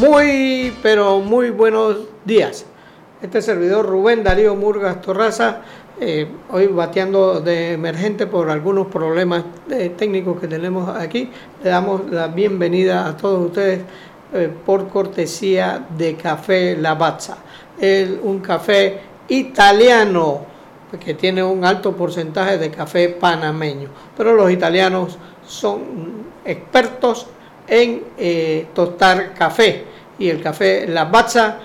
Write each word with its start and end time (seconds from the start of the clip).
Muy, 0.00 0.72
pero 0.82 1.20
muy 1.20 1.50
buenos 1.50 1.98
días. 2.24 2.64
Este 3.20 3.42
servidor 3.42 3.84
Rubén 3.84 4.24
Darío 4.24 4.56
Murgas 4.56 5.02
Torraza, 5.02 5.60
eh, 6.00 6.26
hoy 6.50 6.68
bateando 6.68 7.42
de 7.42 7.74
emergente 7.74 8.26
por 8.26 8.48
algunos 8.48 8.86
problemas 8.86 9.44
eh, 9.68 9.92
técnicos 9.94 10.40
que 10.40 10.48
tenemos 10.48 10.88
aquí. 10.88 11.30
Le 11.62 11.68
damos 11.68 12.10
la 12.10 12.28
bienvenida 12.28 13.06
a 13.06 13.14
todos 13.14 13.48
ustedes 13.48 13.82
eh, 14.32 14.50
por 14.64 14.88
cortesía 14.88 15.86
de 15.98 16.16
Café 16.16 16.78
Lavazza. 16.78 17.36
Es 17.78 18.08
un 18.22 18.40
café 18.40 19.00
italiano 19.28 20.46
que 20.98 21.12
tiene 21.12 21.44
un 21.44 21.62
alto 21.62 21.94
porcentaje 21.94 22.56
de 22.56 22.70
café 22.70 23.10
panameño, 23.10 23.90
pero 24.16 24.32
los 24.32 24.50
italianos 24.50 25.18
son 25.46 25.82
expertos 26.42 27.26
en 27.70 28.02
tostar 28.74 29.32
café 29.32 29.84
y 30.18 30.28
el 30.28 30.42
café 30.42 30.86
Lavazza 30.86 31.58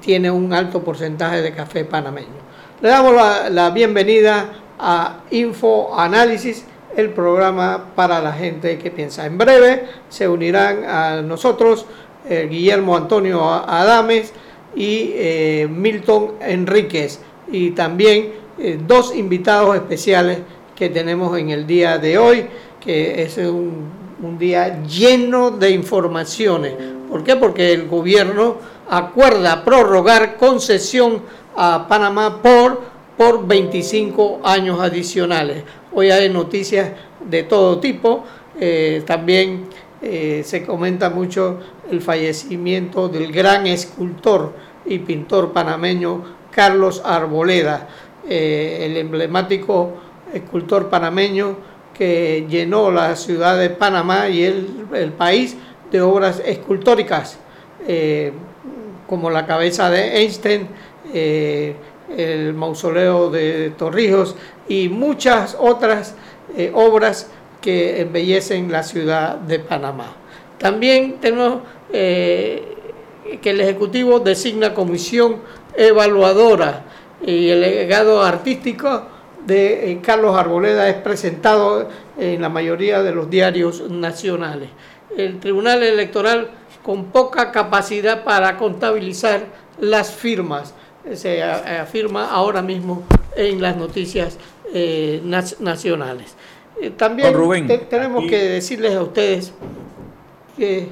tiene 0.00 0.30
un 0.30 0.52
alto 0.52 0.82
porcentaje 0.82 1.42
de 1.42 1.52
café 1.52 1.84
panameño. 1.84 2.46
Le 2.80 2.88
damos 2.88 3.14
la, 3.50 3.70
bienvenida 3.70 4.50
a 4.78 5.20
Info 5.30 5.98
Análisis, 5.98 6.64
el 6.96 7.10
programa 7.10 7.92
para 7.94 8.20
la 8.20 8.32
gente 8.32 8.78
que 8.78 8.90
piensa. 8.90 9.26
En 9.26 9.38
breve 9.38 9.84
se 10.08 10.28
unirán 10.28 10.84
a 10.84 11.22
nosotros 11.22 11.86
eh, 12.28 12.46
Guillermo 12.50 12.96
Antonio 12.96 13.44
Adames 13.50 14.32
y 14.74 15.12
eh, 15.14 15.68
Milton 15.70 16.34
Enríquez 16.40 17.20
y 17.50 17.70
también 17.70 18.32
eh, 18.58 18.78
dos 18.86 19.14
invitados 19.14 19.74
especiales 19.74 20.38
que 20.74 20.90
tenemos 20.90 21.38
en 21.38 21.50
el 21.50 21.66
día 21.66 21.98
de 21.98 22.18
hoy, 22.18 22.46
que 22.80 23.22
es 23.22 23.38
un, 23.38 23.90
un 24.22 24.38
día 24.38 24.82
lleno 24.82 25.50
de 25.50 25.70
informaciones 25.70 26.74
¿Por 27.08 27.22
qué? 27.22 27.36
Porque 27.36 27.72
el 27.72 27.86
gobierno 27.86 28.56
acuerda 28.88 29.64
prorrogar 29.64 30.36
concesión 30.36 31.22
a 31.56 31.86
Panamá 31.88 32.42
por, 32.42 32.80
por 33.16 33.46
25 33.46 34.40
años 34.44 34.80
adicionales. 34.80 35.62
Hoy 35.92 36.10
hay 36.10 36.28
noticias 36.28 36.90
de 37.24 37.44
todo 37.44 37.78
tipo. 37.78 38.24
Eh, 38.58 39.02
también 39.06 39.66
eh, 40.02 40.42
se 40.44 40.64
comenta 40.64 41.10
mucho 41.10 41.60
el 41.90 42.00
fallecimiento 42.02 43.08
del 43.08 43.32
gran 43.32 43.66
escultor 43.66 44.52
y 44.84 44.98
pintor 44.98 45.52
panameño 45.52 46.36
Carlos 46.50 47.02
Arboleda, 47.04 47.88
eh, 48.28 48.78
el 48.82 48.96
emblemático 48.96 49.92
escultor 50.32 50.88
panameño 50.88 51.56
que 51.96 52.46
llenó 52.48 52.90
la 52.90 53.16
ciudad 53.16 53.58
de 53.58 53.70
Panamá 53.70 54.28
y 54.28 54.44
el, 54.44 55.12
país 55.16 55.56
de 55.90 56.00
obras 56.00 56.42
escultóricas, 56.44 57.38
eh, 57.86 58.32
como 59.06 59.30
la 59.30 59.46
cabeza 59.46 59.88
de 59.88 60.18
Einstein, 60.18 60.68
eh, 61.14 61.74
el 62.16 62.54
mausoleo 62.54 63.30
de 63.30 63.70
Torrijos 63.70 64.36
y 64.68 64.88
muchas 64.88 65.56
otras 65.58 66.14
eh, 66.56 66.70
obras 66.74 67.30
que 67.60 68.02
embellecen 68.02 68.70
la 68.70 68.82
ciudad 68.82 69.36
de 69.36 69.58
Panamá. 69.58 70.16
También 70.58 71.16
tenemos 71.20 71.60
que 71.90 73.50
el 73.50 73.60
Ejecutivo 73.60 74.20
designa 74.20 74.74
comisión 74.74 75.36
evaluadora 75.74 76.84
y 77.24 77.48
el 77.48 77.60
legado 77.60 78.22
artístico 78.22 79.02
de 79.46 80.00
Carlos 80.02 80.36
Arboleda 80.36 80.88
es 80.88 80.96
presentado 80.96 81.88
en 82.18 82.42
la 82.42 82.48
mayoría 82.48 83.02
de 83.02 83.12
los 83.12 83.30
diarios 83.30 83.88
nacionales 83.88 84.68
el 85.16 85.40
Tribunal 85.40 85.82
Electoral 85.82 86.50
con 86.82 87.06
poca 87.06 87.50
capacidad 87.50 88.24
para 88.24 88.56
contabilizar 88.56 89.46
las 89.80 90.12
firmas. 90.12 90.74
Se 91.14 91.42
afirma 91.42 92.30
ahora 92.30 92.62
mismo 92.62 93.04
en 93.36 93.60
las 93.60 93.76
noticias 93.76 94.38
eh, 94.72 95.20
nacionales. 95.24 96.36
Eh, 96.80 96.90
también 96.90 97.32
tenemos 97.88 98.24
que 98.28 98.36
decirles 98.36 98.94
a 98.94 99.02
ustedes 99.02 99.52
que... 100.56 100.88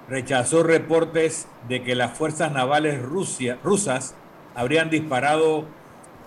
rechazó 0.08 0.62
reportes 0.62 1.48
de 1.68 1.82
que 1.82 1.96
las 1.96 2.16
fuerzas 2.16 2.52
navales 2.52 3.02
rusas 3.02 4.14
habrían 4.54 4.88
disparado 4.88 5.64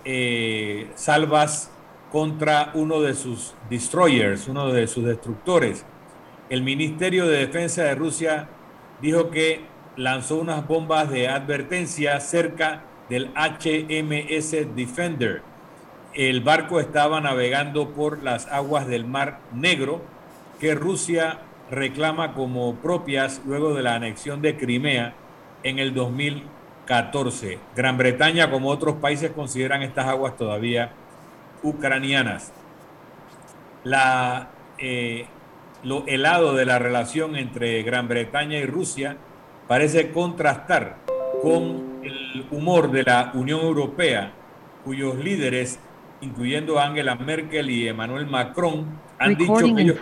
eh, 0.04 0.90
salvas 0.96 1.70
contra 2.12 2.72
uno 2.74 3.00
de 3.00 3.14
sus 3.14 3.54
destroyers, 3.70 4.48
uno 4.48 4.70
de 4.70 4.86
sus 4.86 5.04
destructores. 5.04 5.86
El 6.50 6.62
Ministerio 6.62 7.26
de 7.26 7.38
Defensa 7.38 7.84
de 7.84 7.94
Rusia 7.94 8.48
dijo 9.00 9.30
que 9.30 9.62
lanzó 9.96 10.36
unas 10.36 10.66
bombas 10.66 11.10
de 11.10 11.28
advertencia 11.28 12.20
cerca 12.20 12.84
del 13.08 13.30
HMS 13.34 14.76
Defender. 14.76 15.53
El 16.14 16.42
barco 16.42 16.78
estaba 16.78 17.20
navegando 17.20 17.90
por 17.90 18.22
las 18.22 18.46
aguas 18.46 18.86
del 18.86 19.04
Mar 19.04 19.40
Negro 19.52 20.00
que 20.60 20.76
Rusia 20.76 21.40
reclama 21.72 22.34
como 22.34 22.76
propias 22.76 23.42
luego 23.44 23.74
de 23.74 23.82
la 23.82 23.96
anexión 23.96 24.40
de 24.40 24.56
Crimea 24.56 25.14
en 25.64 25.80
el 25.80 25.92
2014. 25.92 27.58
Gran 27.74 27.98
Bretaña, 27.98 28.48
como 28.48 28.68
otros 28.68 28.94
países, 28.96 29.32
consideran 29.32 29.82
estas 29.82 30.06
aguas 30.06 30.36
todavía 30.36 30.92
ucranianas. 31.64 32.52
La, 33.82 34.50
eh, 34.78 35.26
lo 35.82 36.06
helado 36.06 36.54
de 36.54 36.64
la 36.64 36.78
relación 36.78 37.34
entre 37.34 37.82
Gran 37.82 38.06
Bretaña 38.06 38.58
y 38.58 38.66
Rusia 38.66 39.16
parece 39.66 40.12
contrastar 40.12 40.98
con 41.42 42.00
el 42.04 42.46
humor 42.52 42.92
de 42.92 43.02
la 43.02 43.32
Unión 43.34 43.62
Europea, 43.62 44.30
cuyos 44.84 45.16
líderes, 45.16 45.80
incluyendo 46.24 46.80
Angela 46.80 47.14
Merkel 47.14 47.70
y 47.70 47.86
Emmanuel 47.86 48.26
Macron, 48.26 48.86
han 49.18 49.36
dicho 49.36 49.54
que 49.54 49.82
ellos 49.82 49.98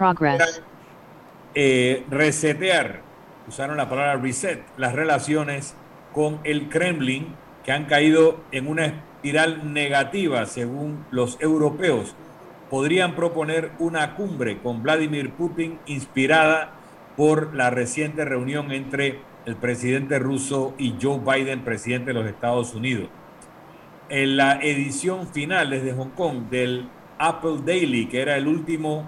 eh, 1.54 2.04
resetear 2.08 3.02
usaron 3.48 3.76
la 3.76 3.88
palabra 3.88 4.16
reset, 4.16 4.62
las 4.76 4.94
relaciones 4.94 5.74
con 6.14 6.40
el 6.44 6.68
Kremlin 6.68 7.34
que 7.64 7.72
han 7.72 7.86
caído 7.86 8.40
en 8.52 8.68
una 8.68 8.86
espiral 8.86 9.72
negativa 9.72 10.46
según 10.46 11.04
los 11.10 11.40
europeos. 11.40 12.14
Podrían 12.70 13.14
proponer 13.14 13.70
una 13.78 14.14
cumbre 14.14 14.58
con 14.58 14.82
Vladimir 14.82 15.32
Putin 15.32 15.78
inspirada 15.86 16.72
por 17.16 17.54
la 17.54 17.70
reciente 17.70 18.24
reunión 18.24 18.72
entre 18.72 19.20
el 19.44 19.56
presidente 19.56 20.18
ruso 20.18 20.74
y 20.78 20.94
Joe 21.00 21.18
Biden, 21.18 21.64
presidente 21.64 22.12
de 22.12 22.14
los 22.14 22.26
Estados 22.26 22.74
Unidos. 22.74 23.08
En 24.12 24.36
la 24.36 24.60
edición 24.60 25.26
final 25.26 25.70
desde 25.70 25.94
Hong 25.94 26.10
Kong 26.10 26.50
del 26.50 26.86
Apple 27.16 27.60
Daily, 27.64 28.08
que 28.08 28.20
era 28.20 28.36
el 28.36 28.46
último 28.46 29.04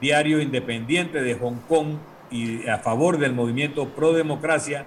diario 0.00 0.40
independiente 0.40 1.22
de 1.22 1.36
Hong 1.36 1.60
Kong 1.68 1.98
y 2.32 2.66
a 2.66 2.78
favor 2.78 3.18
del 3.18 3.32
movimiento 3.32 3.90
pro 3.90 4.12
democracia, 4.12 4.86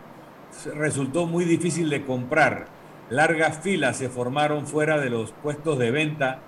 resultó 0.76 1.28
muy 1.28 1.46
difícil 1.46 1.90
de 1.90 2.04
comprar. 2.04 2.66
Largas 3.10 3.60
filas 3.60 3.96
se 3.96 4.10
formaron 4.10 4.68
fuera 4.68 5.00
de 5.00 5.10
los 5.10 5.32
puestos 5.32 5.80
de 5.80 5.90
venta 5.90 6.40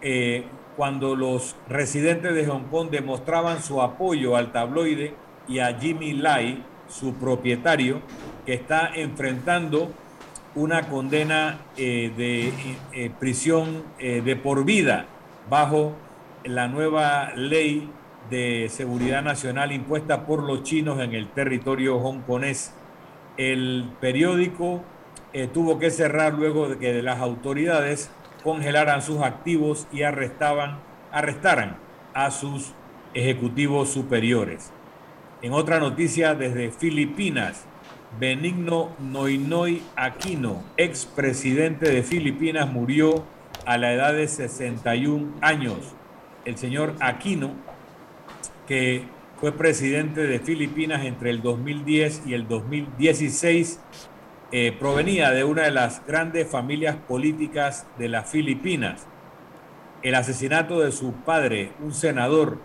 eh, 0.00 0.46
cuando 0.78 1.14
los 1.14 1.56
residentes 1.68 2.34
de 2.34 2.46
Hong 2.46 2.70
Kong 2.70 2.88
demostraban 2.88 3.62
su 3.62 3.82
apoyo 3.82 4.34
al 4.34 4.50
tabloide 4.50 5.12
y 5.46 5.58
a 5.58 5.78
Jimmy 5.78 6.14
Lai, 6.14 6.64
su 6.88 7.16
propietario, 7.16 8.00
que 8.46 8.54
está 8.54 8.90
enfrentando 8.94 9.90
una 10.54 10.88
condena 10.88 11.60
eh, 11.76 12.12
de 12.16 12.52
eh, 12.92 13.10
prisión 13.18 13.84
de 13.98 14.36
por 14.36 14.64
vida 14.64 15.06
bajo 15.48 15.94
la 16.44 16.68
nueva 16.68 17.32
ley 17.34 17.90
de 18.30 18.68
seguridad 18.70 19.22
nacional 19.22 19.72
impuesta 19.72 20.26
por 20.26 20.42
los 20.44 20.62
chinos 20.62 21.00
en 21.00 21.14
el 21.14 21.28
territorio 21.28 21.96
hongkonés. 21.96 22.72
El 23.36 23.90
periódico 24.00 24.82
eh, 25.32 25.48
tuvo 25.52 25.78
que 25.78 25.90
cerrar 25.90 26.34
luego 26.34 26.68
de 26.68 26.78
que 26.78 27.02
las 27.02 27.20
autoridades 27.20 28.10
congelaran 28.44 29.02
sus 29.02 29.22
activos 29.22 29.86
y 29.92 30.02
arrestaban, 30.02 30.78
arrestaran 31.12 31.76
a 32.14 32.30
sus 32.30 32.72
ejecutivos 33.14 33.90
superiores. 33.90 34.72
En 35.42 35.52
otra 35.52 35.80
noticia 35.80 36.34
desde 36.34 36.70
Filipinas, 36.70 37.66
Benigno 38.18 38.90
Noinoy 38.98 39.82
Aquino, 39.94 40.64
expresidente 40.76 41.90
de 41.90 42.02
Filipinas, 42.02 42.70
murió 42.70 43.24
a 43.66 43.78
la 43.78 43.92
edad 43.92 44.14
de 44.14 44.26
61 44.26 45.34
años 45.40 45.94
el 46.44 46.56
señor 46.56 46.96
Aquino, 47.00 47.52
que 48.66 49.04
fue 49.40 49.52
presidente 49.52 50.26
de 50.26 50.40
Filipinas 50.40 51.04
entre 51.04 51.30
el 51.30 51.40
2010 51.40 52.22
y 52.26 52.34
el 52.34 52.48
2016, 52.48 53.80
eh, 54.52 54.76
provenía 54.78 55.30
de 55.30 55.44
una 55.44 55.62
de 55.62 55.70
las 55.70 56.04
grandes 56.04 56.48
familias 56.48 56.96
políticas 56.96 57.86
de 57.96 58.08
las 58.08 58.28
Filipinas. 58.28 59.06
El 60.02 60.16
asesinato 60.16 60.80
de 60.80 60.90
su 60.90 61.12
padre, 61.12 61.70
un 61.80 61.94
senador, 61.94 62.58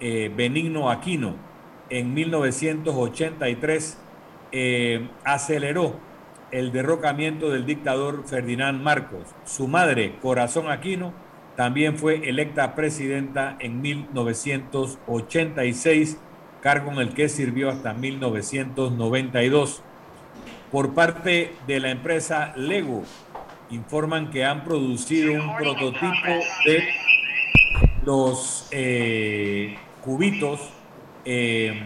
eh, 0.00 0.32
Benigno 0.34 0.90
Aquino, 0.90 1.34
en 1.90 2.14
1983, 2.14 3.98
eh, 4.52 5.08
aceleró 5.24 5.96
el 6.50 6.72
derrocamiento 6.72 7.50
del 7.50 7.66
dictador 7.66 8.24
Ferdinand 8.26 8.82
Marcos. 8.82 9.28
Su 9.44 9.68
madre, 9.68 10.14
Corazón 10.22 10.70
Aquino, 10.70 11.12
también 11.56 11.98
fue 11.98 12.26
electa 12.28 12.74
presidenta 12.74 13.56
en 13.58 13.82
1986, 13.82 16.18
cargo 16.62 16.90
en 16.92 16.98
el 16.98 17.12
que 17.14 17.28
sirvió 17.28 17.68
hasta 17.68 17.92
1992. 17.94 19.82
Por 20.70 20.94
parte 20.94 21.54
de 21.66 21.80
la 21.80 21.90
empresa 21.90 22.52
Lego, 22.56 23.02
informan 23.70 24.30
que 24.30 24.44
han 24.44 24.62
producido 24.64 25.32
un 25.32 25.56
prototipo 25.56 26.28
de 26.64 26.88
los 28.04 28.68
eh, 28.70 29.76
cubitos 30.02 30.70
eh, 31.24 31.80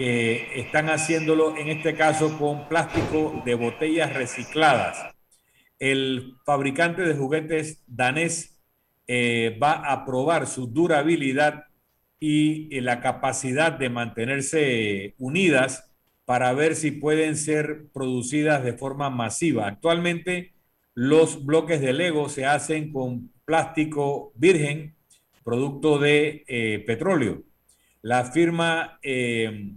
que 0.00 0.58
están 0.58 0.88
haciéndolo 0.88 1.58
en 1.58 1.68
este 1.68 1.92
caso 1.92 2.38
con 2.38 2.66
plástico 2.70 3.42
de 3.44 3.54
botellas 3.54 4.14
recicladas. 4.14 5.14
El 5.78 6.36
fabricante 6.46 7.02
de 7.02 7.14
juguetes 7.14 7.82
danés 7.86 8.58
eh, 9.06 9.58
va 9.62 9.72
a 9.72 10.06
probar 10.06 10.46
su 10.46 10.68
durabilidad 10.68 11.64
y, 12.18 12.74
y 12.74 12.80
la 12.80 13.02
capacidad 13.02 13.72
de 13.72 13.90
mantenerse 13.90 15.16
unidas 15.18 15.92
para 16.24 16.54
ver 16.54 16.76
si 16.76 16.92
pueden 16.92 17.36
ser 17.36 17.88
producidas 17.92 18.64
de 18.64 18.72
forma 18.72 19.10
masiva. 19.10 19.66
Actualmente 19.66 20.54
los 20.94 21.44
bloques 21.44 21.82
de 21.82 21.92
Lego 21.92 22.30
se 22.30 22.46
hacen 22.46 22.90
con 22.90 23.30
plástico 23.44 24.32
virgen, 24.34 24.94
producto 25.44 25.98
de 25.98 26.42
eh, 26.48 26.82
petróleo. 26.86 27.42
La 28.00 28.24
firma 28.24 28.98
eh, 29.02 29.74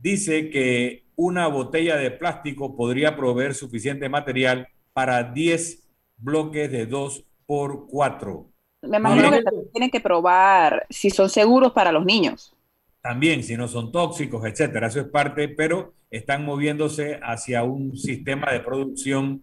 dice 0.00 0.50
que 0.50 1.04
una 1.16 1.46
botella 1.48 1.96
de 1.96 2.10
plástico 2.10 2.76
podría 2.76 3.16
proveer 3.16 3.54
suficiente 3.54 4.08
material 4.08 4.68
para 4.92 5.22
10 5.22 5.88
bloques 6.16 6.70
de 6.70 6.86
2 6.86 7.24
por 7.46 7.86
4. 7.88 8.46
Me 8.82 8.96
imagino 8.96 9.30
que 9.30 9.42
tienen 9.72 9.90
que 9.90 10.00
probar 10.00 10.86
si 10.88 11.10
son 11.10 11.28
seguros 11.28 11.72
para 11.72 11.92
los 11.92 12.04
niños. 12.04 12.56
También, 13.02 13.42
si 13.42 13.56
no 13.56 13.68
son 13.68 13.92
tóxicos, 13.92 14.44
etcétera. 14.46 14.86
Eso 14.86 15.00
es 15.00 15.08
parte, 15.08 15.48
pero 15.48 15.94
están 16.10 16.44
moviéndose 16.44 17.20
hacia 17.22 17.62
un 17.62 17.96
sistema 17.96 18.52
de 18.52 18.60
producción 18.60 19.42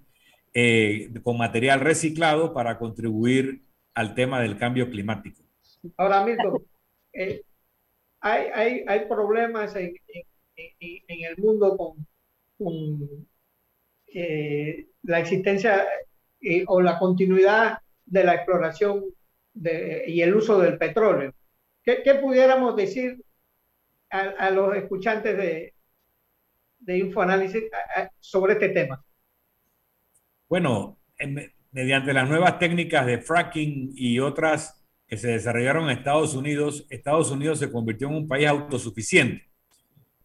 eh, 0.54 1.12
con 1.24 1.38
material 1.38 1.80
reciclado 1.80 2.54
para 2.54 2.78
contribuir 2.80 3.64
al 3.94 4.16
tema 4.16 4.42
del 4.42 4.58
cambio 4.58 4.90
climático. 4.90 5.42
Ahora, 5.98 6.26
Milton, 6.26 6.64
eh, 7.14 7.42
hay, 8.20 8.46
hay, 8.54 8.86
hay, 8.88 9.08
problemas 9.08 9.76
en, 9.76 9.96
en, 10.08 10.24
en, 10.58 11.26
el 11.26 11.38
mundo 11.38 11.78
con, 12.58 13.28
eh, 14.08 14.88
la 15.04 15.20
existencia 15.20 15.86
o 16.68 16.82
la 16.82 16.98
continuidad 16.98 17.80
de 18.06 18.24
la 18.24 18.36
exploración 18.36 19.06
y 20.08 20.22
el 20.22 20.36
uso 20.36 20.60
del 20.60 20.78
petróleo. 20.78 21.34
¿Qué, 21.84 22.20
pudiéramos 22.22 22.76
decir 22.76 23.24
a, 24.10 24.50
los 24.50 24.76
escuchantes 24.76 25.38
de, 25.38 25.74
de 26.80 26.98
Infoanálisis 26.98 27.64
sobre 28.20 28.54
este 28.54 28.70
tema? 28.70 29.04
Bueno, 30.50 31.00
en, 31.18 31.54
mediante 31.72 32.14
las 32.14 32.28
nuevas 32.28 32.60
técnicas 32.60 33.06
de 33.06 33.20
fracking 33.20 33.92
y 33.96 34.20
otras 34.20 34.86
que 35.08 35.18
se 35.18 35.30
desarrollaron 35.30 35.86
en 35.86 35.98
Estados 35.98 36.36
Unidos, 36.36 36.86
Estados 36.90 37.32
Unidos 37.32 37.60
se 37.60 37.72
convirtió 37.72 38.10
en 38.10 38.16
un 38.16 38.28
país 38.28 38.48
autosuficiente 38.48 39.47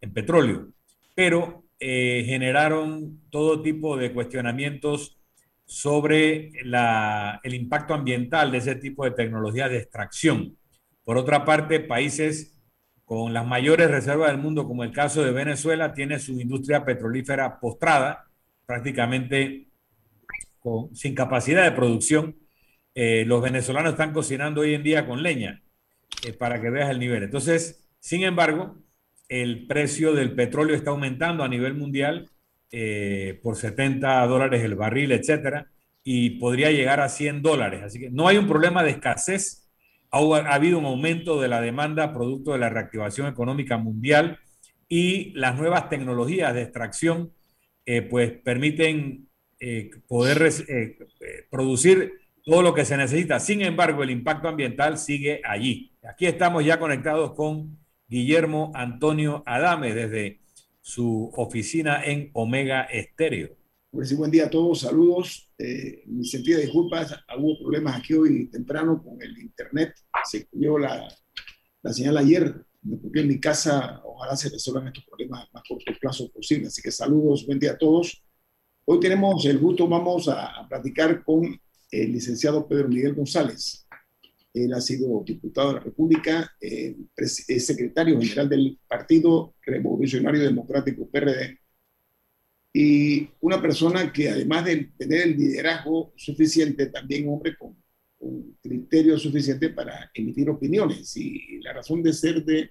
en 0.02 0.12
petróleo, 0.12 0.68
pero 1.14 1.64
eh, 1.80 2.24
generaron 2.26 3.22
todo 3.30 3.62
tipo 3.62 3.96
de 3.96 4.12
cuestionamientos 4.12 5.18
sobre 5.64 6.52
la, 6.64 7.40
el 7.42 7.54
impacto 7.54 7.94
ambiental 7.94 8.52
de 8.52 8.58
ese 8.58 8.74
tipo 8.74 9.04
de 9.04 9.12
tecnologías 9.12 9.70
de 9.70 9.78
extracción. 9.78 10.58
Por 11.04 11.16
otra 11.16 11.44
parte, 11.44 11.80
países 11.80 12.60
con 13.04 13.32
las 13.32 13.46
mayores 13.46 13.90
reservas 13.90 14.30
del 14.30 14.40
mundo, 14.40 14.66
como 14.66 14.84
el 14.84 14.92
caso 14.92 15.22
de 15.22 15.32
Venezuela, 15.32 15.94
tiene 15.94 16.18
su 16.18 16.38
industria 16.40 16.84
petrolífera 16.84 17.58
postrada, 17.58 18.26
prácticamente 18.66 19.68
sin 20.94 21.14
capacidad 21.14 21.64
de 21.64 21.72
producción. 21.72 22.36
Eh, 22.94 23.24
los 23.26 23.42
venezolanos 23.42 23.92
están 23.92 24.12
cocinando 24.12 24.60
hoy 24.60 24.74
en 24.74 24.82
día 24.82 25.06
con 25.06 25.22
leña, 25.22 25.62
eh, 26.26 26.32
para 26.32 26.60
que 26.60 26.70
veas 26.70 26.90
el 26.90 26.98
nivel. 26.98 27.24
Entonces, 27.24 27.88
sin 27.98 28.22
embargo, 28.22 28.81
el 29.32 29.66
precio 29.66 30.12
del 30.12 30.34
petróleo 30.34 30.76
está 30.76 30.90
aumentando 30.90 31.42
a 31.42 31.48
nivel 31.48 31.72
mundial 31.72 32.28
eh, 32.70 33.40
por 33.42 33.56
70 33.56 34.26
dólares 34.26 34.62
el 34.62 34.74
barril, 34.74 35.10
etcétera, 35.10 35.70
y 36.04 36.38
podría 36.38 36.70
llegar 36.70 37.00
a 37.00 37.08
100 37.08 37.40
dólares. 37.40 37.82
Así 37.82 37.98
que 37.98 38.10
no 38.10 38.28
hay 38.28 38.36
un 38.36 38.46
problema 38.46 38.82
de 38.82 38.90
escasez. 38.90 39.70
Ha, 40.10 40.18
ha 40.18 40.54
habido 40.54 40.78
un 40.78 40.84
aumento 40.84 41.40
de 41.40 41.48
la 41.48 41.62
demanda 41.62 42.12
producto 42.12 42.52
de 42.52 42.58
la 42.58 42.68
reactivación 42.68 43.26
económica 43.26 43.78
mundial 43.78 44.38
y 44.86 45.32
las 45.32 45.56
nuevas 45.56 45.88
tecnologías 45.88 46.52
de 46.52 46.62
extracción 46.64 47.32
eh, 47.86 48.02
pues 48.02 48.32
permiten 48.32 49.28
eh, 49.60 49.88
poder 50.08 50.52
producir 51.50 52.12
todo 52.44 52.60
lo 52.60 52.74
que 52.74 52.84
se 52.84 52.98
necesita. 52.98 53.40
Sin 53.40 53.62
embargo, 53.62 54.02
el 54.02 54.10
impacto 54.10 54.48
ambiental 54.48 54.98
sigue 54.98 55.40
allí. 55.42 55.94
Aquí 56.02 56.26
estamos 56.26 56.66
ya 56.66 56.78
conectados 56.78 57.32
con 57.32 57.81
Guillermo 58.12 58.70
Antonio 58.74 59.42
Adame 59.46 59.94
desde 59.94 60.42
su 60.82 61.32
oficina 61.34 62.04
en 62.04 62.28
Omega 62.34 62.82
Estéreo. 62.82 63.56
Pues 63.90 64.14
buen 64.14 64.30
día 64.30 64.44
a 64.44 64.50
todos, 64.50 64.80
saludos. 64.80 65.50
Eh, 65.56 66.02
mi 66.04 66.26
sentido 66.26 66.58
de 66.58 66.64
disculpas, 66.64 67.10
hubo 67.38 67.58
problemas 67.58 67.98
aquí 67.98 68.12
hoy 68.12 68.50
temprano 68.50 69.02
con 69.02 69.22
el 69.22 69.38
internet, 69.38 69.94
se 70.30 70.46
cayó 70.46 70.76
la, 70.76 71.08
la 71.82 71.92
señal 71.94 72.18
ayer 72.18 72.54
porque 73.00 73.20
en 73.20 73.28
mi 73.28 73.40
casa 73.40 74.02
ojalá 74.04 74.36
se 74.36 74.50
resuelvan 74.50 74.88
estos 74.88 75.06
problemas 75.06 75.48
más 75.54 75.62
corto 75.66 75.90
plazo 75.98 76.30
posible. 76.32 76.66
Así 76.66 76.82
que 76.82 76.90
saludos, 76.90 77.46
buen 77.46 77.58
día 77.58 77.72
a 77.72 77.78
todos. 77.78 78.22
Hoy 78.84 79.00
tenemos 79.00 79.42
el 79.46 79.58
gusto, 79.58 79.88
vamos 79.88 80.28
a, 80.28 80.60
a 80.60 80.68
platicar 80.68 81.24
con 81.24 81.58
el 81.90 82.12
licenciado 82.12 82.68
Pedro 82.68 82.88
Miguel 82.88 83.14
González. 83.14 83.81
Él 84.54 84.72
ha 84.74 84.80
sido 84.80 85.22
diputado 85.24 85.68
de 85.68 85.74
la 85.74 85.80
República, 85.80 86.52
eh, 86.60 86.96
secretario 87.58 88.20
general 88.20 88.48
del 88.48 88.78
Partido 88.86 89.54
Revolucionario 89.62 90.42
Democrático 90.42 91.08
PRD 91.10 91.58
y 92.72 93.28
una 93.40 93.60
persona 93.60 94.12
que 94.12 94.30
además 94.30 94.64
de 94.64 94.92
tener 94.96 95.22
el 95.28 95.36
liderazgo 95.36 96.12
suficiente, 96.16 96.86
también 96.86 97.28
hombre 97.28 97.56
con, 97.56 97.76
un 98.22 98.56
criterio 98.62 99.18
suficiente 99.18 99.70
para 99.70 100.10
emitir 100.14 100.48
opiniones. 100.48 101.16
Y 101.16 101.58
la 101.60 101.72
razón 101.72 102.02
de 102.02 102.12
ser 102.12 102.44
de 102.44 102.70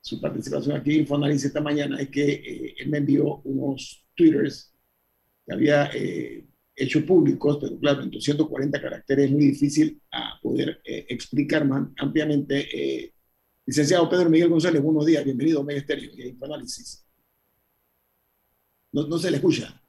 su 0.00 0.20
participación 0.20 0.76
aquí 0.76 0.92
en 0.92 1.00
Infoanálisis 1.00 1.46
esta 1.46 1.60
mañana 1.60 1.98
es 2.00 2.10
que 2.10 2.32
eh, 2.32 2.74
él 2.78 2.88
me 2.90 2.98
envió 2.98 3.40
unos 3.44 4.06
twitters 4.14 4.72
que 5.46 5.54
había 5.54 5.90
eh, 5.94 6.44
hecho 6.76 7.04
públicos, 7.06 7.58
pero 7.60 7.78
claro, 7.78 8.02
en 8.02 8.10
240 8.10 8.80
caracteres 8.80 9.24
es 9.26 9.32
muy 9.32 9.46
difícil 9.46 10.00
a 10.12 10.38
poder 10.42 10.80
eh, 10.84 11.06
explicar 11.08 11.64
más 11.64 11.88
ampliamente. 11.96 12.68
Eh, 12.72 13.14
licenciado 13.64 14.08
Pedro 14.08 14.28
Miguel 14.28 14.50
González, 14.50 14.82
buenos 14.82 15.06
días, 15.06 15.24
bienvenido 15.24 15.60
a 15.60 15.64
Mega 15.64 15.80
Estéreo 15.80 16.10
y 16.14 16.22
a 16.22 16.26
Infoanálisis. 16.26 17.04
No, 18.92 19.06
no 19.08 19.18
se 19.18 19.30
le 19.30 19.38
escucha. 19.38 19.82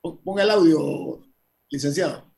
Ponga 0.00 0.44
el 0.44 0.50
audio, 0.50 1.20
licenciado. 1.68 2.32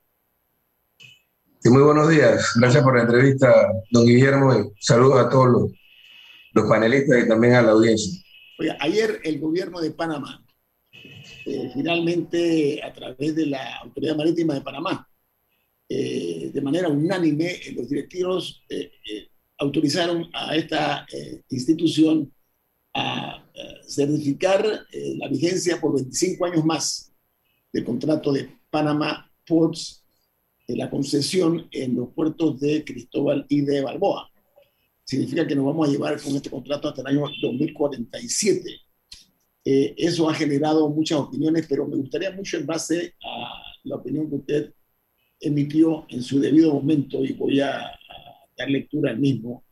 Sí, 1.61 1.71
muy 1.71 1.83
buenos 1.83 2.09
días. 2.09 2.53
Gracias 2.57 2.83
por 2.83 2.97
la 2.97 3.03
entrevista, 3.03 3.71
don 3.91 4.05
Guillermo. 4.05 4.55
Y 4.55 4.73
saludos 4.81 5.25
a 5.25 5.31
todos 5.31 5.49
los, 5.49 5.73
los 6.53 6.69
panelistas 6.69 7.25
y 7.25 7.29
también 7.29 7.55
a 7.55 7.63
la 7.63 7.73
audiencia. 7.73 8.23
Oiga, 8.59 8.77
ayer 8.81 9.21
el 9.25 9.41
gobierno 9.41 9.81
de 9.81 9.91
Panamá 9.91 10.44
eh, 11.47 11.71
finalmente 11.75 12.83
a 12.83 12.93
través 12.93 13.35
de 13.35 13.47
la 13.47 13.79
Autoridad 13.79 14.17
Marítima 14.17 14.55
de 14.55 14.61
Panamá. 14.63 15.09
Eh, 15.89 16.51
de 16.53 16.61
manera 16.63 16.89
unánime, 16.89 17.53
eh, 17.53 17.73
los 17.77 17.89
directivos 17.89 18.63
autorizaron 19.59 20.29
a 20.33 20.57
esta 20.57 21.07
institución 21.49 22.33
a 22.95 23.45
certificar 23.87 24.65
la 24.93 25.29
vigencia 25.29 25.81
por 25.81 25.95
25 25.95 26.45
años 26.47 26.65
más 26.65 27.13
del 27.73 27.85
contrato 27.85 28.33
de 28.33 28.49
Panamá 28.71 29.31
Ports, 29.47 30.05
de 30.67 30.77
la 30.77 30.91
concesión 30.91 31.69
en 31.71 31.95
los 31.95 32.09
puertos 32.15 32.59
de 32.61 32.85
Cristóbal 32.85 33.47
y 33.49 33.61
de 33.61 33.83
Balboa. 33.83 34.31
Significa 35.05 35.47
que 35.47 35.55
nos 35.55 35.67
vamos 35.67 35.89
a 35.89 35.93
llevar 35.93 36.21
con 36.21 36.35
este 36.35 36.51
contrato 36.51 36.89
hasta 36.89 37.03
el 37.03 37.09
año 37.09 37.27
2047. 37.43 38.84
Eh, 39.65 39.95
eso 39.97 40.29
ha 40.29 40.35
generado 40.35 40.89
muchas 40.91 41.19
opiniones, 41.19 41.67
pero 41.69 41.87
me 41.87 41.97
gustaría 41.97 42.31
mucho 42.31 42.59
en 42.59 42.67
base 42.67 43.15
a 43.25 43.63
la 43.85 43.97
opinión 43.97 44.29
que 44.29 44.37
usted 44.37 44.75
emitió 45.41 46.07
en 46.09 46.23
su 46.23 46.39
debido 46.39 46.73
momento, 46.75 47.25
y 47.25 47.33
voy 47.33 47.61
a, 47.61 47.87
a 47.87 47.95
dar 48.57 48.71
lectura 48.71 49.11
al 49.11 49.19
mismo. 49.19 49.65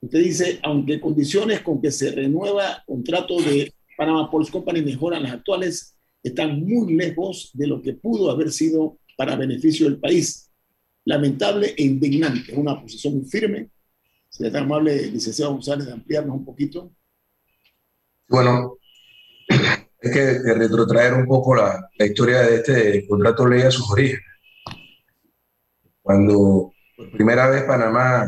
Usted 0.00 0.20
dice, 0.20 0.58
aunque 0.62 1.00
condiciones 1.00 1.60
con 1.60 1.80
que 1.80 1.90
se 1.90 2.12
renueva 2.12 2.82
contrato 2.86 3.40
de 3.40 3.72
Panama 3.96 4.30
Ports 4.30 4.50
Company 4.50 4.82
mejoran 4.82 5.24
las 5.24 5.32
actuales, 5.32 5.96
están 6.22 6.60
muy 6.60 6.94
lejos 6.94 7.50
de 7.54 7.66
lo 7.66 7.82
que 7.82 7.94
pudo 7.94 8.30
haber 8.30 8.52
sido 8.52 8.98
para 9.16 9.36
beneficio 9.36 9.86
del 9.86 9.98
país. 9.98 10.50
Lamentable 11.04 11.74
e 11.76 11.82
indignante. 11.82 12.54
Una 12.54 12.80
posición 12.80 13.16
muy 13.16 13.24
firme. 13.24 13.70
Sería 14.28 14.52
tan 14.52 14.64
amable, 14.64 15.10
licenciado 15.10 15.52
González, 15.52 15.86
de 15.86 15.92
ampliarnos 15.92 16.36
un 16.36 16.44
poquito. 16.44 16.92
Bueno, 18.28 18.76
es 19.48 20.12
que, 20.12 20.54
retrotraer 20.54 21.14
un 21.14 21.26
poco 21.26 21.54
la, 21.54 21.88
la, 21.96 22.06
historia 22.06 22.42
de 22.42 22.56
este 22.56 23.06
contrato 23.08 23.46
ley 23.46 23.62
a 23.62 23.70
sus 23.70 23.90
orígenes. 23.90 24.24
Cuando 26.02 26.72
por 26.96 27.10
primera 27.12 27.48
vez 27.48 27.64
Panamá 27.64 28.26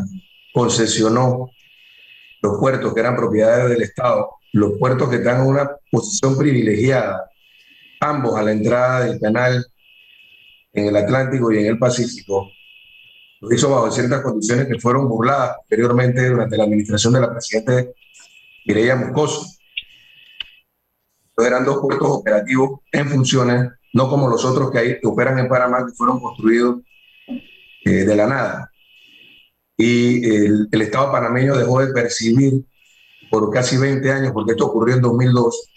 concesionó 0.53 1.51
los 2.43 2.59
puertos 2.59 2.93
que 2.93 3.01
eran 3.01 3.17
propiedades 3.17 3.71
del 3.71 3.83
Estado, 3.83 4.31
los 4.53 4.73
puertos 4.79 5.09
que 5.09 5.17
están 5.17 5.43
en 5.43 5.47
una 5.47 5.71
posición 5.91 6.37
privilegiada, 6.37 7.31
ambos 8.01 8.37
a 8.37 8.43
la 8.43 8.53
entrada 8.53 9.05
del 9.05 9.21
canal 9.21 9.65
en 10.73 10.87
el 10.87 10.97
Atlántico 10.97 11.53
y 11.53 11.59
en 11.59 11.67
el 11.67 11.79
Pacífico, 11.79 12.51
lo 13.41 13.55
hizo 13.55 13.71
bajo 13.71 13.91
ciertas 13.91 14.21
condiciones 14.23 14.67
que 14.67 14.79
fueron 14.79 15.09
burladas 15.09 15.57
posteriormente 15.59 16.29
durante 16.29 16.57
la 16.57 16.65
administración 16.65 17.15
de 17.15 17.21
la 17.21 17.31
presidenta 17.31 17.85
Mireya 18.67 18.97
Moscoso 18.97 19.60
eran 21.45 21.65
dos 21.65 21.79
puertos 21.81 22.09
operativos 22.09 22.81
en 22.93 23.09
funciones, 23.09 23.71
no 23.93 24.09
como 24.09 24.29
los 24.29 24.45
otros 24.45 24.71
que, 24.71 24.79
hay, 24.79 25.01
que 25.01 25.07
operan 25.07 25.39
en 25.39 25.49
Panamá, 25.49 25.85
que 25.87 25.93
fueron 25.93 26.21
construidos 26.21 26.83
eh, 27.85 28.05
de 28.05 28.17
la 28.17 28.27
nada. 28.27 28.71
Y 29.77 30.25
el, 30.29 30.69
el, 30.71 30.83
Estado 30.83 31.11
panameño 31.11 31.57
dejó 31.57 31.81
de 31.81 31.93
percibir 31.93 32.65
por 33.31 33.51
casi 33.51 33.79
20 33.79 34.11
años, 34.13 34.33
porque 34.33 34.53
esto 34.53 34.67
ocurrió 34.67 34.97
en 34.97 35.03
2002, 35.03 35.71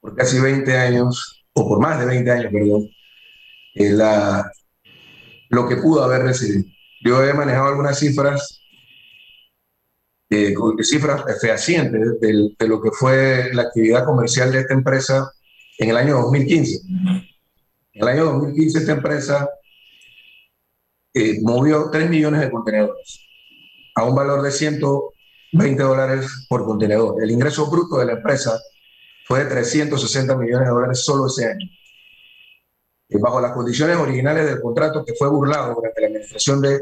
por 0.00 0.14
casi 0.14 0.40
20 0.40 0.76
años, 0.76 1.44
o 1.52 1.68
por 1.68 1.80
más 1.80 1.98
de 1.98 2.06
20 2.06 2.30
años, 2.30 2.52
perdón, 2.52 2.88
eh, 3.74 3.90
la, 3.90 4.50
lo 5.48 5.68
que 5.68 5.76
pudo 5.76 6.02
haber 6.02 6.22
recibido. 6.22 6.64
Yo 7.04 7.24
he 7.24 7.34
manejado 7.34 7.68
algunas 7.68 7.98
cifras 7.98 8.61
eh, 10.34 10.54
cifras 10.82 11.24
fehacientes 11.42 12.18
de, 12.18 12.66
lo 12.66 12.80
que 12.80 12.90
fue 12.90 13.52
la 13.52 13.62
actividad 13.62 14.06
comercial 14.06 14.50
de 14.50 14.60
esta 14.60 14.72
empresa 14.72 15.30
en 15.76 15.90
el 15.90 15.96
año 15.98 16.14
2015. 16.22 16.80
En 17.92 18.02
el 18.02 18.08
año 18.08 18.24
2015 18.24 18.78
esta 18.78 18.92
empresa 18.92 19.46
eh, 21.12 21.38
movió 21.42 21.90
3 21.90 22.08
millones 22.08 22.40
de 22.40 22.50
contenedores 22.50 23.20
a 23.94 24.04
un 24.04 24.14
valor 24.14 24.40
de 24.40 24.50
120 24.50 25.82
dólares 25.82 26.46
por 26.48 26.64
contenedor. 26.64 27.22
El 27.22 27.30
ingreso 27.30 27.70
bruto 27.70 27.98
de 27.98 28.06
la 28.06 28.12
empresa 28.12 28.58
fue 29.26 29.44
de 29.44 29.50
360 29.50 30.34
millones 30.38 30.66
de 30.66 30.72
dólares 30.72 31.04
solo 31.04 31.26
ese 31.26 31.44
año. 31.44 31.68
Y 33.10 33.18
bajo 33.18 33.38
las 33.38 33.52
condiciones 33.52 33.98
originales 33.98 34.46
del 34.46 34.62
contrato 34.62 35.04
que 35.04 35.12
fue 35.12 35.28
burlado 35.28 35.74
durante 35.74 36.00
la 36.00 36.06
administración 36.06 36.62
de, 36.62 36.80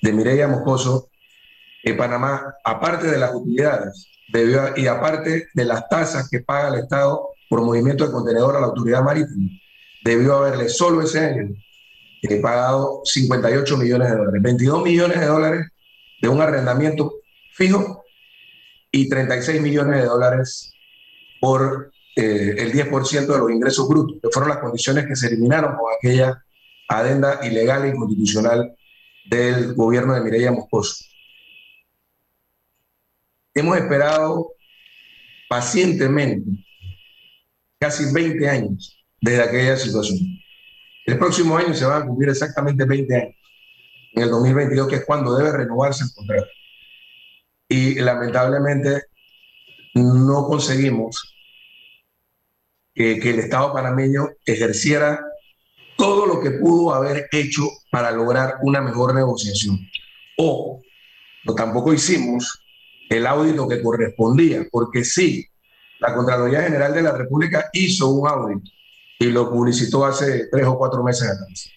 de 0.00 0.12
Mireya 0.14 0.48
Moscoso, 0.48 1.10
en 1.82 1.96
Panamá, 1.96 2.54
aparte 2.64 3.06
de 3.06 3.18
las 3.18 3.34
utilidades 3.34 4.08
debió, 4.32 4.76
y 4.76 4.86
aparte 4.86 5.48
de 5.52 5.64
las 5.64 5.88
tasas 5.88 6.28
que 6.28 6.40
paga 6.40 6.68
el 6.68 6.82
Estado 6.82 7.30
por 7.48 7.62
movimiento 7.62 8.06
de 8.06 8.12
contenedor 8.12 8.56
a 8.56 8.60
la 8.60 8.66
autoridad 8.66 9.02
marítima, 9.02 9.48
debió 10.04 10.36
haberle 10.36 10.68
solo 10.68 11.02
ese 11.02 11.20
año 11.20 11.48
eh, 12.22 12.36
pagado 12.36 13.00
58 13.04 13.76
millones 13.76 14.10
de 14.10 14.16
dólares, 14.16 14.42
22 14.42 14.84
millones 14.84 15.20
de 15.20 15.26
dólares 15.26 15.66
de 16.20 16.28
un 16.28 16.40
arrendamiento 16.40 17.14
fijo 17.52 18.04
y 18.92 19.08
36 19.08 19.60
millones 19.60 20.02
de 20.02 20.06
dólares 20.06 20.72
por 21.40 21.92
eh, 22.16 22.56
el 22.58 22.72
10% 22.72 23.26
de 23.26 23.38
los 23.38 23.50
ingresos 23.50 23.88
brutos, 23.88 24.18
que 24.22 24.28
fueron 24.30 24.50
las 24.50 24.58
condiciones 24.58 25.06
que 25.06 25.16
se 25.16 25.28
eliminaron 25.28 25.76
con 25.76 25.92
aquella 25.96 26.42
adenda 26.88 27.40
ilegal 27.46 27.84
e 27.84 27.88
inconstitucional 27.88 28.76
del 29.24 29.74
gobierno 29.74 30.14
de 30.14 30.20
Mireya 30.20 30.52
Moscoso. 30.52 31.04
Hemos 33.54 33.76
esperado 33.76 34.52
pacientemente 35.48 36.64
casi 37.78 38.12
20 38.12 38.48
años 38.48 38.96
desde 39.20 39.42
aquella 39.42 39.76
situación. 39.76 40.18
El 41.06 41.18
próximo 41.18 41.56
año 41.56 41.74
se 41.74 41.84
van 41.84 42.02
a 42.02 42.06
cumplir 42.06 42.30
exactamente 42.30 42.84
20 42.84 43.14
años, 43.16 43.34
en 44.12 44.22
el 44.22 44.30
2022, 44.30 44.88
que 44.88 44.96
es 44.96 45.04
cuando 45.04 45.36
debe 45.36 45.52
renovarse 45.56 46.04
el 46.04 46.12
contrato. 46.14 46.48
Y 47.68 47.96
lamentablemente 47.96 49.02
no 49.94 50.44
conseguimos 50.46 51.34
que, 52.94 53.14
el 53.14 53.38
Estado 53.40 53.72
panameño 53.72 54.28
ejerciera 54.44 55.20
todo 55.96 56.26
lo 56.26 56.40
que 56.40 56.52
pudo 56.52 56.94
haber 56.94 57.28
hecho 57.32 57.62
para 57.90 58.10
lograr 58.10 58.58
una 58.62 58.80
mejor 58.80 59.14
negociación. 59.14 59.78
O 60.36 60.80
no, 61.44 61.54
tampoco 61.54 61.92
hicimos 61.92 62.62
el 63.10 63.26
audito 63.26 63.68
que 63.68 63.82
correspondía, 63.82 64.66
porque 64.70 65.04
sí, 65.04 65.44
la 65.98 66.14
Contraloría 66.14 66.62
General 66.62 66.94
de 66.94 67.02
la 67.02 67.12
República 67.12 67.68
hizo 67.72 68.08
un 68.08 68.28
audito 68.28 68.70
y 69.18 69.26
lo 69.26 69.50
publicitó 69.50 70.06
hace 70.06 70.46
tres 70.50 70.64
o 70.66 70.78
cuatro 70.78 71.02
meses 71.02 71.28
atrás. 71.28 71.70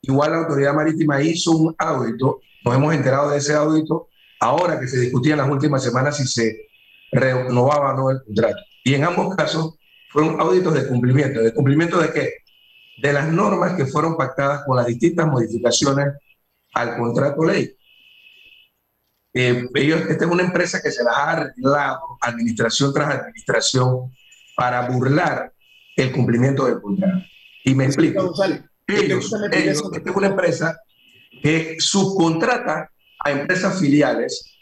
Igual 0.00 0.30
la 0.30 0.38
Autoridad 0.38 0.72
Marítima 0.72 1.20
hizo 1.20 1.50
un 1.50 1.74
audito, 1.76 2.40
nos 2.64 2.74
hemos 2.74 2.94
enterado 2.94 3.30
de 3.30 3.38
ese 3.38 3.54
audito 3.54 4.08
ahora 4.38 4.78
que 4.78 4.86
se 4.86 5.00
discutía 5.00 5.32
en 5.32 5.38
las 5.38 5.50
últimas 5.50 5.82
semanas 5.82 6.16
si 6.16 6.26
se 6.26 6.68
renovaba 7.10 7.92
o 7.92 7.96
no 7.96 8.10
el 8.10 8.22
contrato. 8.24 8.60
Y 8.84 8.94
en 8.94 9.04
ambos 9.04 9.34
casos 9.34 9.74
fueron 10.10 10.40
auditos 10.40 10.72
de 10.72 10.86
cumplimiento. 10.86 11.40
¿De 11.40 11.52
cumplimiento 11.52 11.98
de 11.98 12.12
qué? 12.12 12.32
De 13.02 13.12
las 13.12 13.28
normas 13.28 13.74
que 13.74 13.86
fueron 13.86 14.16
pactadas 14.16 14.62
con 14.64 14.76
las 14.76 14.86
distintas 14.86 15.26
modificaciones 15.26 16.14
al 16.74 16.96
contrato 16.96 17.44
ley. 17.44 17.74
Eh, 19.34 19.68
ellos, 19.74 20.02
esta 20.08 20.24
es 20.24 20.30
una 20.30 20.44
empresa 20.44 20.80
que 20.80 20.92
se 20.92 21.02
la 21.02 21.10
ha 21.10 21.30
arreglado 21.32 22.18
administración 22.20 22.94
tras 22.94 23.16
administración 23.16 24.14
para 24.56 24.88
burlar 24.88 25.52
el 25.96 26.12
cumplimiento 26.12 26.66
del 26.66 26.80
contrato. 26.80 27.24
Y 27.64 27.74
me 27.74 27.86
explico. 27.86 28.32
Ellos, 28.86 29.32
ellos, 29.50 29.82
esta 29.92 30.10
es 30.10 30.16
una 30.16 30.28
empresa 30.28 30.78
que 31.42 31.76
subcontrata 31.78 32.90
a 33.24 33.30
empresas 33.30 33.80
filiales, 33.80 34.56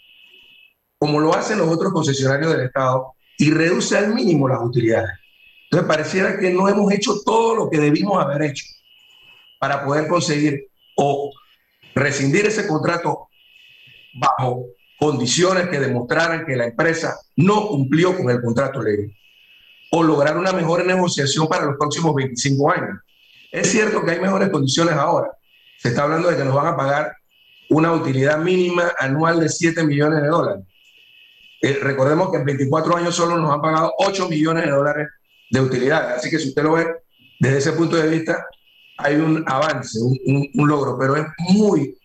como 0.98 1.20
lo 1.20 1.34
hacen 1.34 1.58
los 1.58 1.68
otros 1.68 1.92
concesionarios 1.92 2.52
del 2.52 2.66
Estado, 2.66 3.12
y 3.36 3.50
reduce 3.50 3.98
al 3.98 4.14
mínimo 4.14 4.48
las 4.48 4.60
utilidades. 4.62 5.18
Entonces 5.64 5.88
pareciera 5.88 6.38
que 6.38 6.50
no 6.50 6.68
hemos 6.68 6.90
hecho 6.92 7.20
todo 7.24 7.56
lo 7.56 7.70
que 7.70 7.78
debimos 7.78 8.22
haber 8.22 8.42
hecho 8.42 8.64
para 9.58 9.84
poder 9.84 10.06
conseguir 10.06 10.68
o 10.96 11.32
rescindir 11.94 12.46
ese 12.46 12.66
contrato 12.66 13.28
bajo 14.14 14.66
condiciones 14.98 15.68
que 15.68 15.80
demostraran 15.80 16.46
que 16.46 16.56
la 16.56 16.66
empresa 16.66 17.16
no 17.36 17.66
cumplió 17.66 18.16
con 18.16 18.30
el 18.30 18.40
contrato 18.40 18.82
legal 18.82 19.10
o 19.90 20.02
lograr 20.02 20.38
una 20.38 20.52
mejor 20.52 20.86
negociación 20.86 21.46
para 21.48 21.66
los 21.66 21.76
próximos 21.76 22.14
25 22.14 22.72
años. 22.72 22.98
Es 23.50 23.70
cierto 23.70 24.02
que 24.02 24.12
hay 24.12 24.20
mejores 24.20 24.48
condiciones 24.48 24.94
ahora. 24.94 25.30
Se 25.78 25.88
está 25.88 26.04
hablando 26.04 26.30
de 26.30 26.36
que 26.36 26.44
nos 26.44 26.54
van 26.54 26.68
a 26.68 26.76
pagar 26.76 27.12
una 27.68 27.92
utilidad 27.92 28.38
mínima 28.38 28.92
anual 28.98 29.40
de 29.40 29.50
7 29.50 29.84
millones 29.84 30.22
de 30.22 30.28
dólares. 30.28 30.64
Eh, 31.60 31.78
recordemos 31.82 32.30
que 32.30 32.38
en 32.38 32.44
24 32.44 32.96
años 32.96 33.14
solo 33.14 33.36
nos 33.36 33.52
han 33.52 33.60
pagado 33.60 33.92
8 33.98 34.28
millones 34.28 34.64
de 34.64 34.70
dólares 34.70 35.08
de 35.50 35.60
utilidad. 35.60 36.14
Así 36.14 36.30
que 36.30 36.38
si 36.38 36.48
usted 36.48 36.62
lo 36.62 36.72
ve 36.72 36.86
desde 37.38 37.58
ese 37.58 37.72
punto 37.72 37.96
de 37.96 38.08
vista, 38.08 38.46
hay 38.96 39.16
un 39.16 39.44
avance, 39.46 39.98
un, 40.00 40.48
un 40.54 40.68
logro, 40.68 40.96
pero 40.98 41.16
es 41.16 41.26
muy, 41.50 41.98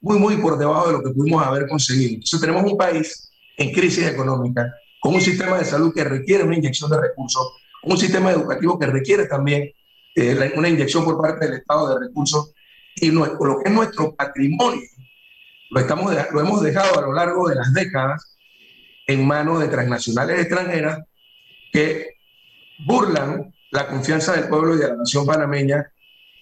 muy, 0.00 0.18
muy 0.18 0.36
por 0.36 0.58
debajo 0.58 0.86
de 0.86 0.92
lo 0.94 1.02
que 1.02 1.10
pudimos 1.10 1.44
haber 1.44 1.68
conseguido. 1.68 2.14
Entonces 2.14 2.40
tenemos 2.40 2.70
un 2.70 2.76
país 2.76 3.30
en 3.56 3.72
crisis 3.72 4.06
económica, 4.06 4.74
con 5.00 5.14
un 5.14 5.20
sistema 5.20 5.58
de 5.58 5.64
salud 5.64 5.92
que 5.94 6.04
requiere 6.04 6.44
una 6.44 6.56
inyección 6.56 6.90
de 6.90 7.00
recursos, 7.00 7.52
un 7.82 7.98
sistema 7.98 8.30
educativo 8.30 8.78
que 8.78 8.86
requiere 8.86 9.26
también 9.26 9.70
eh, 10.14 10.52
una 10.56 10.68
inyección 10.68 11.04
por 11.04 11.20
parte 11.20 11.46
del 11.46 11.58
Estado 11.58 11.94
de 11.94 12.06
recursos, 12.06 12.52
y 12.96 13.10
lo 13.10 13.38
que 13.38 13.68
es 13.68 13.72
nuestro 13.72 14.14
patrimonio, 14.14 14.82
lo, 15.70 15.80
estamos, 15.80 16.12
lo 16.32 16.40
hemos 16.40 16.62
dejado 16.62 16.98
a 16.98 17.02
lo 17.02 17.12
largo 17.12 17.48
de 17.48 17.54
las 17.54 17.72
décadas 17.72 18.38
en 19.06 19.26
manos 19.26 19.60
de 19.60 19.68
transnacionales 19.68 20.40
extranjeras 20.40 21.00
que 21.72 22.16
burlan 22.86 23.52
la 23.70 23.86
confianza 23.86 24.32
del 24.32 24.48
pueblo 24.48 24.74
y 24.74 24.78
de 24.78 24.88
la 24.88 24.96
nación 24.96 25.24
panameña 25.24 25.90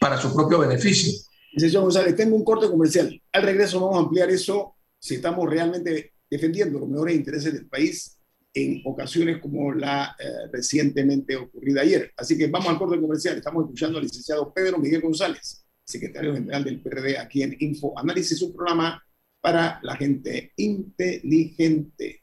para 0.00 0.17
su 0.17 0.35
propio 0.35 0.61
beneficio. 0.61 1.12
Señor 1.61 1.83
González, 1.85 2.17
tengo 2.17 2.37
un 2.37 2.45
corte 2.45 2.69
comercial. 2.69 3.21
Al 3.33 3.43
regreso 3.43 3.81
vamos 3.81 3.97
a 3.97 4.00
ampliar 4.00 4.31
eso 4.31 4.77
si 4.99 5.17
estamos 5.17 5.49
realmente 5.49 6.15
defendiendo 6.31 6.79
los 6.79 6.88
mejores 6.88 7.17
intereses 7.17 7.53
del 7.53 7.67
país 7.67 8.19
en 8.53 8.83
ocasiones 8.85 9.41
como 9.41 9.73
la 9.73 10.17
eh, 10.19 10.49
recientemente 10.53 11.37
ocurrida 11.37 11.83
ayer. 11.83 12.12
Así 12.17 12.37
que 12.37 12.49
vamos 12.49 12.69
al 12.69 12.79
corte 12.79 13.00
comercial. 13.00 13.37
Estamos 13.37 13.65
escuchando 13.65 13.99
al 13.99 14.05
licenciado 14.05 14.53
Pedro 14.53 14.79
Miguel 14.79 15.00
González, 15.00 15.65
secretario 15.85 16.35
general 16.35 16.65
del 16.65 16.81
PRD 16.81 17.19
aquí 17.19 17.43
en 17.43 17.57
Info 17.61 17.99
Análisis, 17.99 18.43
un 18.43 18.55
programa 18.55 19.03
para 19.41 19.81
la 19.83 19.97
gente 19.97 20.53
inteligente. 20.57 22.23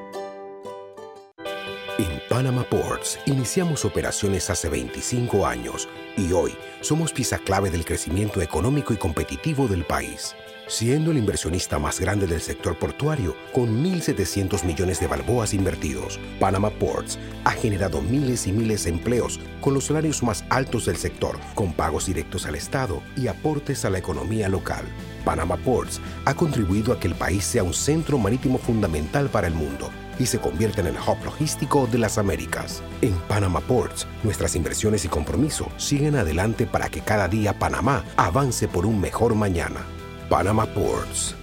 Panama 2.31 2.63
Ports 2.63 3.19
iniciamos 3.25 3.83
operaciones 3.83 4.49
hace 4.49 4.69
25 4.69 5.45
años 5.45 5.89
y 6.15 6.31
hoy 6.31 6.55
somos 6.79 7.11
pieza 7.11 7.37
clave 7.37 7.69
del 7.69 7.83
crecimiento 7.83 8.41
económico 8.41 8.93
y 8.93 8.95
competitivo 8.95 9.67
del 9.67 9.83
país 9.83 10.33
siendo 10.67 11.11
el 11.11 11.17
inversionista 11.17 11.79
más 11.79 11.99
grande 11.99 12.27
del 12.27 12.39
sector 12.39 12.79
portuario, 12.79 13.35
con 13.51 13.83
1.700 13.83 14.63
millones 14.63 15.01
de 15.01 15.07
balboas 15.07 15.53
invertidos. 15.53 16.17
Panama 16.39 16.69
Ports 16.69 17.19
ha 17.43 17.51
generado 17.51 18.01
miles 18.01 18.47
y 18.47 18.53
miles 18.53 18.85
de 18.85 18.91
empleos 18.91 19.41
con 19.59 19.73
los 19.73 19.87
salarios 19.87 20.23
más 20.23 20.45
altos 20.49 20.85
del 20.85 20.95
sector, 20.95 21.37
con 21.55 21.73
pagos 21.73 22.05
directos 22.05 22.45
al 22.45 22.55
Estado 22.55 23.03
y 23.17 23.27
aportes 23.27 23.83
a 23.83 23.89
la 23.89 23.97
economía 23.97 24.47
local. 24.47 24.85
Panama 25.25 25.57
Ports 25.57 25.99
ha 26.23 26.33
contribuido 26.35 26.93
a 26.93 26.99
que 27.01 27.09
el 27.09 27.15
país 27.15 27.43
sea 27.43 27.63
un 27.63 27.73
centro 27.73 28.17
marítimo 28.17 28.57
fundamental 28.57 29.27
para 29.29 29.47
el 29.47 29.53
mundo 29.53 29.91
y 30.19 30.25
se 30.25 30.39
convierta 30.39 30.81
en 30.81 30.87
el 30.87 30.95
hub 30.95 31.23
logístico 31.23 31.87
de 31.87 31.97
las 31.97 32.17
Américas. 32.17 32.81
En 33.01 33.13
Panama 33.27 33.59
Ports, 33.61 34.07
nuestras 34.23 34.55
inversiones 34.55 35.05
y 35.05 35.07
compromiso 35.07 35.67
siguen 35.77 36.15
adelante 36.15 36.65
para 36.65 36.89
que 36.89 37.01
cada 37.01 37.27
día 37.27 37.57
Panamá 37.57 38.03
avance 38.17 38.67
por 38.67 38.85
un 38.85 38.99
mejor 38.99 39.35
mañana. 39.35 39.85
Panama 40.29 40.65
Ports. 40.65 41.35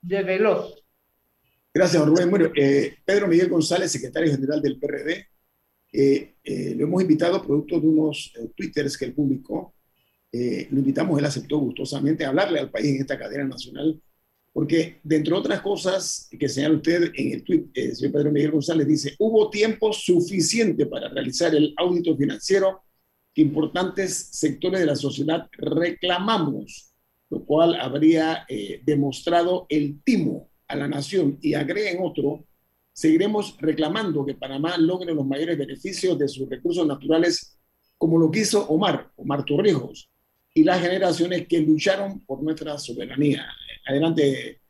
de 0.03 0.23
Veloz. 0.23 0.83
Gracias, 1.73 2.07
Rubén. 2.07 2.31
Bueno, 2.31 2.51
eh, 2.57 2.97
Pedro 3.05 3.29
Miguel 3.29 3.51
González, 3.51 3.93
secretario 3.93 4.33
general 4.33 4.63
del 4.63 4.79
PRD, 4.79 5.27
eh, 5.93 6.35
eh, 6.43 6.75
lo 6.75 6.85
hemos 6.85 7.03
invitado 7.03 7.43
producto 7.43 7.81
de 7.81 7.87
unos 7.87 8.33
twitters 8.55 8.97
que 8.97 9.07
él 9.07 9.15
publicó. 9.15 9.75
Lo 10.71 10.79
invitamos, 10.79 11.19
él 11.19 11.25
aceptó 11.25 11.59
gustosamente 11.59 12.25
hablarle 12.25 12.61
al 12.61 12.71
país 12.71 12.95
en 12.95 13.01
esta 13.01 13.19
cadena 13.19 13.45
nacional, 13.45 14.01
porque 14.53 15.01
dentro 15.03 15.37
de 15.37 15.41
otras 15.41 15.61
cosas 15.61 16.29
que 16.39 16.49
señala 16.49 16.77
usted 16.77 17.13
en 17.15 17.33
el 17.33 17.45
tweet, 17.45 17.67
señor 17.95 18.13
Pedro 18.13 18.33
Miguel 18.33 18.53
González 18.53 18.87
dice, 18.87 19.15
hubo 19.19 19.51
tiempo 19.51 19.93
suficiente 19.93 20.87
para 20.87 21.09
realizar 21.09 21.55
el 21.55 21.75
audito 21.77 22.17
financiero 22.17 22.83
que 23.35 23.43
importantes 23.43 24.29
sectores 24.33 24.81
de 24.81 24.87
la 24.87 24.97
sociedad 24.97 25.47
reclamamos, 25.53 26.95
lo 27.29 27.45
cual 27.45 27.75
habría 27.75 28.47
demostrado 28.83 29.67
el 29.69 30.01
timo 30.03 30.49
a 30.69 30.77
la 30.77 30.89
nación 30.89 31.39
y 31.43 31.53
agreguen 31.53 31.99
otro, 32.01 32.47
seguiremos 32.93 33.59
reclamando 33.61 34.25
que 34.25 34.35
Panamá 34.35 34.79
logre 34.79 35.13
los 35.13 35.27
mayores 35.27 35.59
beneficios 35.59 36.19
de 36.19 36.29
sus 36.29 36.49
recursos 36.49 36.87
naturales, 36.87 37.59
como 37.99 38.19
lo 38.19 38.31
quiso 38.31 38.67
Omar, 38.69 39.11
Omar 39.17 39.45
Torrijos, 39.45 40.09
y 40.57 40.65
las 40.65 40.81
generaciones 40.81 41.47
que 41.47 41.61
lucharon 41.61 42.21
por 42.21 42.43
nuestra 42.43 42.79
soberanía. 42.79 43.47
Adelante, 43.87 44.63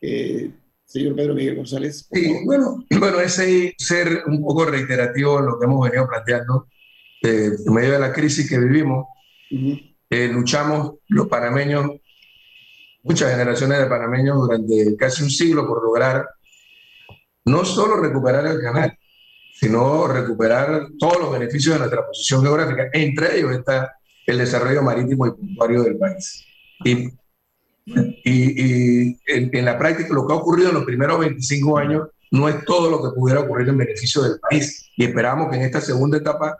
eh, 0.00 0.50
señor 0.82 1.14
Pedro 1.14 1.34
Miguel 1.34 1.56
González. 1.56 2.08
Sí, 2.10 2.38
bueno, 2.46 2.82
bueno, 2.98 3.20
ese 3.20 3.74
ser 3.76 4.22
un 4.26 4.40
poco 4.42 4.64
reiterativo 4.64 5.38
lo 5.40 5.58
que 5.58 5.66
hemos 5.66 5.90
venido 5.90 6.08
planteando, 6.08 6.68
eh, 7.22 7.50
en 7.66 7.74
medio 7.74 7.92
de 7.92 7.98
la 7.98 8.14
crisis 8.14 8.48
que 8.48 8.58
vivimos, 8.58 9.08
eh, 10.08 10.28
luchamos 10.28 10.94
los 11.08 11.28
panameños 11.28 11.90
muchas 13.02 13.30
generaciones 13.30 13.78
de 13.78 13.86
panameños 13.86 14.38
durante 14.38 14.96
casi 14.96 15.22
un 15.22 15.30
siglo 15.30 15.66
por 15.68 15.82
lograr 15.82 16.26
no 17.44 17.62
solo 17.64 17.98
recuperar 17.98 18.46
el 18.46 18.60
canal, 18.60 18.98
sino 19.52 20.08
recuperar 20.08 20.88
todos 20.98 21.20
los 21.20 21.30
beneficios 21.30 21.74
de 21.74 21.80
nuestra 21.80 22.06
posición 22.06 22.42
geográfica. 22.42 22.88
Entre 22.94 23.38
ellos 23.38 23.52
está 23.52 23.96
el 24.26 24.38
desarrollo 24.38 24.82
marítimo 24.82 25.26
y 25.26 25.30
portuario 25.30 25.82
del 25.84 25.96
país. 25.96 26.44
Y, 26.84 27.08
y, 28.24 29.18
en, 29.26 29.64
la 29.64 29.78
práctica 29.78 30.12
lo 30.12 30.26
que 30.26 30.32
ha 30.32 30.36
ocurrido 30.36 30.70
en 30.70 30.74
los 30.74 30.84
primeros 30.84 31.20
25 31.20 31.78
años 31.78 32.08
no 32.32 32.48
es 32.48 32.64
todo 32.64 32.90
lo 32.90 33.02
que 33.02 33.14
pudiera 33.16 33.40
ocurrir 33.40 33.68
en 33.68 33.78
beneficio 33.78 34.22
del 34.22 34.40
país. 34.40 34.90
Y 34.96 35.04
esperamos 35.04 35.48
que 35.50 35.56
en 35.56 35.62
esta 35.62 35.80
segunda 35.80 36.18
etapa 36.18 36.56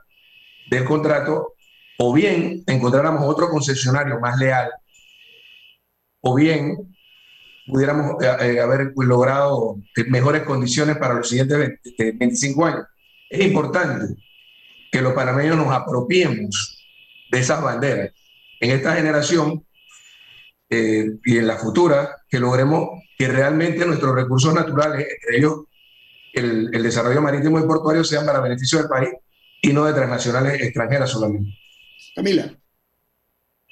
del 0.71 0.85
contrato 0.85 1.55
o 1.99 2.13
bien 2.13 2.63
encontráramos 2.67 3.23
otro 3.25 3.49
concesionario 3.49 4.21
más 4.21 4.39
leal 4.39 4.71
o 6.21 6.35
bien 6.35 6.77
pudiéramos 7.67 8.23
eh, 8.23 8.37
eh, 8.41 8.61
haber 8.61 8.93
logrado 8.97 9.77
mejores 10.09 10.43
condiciones 10.43 10.97
para 10.99 11.15
los 11.15 11.29
siguientes 11.29 11.79
25 11.99 12.65
años. 12.65 12.87
Es 13.29 13.45
importante 13.45 14.15
que 14.93 15.03
los 15.03 15.15
panameños 15.15 15.57
nos 15.57 15.73
apropiemos 15.73 16.76
de 17.31 17.39
esas 17.39 17.63
banderas. 17.63 18.13
En 18.61 18.71
esta 18.71 18.95
generación 18.95 19.65
eh, 20.71 21.07
y 21.25 21.39
en 21.39 21.47
la 21.47 21.57
futura, 21.57 22.17
que 22.29 22.41
logremos 22.41 22.89
que 23.19 23.29
realmente 23.29 23.87
nuestros 23.87 24.15
recursos 24.15 24.53
naturales, 24.55 25.07
entre 25.09 25.39
ellos 25.39 25.65
el, 26.33 26.71
el 26.75 26.83
desarrollo 26.83 27.23
marítimo 27.23 27.59
y 27.59 27.67
portuario, 27.67 28.05
sean 28.05 28.27
para 28.27 28.41
beneficio 28.41 28.79
del 28.79 28.89
país 28.89 29.11
y 29.63 29.73
no 29.73 29.85
de 29.85 29.95
transnacionales 29.95 30.63
extranjeras 30.63 31.11
solamente. 31.11 31.51
Camila. 32.15 32.57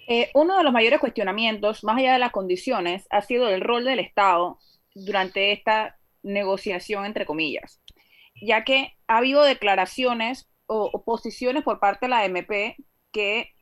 Eh, 0.06 0.30
uno 0.34 0.58
de 0.58 0.64
los 0.64 0.72
mayores 0.72 1.00
cuestionamientos, 1.00 1.82
más 1.82 1.96
allá 1.96 2.12
de 2.12 2.18
las 2.18 2.32
condiciones, 2.32 3.06
ha 3.10 3.22
sido 3.22 3.48
el 3.48 3.62
rol 3.62 3.84
del 3.84 4.00
Estado 4.00 4.58
durante 4.94 5.52
esta 5.52 5.96
negociación, 6.22 7.06
entre 7.06 7.26
comillas, 7.26 7.80
ya 8.42 8.64
que 8.64 8.92
ha 9.06 9.18
habido 9.18 9.42
declaraciones 9.42 10.48
o, 10.66 11.04
posiciones 11.04 11.62
por 11.62 11.80
parte 11.80 12.06
de 12.06 12.10
la 12.10 12.24
MP 12.24 12.76
que 13.14 13.54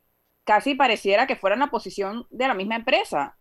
casi 0.45 0.75
pareciera 0.75 1.27
que 1.29 1.37
fueran 1.37 1.61
la 1.61 1.69
posición 1.69 2.27
de 2.31 2.49
la 2.49 2.55
misma 2.55 2.77
empresa. 2.77 3.39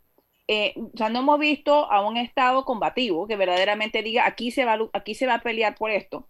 Eh, 0.47 0.74
o 0.78 0.97
sea, 0.97 1.10
no 1.10 1.19
hemos 1.19 1.39
visto 1.39 1.89
a 1.91 2.06
un 2.06 2.17
Estado 2.17 2.65
combativo 2.65 3.28
que 3.28 3.38
verdaderamente 3.38 4.04
diga 4.04 4.28
aquí 4.28 4.52
se 4.52 4.65
va, 4.65 4.78
aquí 4.93 5.15
se 5.15 5.26
va 5.26 5.36
a 5.36 5.41
pelear 5.41 5.76
por 5.76 5.91
esto. 5.91 6.30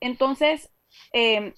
Entonces, 0.00 0.70
eh, 1.12 1.54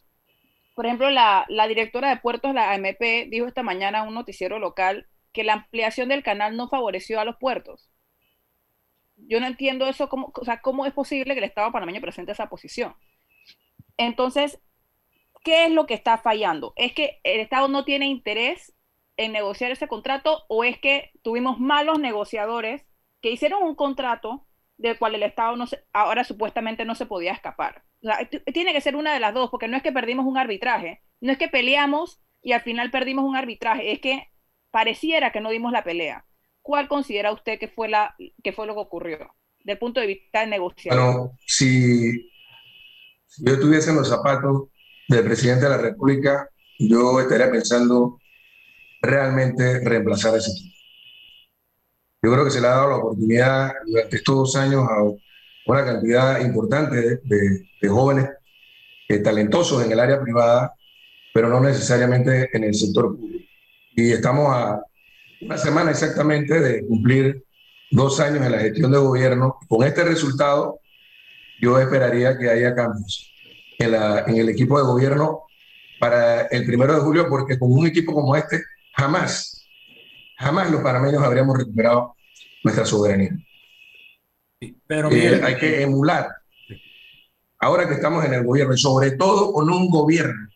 por 0.75 0.87
ejemplo, 0.87 1.11
la, 1.11 1.47
directora 1.69 2.11
de 2.11 2.19
puertos, 2.19 2.55
la 2.55 2.73
AMP, 2.75 3.31
dijo 3.31 3.47
esta 3.47 3.63
mañana 3.63 4.03
en 4.03 4.09
un 4.09 4.15
noticiero 4.15 4.59
local 4.59 5.09
que 5.33 5.45
la 5.45 5.55
ampliación 5.55 6.11
del 6.11 6.23
canal 6.23 6.57
no 6.57 6.69
favoreció 6.69 7.19
a 7.19 7.25
los 7.25 7.37
puertos. 7.37 7.91
Yo 9.17 9.41
no 9.41 9.47
entiendo 9.47 9.87
eso, 9.87 10.11
cómo, 10.11 10.33
o 10.35 10.45
sea, 10.45 10.61
cómo 10.61 10.85
es 10.85 10.93
posible 10.93 11.33
que 11.35 11.39
el 11.39 11.45
Estado 11.45 11.73
panameño 11.73 12.03
presente 12.03 12.33
esa 12.33 12.51
posición. 12.51 12.95
Entonces, 13.97 14.61
¿qué 15.47 15.67
es 15.67 15.71
lo 15.71 15.87
que 15.87 15.95
está 15.95 16.19
fallando? 16.19 16.73
¿Es 16.75 16.93
que 16.93 17.21
el 17.23 17.39
Estado 17.39 17.69
no 17.69 17.85
tiene 17.85 18.09
interés 18.09 18.75
en 19.17 19.31
negociar 19.31 19.71
ese 19.71 19.87
contrato 19.87 20.43
o 20.49 20.65
es 20.65 20.77
que 20.81 21.13
tuvimos 21.23 21.61
malos 21.61 22.01
negociadores 22.01 22.85
que 23.23 23.31
hicieron 23.31 23.63
un 23.63 23.77
contrato 23.77 24.45
del 24.77 24.99
cual 24.99 25.15
el 25.15 25.23
Estado 25.23 25.55
no 25.55 25.69
se, 25.69 25.85
ahora 25.93 26.25
supuestamente 26.25 26.85
no 26.85 26.97
se 26.97 27.07
podía 27.07 27.33
escapar? 27.33 27.85
tiene 28.53 28.73
que 28.73 28.81
ser 28.81 28.97
una 28.97 29.15
de 29.15 29.21
las 29.21 29.35
dos, 29.35 29.51
porque 29.51 29.69
no 29.69 29.77
es 29.77 29.85
que 29.85 29.93
perdimos 29.93 30.27
un 30.27 30.37
arbitraje, 30.37 31.01
no 31.21 31.31
es 31.31 31.39
que 31.39 31.49
peleamos 31.49 32.21
y 32.43 32.51
al 32.51 32.63
final 32.63 32.91
perdimos 32.91 33.25
un 33.25 33.37
arbitraje, 33.37 33.93
es 33.93 34.01
que 34.01 34.29
pareciera 34.73 35.31
que 35.31 35.41
no 35.41 35.51
dimos 35.51 35.71
la 35.71 35.85
pelea. 35.85 36.25
¿Cuál 36.61 36.89
considera 36.89 37.31
usted 37.31 37.61
que 37.61 37.69
fue, 37.69 37.89
la, 37.89 38.17
que 38.43 38.53
fue 38.53 38.67
lo 38.67 38.75
que 38.75 38.81
ocurrió 38.81 39.35
desde 39.61 39.73
el 39.73 39.79
punto 39.79 40.01
de 40.01 40.09
vista 40.09 40.41
de 40.41 40.49
negociación? 40.49 41.05
Bueno, 41.05 41.33
si, 41.47 42.31
yo 43.39 43.53
estuviese 43.53 43.91
en 43.91 43.97
los 43.97 44.09
zapatos 44.09 44.71
del 45.09 45.25
presidente 45.25 45.65
de 45.65 45.71
la 45.71 45.79
República, 45.79 46.49
yo 46.79 47.21
estaría 47.21 47.51
pensando 47.51 48.19
realmente 49.01 49.81
reemplazar 49.81 50.35
a 50.35 50.39
ese 50.39 50.51
equipo. 50.51 50.77
Yo 52.23 52.33
creo 52.33 52.45
que 52.45 52.51
se 52.51 52.61
le 52.61 52.67
ha 52.67 52.71
dado 52.71 52.91
la 52.91 52.97
oportunidad 52.97 53.73
durante 53.87 54.17
estos 54.17 54.35
dos 54.35 54.57
años 54.57 54.85
a 54.89 55.03
una 55.67 55.85
cantidad 55.85 56.41
importante 56.41 57.21
de, 57.23 57.89
jóvenes 57.89 58.29
eh, 59.09 59.19
talentosos 59.19 59.85
en 59.85 59.93
el 59.93 60.01
área 60.01 60.21
privada, 60.21 60.75
pero 61.33 61.49
no 61.49 61.61
necesariamente 61.61 62.51
en 62.53 62.65
el 62.65 62.75
sector 62.75 63.17
público. 63.17 63.45
Y 63.95 64.11
estamos 64.11 64.49
a 64.53 64.81
una 65.41 65.57
semana 65.57 65.93
exactamente 65.93 66.61
de 66.61 66.85
cumplir 66.87 67.45
dos 67.91 68.19
años 68.19 68.45
en 68.45 68.53
la 68.53 68.59
gestión 68.59 68.91
de 68.91 68.99
gobierno. 68.99 69.59
Con 69.69 69.87
este 69.87 70.03
resultado, 70.03 70.81
yo 71.61 71.79
esperaría 71.79 72.37
que 72.37 72.51
haya 72.51 72.75
cambios 72.75 73.36
en, 73.79 73.91
la, 73.93 74.25
en 74.27 74.37
el 74.37 74.49
equipo 74.49 74.79
de 74.79 74.85
gobierno 74.85 75.43
para 75.99 76.43
el 76.47 76.67
primero 76.67 76.95
de 76.95 77.01
julio, 77.01 77.27
porque 77.29 77.59
con 77.59 77.73
un 77.73 77.87
equipo 77.87 78.13
como 78.13 78.37
este, 78.37 78.63
jamás, 78.93 79.67
jamás 80.39 80.71
los 80.71 80.83
panameños 80.83 81.23
habríamos 81.23 81.57
recuperado 81.57 82.15
nuestra 82.63 82.85
soberanía. 82.85 83.37
Pero 84.87 85.11
eh, 85.11 85.41
hay 85.43 85.57
que 85.57 85.83
emular. 85.83 86.29
Ahora 87.59 87.89
que 87.89 87.95
estamos 87.95 88.25
en 88.25 88.35
el 88.35 88.45
gobierno, 88.45 88.75
y 88.75 88.79
sobre 88.79 89.13
todo 89.13 89.53
con 89.53 89.71
un 89.71 89.89
gobierno 89.89 90.49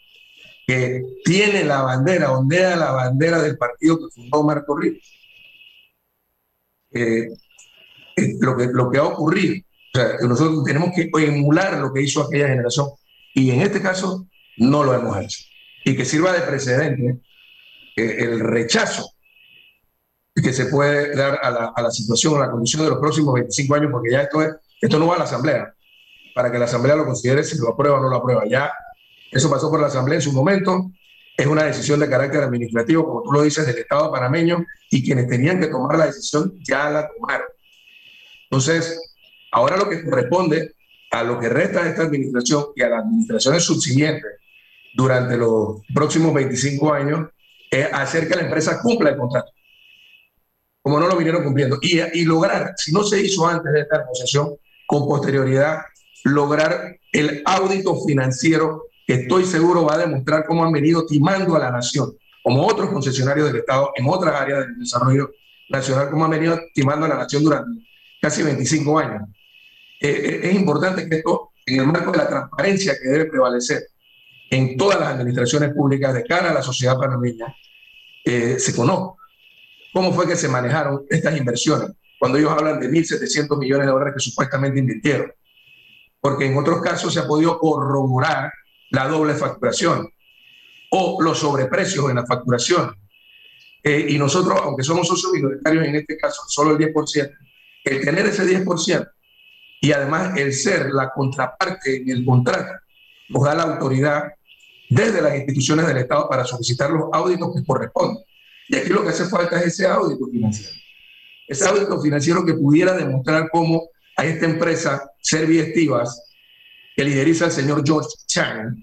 que 0.66 1.02
tiene 1.24 1.64
la 1.64 1.82
bandera, 1.82 2.32
ondea 2.32 2.76
la 2.76 2.92
bandera 2.92 3.42
del 3.42 3.56
partido 3.56 3.98
que 3.98 4.14
fundó 4.14 4.42
Marco 4.44 4.76
Ríos. 4.76 4.98
Eh, 6.92 7.28
lo, 8.40 8.56
que, 8.56 8.66
lo 8.66 8.90
que 8.90 8.98
ha 8.98 9.04
ocurrido. 9.04 9.64
O 9.94 9.98
sea, 9.98 10.16
nosotros 10.28 10.64
tenemos 10.64 10.90
que 10.94 11.10
emular 11.24 11.78
lo 11.78 11.92
que 11.92 12.02
hizo 12.02 12.22
aquella 12.22 12.48
generación 12.48 12.88
y 13.34 13.50
en 13.50 13.62
este 13.62 13.80
caso 13.80 14.26
no 14.56 14.84
lo 14.84 14.94
hemos 14.94 15.16
hecho. 15.18 15.38
Y 15.84 15.96
que 15.96 16.04
sirva 16.04 16.32
de 16.32 16.40
precedente 16.40 17.20
eh, 17.96 18.16
el 18.20 18.40
rechazo 18.40 19.10
que 20.34 20.52
se 20.52 20.66
puede 20.66 21.14
dar 21.14 21.38
a 21.42 21.50
la, 21.50 21.72
a 21.74 21.82
la 21.82 21.90
situación, 21.90 22.36
a 22.36 22.46
la 22.46 22.50
condición 22.50 22.82
de 22.82 22.90
los 22.90 22.98
próximos 22.98 23.34
25 23.34 23.74
años, 23.74 23.90
porque 23.90 24.10
ya 24.10 24.22
esto, 24.22 24.42
es, 24.42 24.54
esto 24.80 24.98
no 24.98 25.06
va 25.06 25.16
a 25.16 25.18
la 25.18 25.24
Asamblea, 25.24 25.74
para 26.34 26.50
que 26.50 26.58
la 26.58 26.64
Asamblea 26.64 26.96
lo 26.96 27.04
considere 27.04 27.42
si 27.44 27.58
lo 27.58 27.70
aprueba 27.70 27.98
o 27.98 28.02
no 28.02 28.08
lo 28.08 28.16
aprueba. 28.16 28.44
Ya 28.48 28.72
eso 29.30 29.50
pasó 29.50 29.70
por 29.70 29.80
la 29.80 29.88
Asamblea 29.88 30.16
en 30.16 30.22
su 30.22 30.32
momento, 30.32 30.90
es 31.36 31.46
una 31.46 31.64
decisión 31.64 32.00
de 32.00 32.08
carácter 32.08 32.42
administrativo, 32.42 33.06
como 33.06 33.22
tú 33.22 33.32
lo 33.32 33.42
dices, 33.42 33.66
del 33.66 33.78
Estado 33.78 34.12
panameño, 34.12 34.64
y 34.90 35.04
quienes 35.04 35.28
tenían 35.28 35.60
que 35.60 35.68
tomar 35.68 35.96
la 35.96 36.06
decisión 36.06 36.58
ya 36.62 36.90
la 36.90 37.08
tomaron. 37.08 37.46
Entonces, 38.44 39.14
ahora 39.52 39.76
lo 39.76 39.88
que 39.88 40.04
corresponde 40.04 40.74
a 41.10 41.22
lo 41.24 41.38
que 41.38 41.48
resta 41.48 41.82
de 41.82 41.90
esta 41.90 42.02
administración 42.02 42.66
y 42.76 42.82
a 42.82 42.88
las 42.88 43.04
administraciones 43.04 43.64
subsiguientes 43.64 44.32
durante 44.94 45.36
los 45.36 45.82
próximos 45.92 46.32
25 46.34 46.92
años 46.92 47.28
es 47.70 47.92
hacer 47.92 48.28
que 48.28 48.36
la 48.36 48.42
empresa 48.42 48.80
cumpla 48.82 49.10
el 49.10 49.16
contrato 49.16 49.50
como 50.82 50.98
no 50.98 51.06
lo 51.06 51.16
vinieron 51.16 51.44
cumpliendo. 51.44 51.78
Y, 51.82 52.24
lograr, 52.24 52.74
si 52.76 52.92
no 52.92 53.02
se 53.02 53.20
hizo 53.20 53.46
antes 53.46 53.72
de 53.72 53.80
esta 53.80 53.98
negociación, 53.98 54.54
con 54.86 55.06
posterioridad, 55.06 55.82
lograr 56.24 56.98
el 57.12 57.42
audito 57.44 57.96
financiero 58.04 58.84
que 59.06 59.14
estoy 59.14 59.44
seguro 59.44 59.84
va 59.84 59.94
a 59.94 59.98
demostrar 59.98 60.46
cómo 60.46 60.64
han 60.64 60.72
venido 60.72 61.06
timando 61.06 61.56
a 61.56 61.60
la 61.60 61.70
nación, 61.70 62.12
como 62.42 62.66
otros 62.66 62.90
concesionarios 62.90 63.48
del 63.48 63.60
Estado 63.60 63.90
en 63.96 64.06
otras 64.08 64.34
áreas 64.34 64.60
del 64.60 64.78
desarrollo 64.78 65.30
nacional, 65.68 66.10
cómo 66.10 66.24
han 66.24 66.30
venido 66.30 66.58
timando 66.74 67.06
a 67.06 67.08
la 67.08 67.16
nación 67.16 67.44
durante 67.44 67.82
casi 68.20 68.42
25 68.42 68.98
años. 68.98 69.22
Eh, 70.00 70.08
eh, 70.08 70.40
es 70.44 70.54
importante 70.54 71.06
que 71.08 71.16
esto, 71.16 71.52
en 71.66 71.80
el 71.80 71.86
marco 71.86 72.10
de 72.10 72.18
la 72.18 72.28
transparencia 72.28 72.96
que 73.00 73.08
debe 73.08 73.26
prevalecer 73.26 73.86
en 74.48 74.76
todas 74.76 74.98
las 74.98 75.10
administraciones 75.10 75.74
públicas 75.74 76.14
de 76.14 76.24
cara 76.24 76.50
a 76.50 76.54
la 76.54 76.62
sociedad 76.62 76.98
panameña, 76.98 77.54
eh, 78.24 78.58
se 78.58 78.74
conozca 78.74 79.22
cómo 79.92 80.12
fue 80.12 80.26
que 80.26 80.36
se 80.36 80.48
manejaron 80.48 81.04
estas 81.10 81.36
inversiones, 81.36 81.90
cuando 82.18 82.38
ellos 82.38 82.50
hablan 82.50 82.80
de 82.80 82.88
1.700 82.88 83.58
millones 83.58 83.86
de 83.86 83.92
dólares 83.92 84.14
que 84.16 84.20
supuestamente 84.20 84.78
invirtieron. 84.78 85.32
Porque 86.20 86.46
en 86.46 86.56
otros 86.56 86.80
casos 86.80 87.12
se 87.12 87.20
ha 87.20 87.26
podido 87.26 87.58
corroborar 87.58 88.52
la 88.90 89.08
doble 89.08 89.34
facturación 89.34 90.08
o 90.90 91.22
los 91.22 91.38
sobreprecios 91.38 92.08
en 92.08 92.16
la 92.16 92.26
facturación. 92.26 92.94
y 93.82 94.18
nosotros, 94.18 94.60
aunque 94.62 94.82
somos 94.82 95.08
socios 95.08 95.32
minoritarios 95.32 95.86
en 95.86 95.96
este 95.96 96.18
caso, 96.18 96.42
solo 96.48 96.72
el 96.72 96.78
10%, 96.92 97.32
el 97.84 98.00
tener 98.02 98.26
ese 98.26 98.44
10% 98.44 99.08
y 99.80 99.92
además 99.92 100.36
el 100.36 100.52
ser 100.52 100.90
la 100.92 101.10
contraparte 101.10 102.02
en 102.02 102.10
el 102.10 102.24
contrato 102.24 102.72
nos 103.28 103.44
da 103.44 103.54
la 103.54 103.62
autoridad 103.62 104.24
desde 104.88 105.22
las 105.22 105.36
instituciones 105.36 105.86
del 105.86 105.98
Estado 105.98 106.28
para 106.28 106.44
solicitar 106.44 106.90
los 106.90 107.04
auditos 107.12 107.54
que 107.54 107.64
corresponden. 107.64 108.22
Y 108.68 108.76
aquí 108.76 108.90
lo 108.90 109.02
que 109.02 109.10
hace 109.10 109.24
falta 109.24 109.58
es 109.60 109.66
ese 109.66 109.86
audito 109.86 110.26
financiero. 110.26 110.72
Ese 111.46 111.68
audito 111.68 112.00
financiero 112.00 112.44
que 112.44 112.54
pudiera 112.54 112.94
demostrar 112.94 113.48
cómo 113.50 113.88
a 114.16 114.24
esta 114.24 114.46
empresa, 114.46 115.10
Estivas, 115.22 116.30
que 116.94 117.04
lideriza 117.04 117.46
el 117.46 117.52
señor 117.52 117.82
George 117.86 118.10
Chang, 118.26 118.76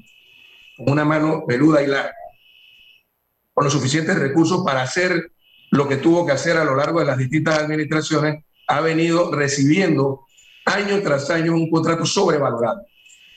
con 0.77 0.91
una 0.91 1.05
mano 1.05 1.43
peluda 1.45 1.83
y 1.83 1.87
larga, 1.87 2.15
con 3.53 3.65
los 3.65 3.73
suficientes 3.73 4.17
recursos 4.17 4.63
para 4.63 4.81
hacer 4.81 5.31
lo 5.71 5.87
que 5.87 5.97
tuvo 5.97 6.25
que 6.25 6.31
hacer 6.31 6.57
a 6.57 6.63
lo 6.63 6.75
largo 6.75 6.99
de 6.99 7.05
las 7.05 7.17
distintas 7.17 7.59
administraciones, 7.59 8.43
ha 8.67 8.81
venido 8.81 9.31
recibiendo 9.31 10.26
año 10.67 11.01
tras 11.01 11.29
año 11.29 11.53
un 11.53 11.69
contrato 11.69 12.05
sobrevalorado. 12.05 12.81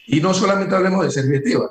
Y 0.06 0.20
no 0.20 0.34
solamente 0.34 0.74
hablemos 0.74 1.04
de 1.04 1.10
Servietiva, 1.10 1.70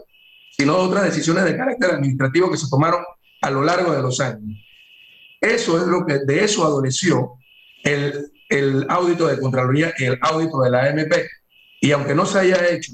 sino 0.58 0.74
de 0.74 0.80
otras 0.80 1.04
decisiones 1.04 1.43
de 1.45 1.58
carácter 1.58 1.91
administrativo 1.91 2.50
que 2.50 2.58
se 2.58 2.69
tomaron 2.69 3.04
a 3.41 3.50
lo 3.50 3.63
largo 3.63 3.91
de 3.91 4.02
los 4.02 4.19
años. 4.19 4.58
Eso 5.41 5.78
es 5.78 5.88
lo 5.88 6.06
que, 6.06 6.19
de 6.19 6.43
eso 6.43 6.65
adoleció 6.65 7.34
el, 7.84 8.32
el 8.50 8.86
audito 8.89 9.28
de 9.28 9.39
Contraloría 9.39 9.93
y 9.98 10.06
el 10.06 10.19
audito 10.22 10.62
de 10.62 10.69
la 10.69 10.89
AMP. 10.89 11.13
Y 11.82 11.91
aunque 11.91 12.15
no 12.15 12.26
se 12.26 12.39
haya 12.39 12.67
hecho 12.69 12.93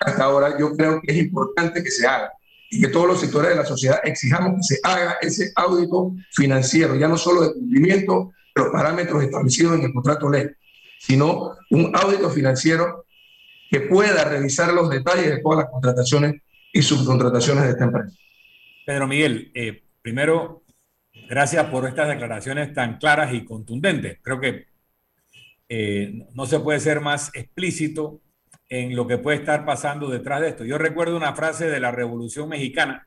hasta 0.00 0.24
ahora, 0.24 0.58
yo 0.58 0.76
creo 0.76 1.00
que 1.00 1.12
es 1.12 1.18
importante 1.18 1.82
que 1.82 1.90
se 1.90 2.06
haga 2.06 2.32
y 2.70 2.80
que 2.80 2.88
todos 2.88 3.06
los 3.06 3.20
sectores 3.20 3.50
de 3.50 3.56
la 3.56 3.64
sociedad 3.64 4.00
exijamos 4.02 4.56
que 4.56 4.74
se 4.74 4.80
haga 4.82 5.18
ese 5.20 5.52
audito 5.54 6.12
financiero, 6.32 6.96
ya 6.96 7.06
no 7.06 7.16
solo 7.16 7.42
de 7.42 7.52
cumplimiento 7.52 8.32
de 8.54 8.62
los 8.62 8.72
parámetros 8.72 9.22
establecidos 9.22 9.78
en 9.78 9.84
el 9.84 9.92
contrato 9.92 10.28
ley, 10.28 10.48
sino 11.06 11.56
un 11.68 11.94
audito 11.94 12.30
financiero 12.30 13.04
que 13.70 13.80
pueda 13.80 14.24
revisar 14.24 14.72
los 14.72 14.88
detalles 14.88 15.26
de 15.26 15.42
todas 15.42 15.58
las 15.58 15.70
contrataciones 15.70 16.40
y 16.72 16.80
subcontrataciones 16.80 17.64
de 17.64 17.70
esta 17.70 17.84
empresa. 17.84 18.16
Pedro 18.86 19.06
Miguel, 19.06 19.50
eh, 19.54 19.82
primero, 20.00 20.62
gracias 21.28 21.66
por 21.66 21.86
estas 21.86 22.08
declaraciones 22.08 22.72
tan 22.72 22.96
claras 22.96 23.34
y 23.34 23.44
contundentes. 23.44 24.18
Creo 24.22 24.40
que 24.40 24.66
eh, 25.68 26.26
no 26.32 26.46
se 26.46 26.60
puede 26.60 26.80
ser 26.80 27.02
más 27.02 27.30
explícito 27.34 28.22
en 28.70 28.96
lo 28.96 29.06
que 29.06 29.18
puede 29.18 29.38
estar 29.38 29.66
pasando 29.66 30.08
detrás 30.08 30.40
de 30.40 30.48
esto. 30.48 30.64
Yo 30.64 30.78
recuerdo 30.78 31.18
una 31.18 31.34
frase 31.34 31.68
de 31.68 31.80
la 31.80 31.90
Revolución 31.90 32.48
Mexicana 32.48 33.06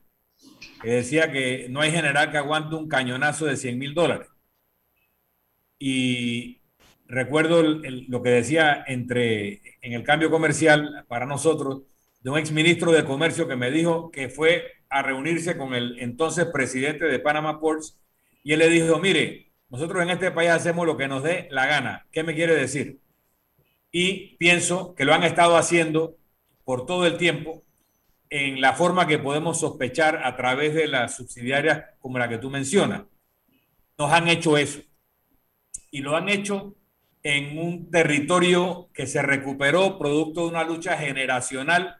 que 0.83 0.91
decía 0.91 1.31
que 1.31 1.67
no 1.69 1.81
hay 1.81 1.91
general 1.91 2.29
que 2.29 2.37
aguante 2.37 2.75
un 2.75 2.87
cañonazo 2.87 3.47
de 3.47 3.57
100 3.57 3.79
mil 3.79 3.95
dólares. 3.95 4.27
Y 5.79 6.61
recuerdo 7.07 7.63
lo 7.63 8.21
que 8.21 8.29
decía 8.29 8.83
entre 8.87 9.61
en 9.81 9.93
el 9.93 10.03
cambio 10.03 10.29
comercial 10.29 11.05
para 11.07 11.25
nosotros 11.25 11.83
de 12.21 12.29
un 12.29 12.37
exministro 12.37 12.91
de 12.91 13.05
Comercio 13.05 13.47
que 13.47 13.55
me 13.55 13.71
dijo 13.71 14.11
que 14.11 14.29
fue 14.29 14.73
a 14.89 15.01
reunirse 15.01 15.57
con 15.57 15.73
el 15.73 15.97
entonces 15.99 16.45
presidente 16.45 17.05
de 17.05 17.19
Panama 17.19 17.59
Ports 17.59 17.97
y 18.43 18.53
él 18.53 18.59
le 18.59 18.69
dijo, 18.69 18.99
mire, 18.99 19.51
nosotros 19.69 20.01
en 20.01 20.09
este 20.09 20.31
país 20.31 20.49
hacemos 20.49 20.85
lo 20.85 20.97
que 20.97 21.07
nos 21.07 21.23
dé 21.23 21.47
la 21.51 21.65
gana. 21.65 22.05
¿Qué 22.11 22.23
me 22.23 22.33
quiere 22.33 22.55
decir? 22.55 22.99
Y 23.91 24.37
pienso 24.37 24.95
que 24.95 25.05
lo 25.05 25.13
han 25.13 25.23
estado 25.23 25.57
haciendo 25.57 26.17
por 26.63 26.85
todo 26.85 27.05
el 27.05 27.17
tiempo 27.17 27.63
en 28.29 28.61
la 28.61 28.73
forma 28.73 29.07
que 29.07 29.19
podemos 29.19 29.59
sospechar 29.59 30.21
a 30.23 30.35
través 30.35 30.73
de 30.73 30.87
las 30.87 31.15
subsidiarias 31.15 31.85
como 31.99 32.19
la 32.19 32.29
que 32.29 32.37
tú 32.37 32.49
mencionas. 32.49 33.03
Nos 33.97 34.11
han 34.11 34.27
hecho 34.27 34.57
eso. 34.57 34.79
Y 35.91 35.99
lo 35.99 36.15
han 36.15 36.29
hecho 36.29 36.76
en 37.27 37.57
un 37.57 37.91
territorio 37.91 38.89
que 38.93 39.05
se 39.05 39.21
recuperó 39.21 39.99
producto 39.99 40.43
de 40.43 40.47
una 40.47 40.63
lucha 40.63 40.95
generacional, 40.97 41.97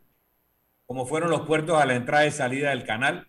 como 0.86 1.06
fueron 1.06 1.32
los 1.32 1.42
puertos 1.42 1.82
a 1.82 1.86
la 1.86 1.96
entrada 1.96 2.26
y 2.26 2.32
salida 2.32 2.70
del 2.70 2.86
canal. 2.86 3.28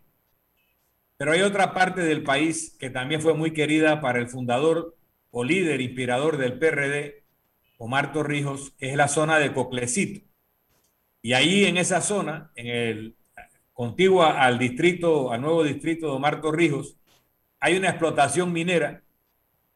Pero 1.17 1.33
hay 1.33 1.43
otra 1.43 1.75
parte 1.75 2.03
del 2.03 2.23
país 2.23 2.77
que 2.79 2.89
también 2.89 3.21
fue 3.21 3.35
muy 3.35 3.53
querida 3.53 4.01
para 4.01 4.21
el 4.21 4.29
fundador 4.29 4.97
o 5.33 5.43
líder 5.43 5.81
inspirador 5.81 6.37
del 6.37 6.57
PRD, 6.61 7.25
Omar 7.79 8.13
Torrijos, 8.13 8.75
es 8.79 8.95
la 8.95 9.09
zona 9.09 9.41
de 9.41 9.53
Coclecito. 9.53 10.25
Y 11.21 11.33
ahí 11.33 11.65
en 11.65 11.79
esa 11.79 12.01
zona, 12.01 12.53
en 12.55 12.67
el 12.69 13.17
contigua 13.73 14.41
al 14.41 14.57
distrito, 14.61 15.33
al 15.33 15.41
nuevo 15.41 15.65
distrito 15.65 16.07
de 16.07 16.13
Omar 16.13 16.41
Torrijos, 16.41 16.97
hay 17.59 17.77
una 17.77 17.89
explotación 17.89 18.53
minera 18.53 19.03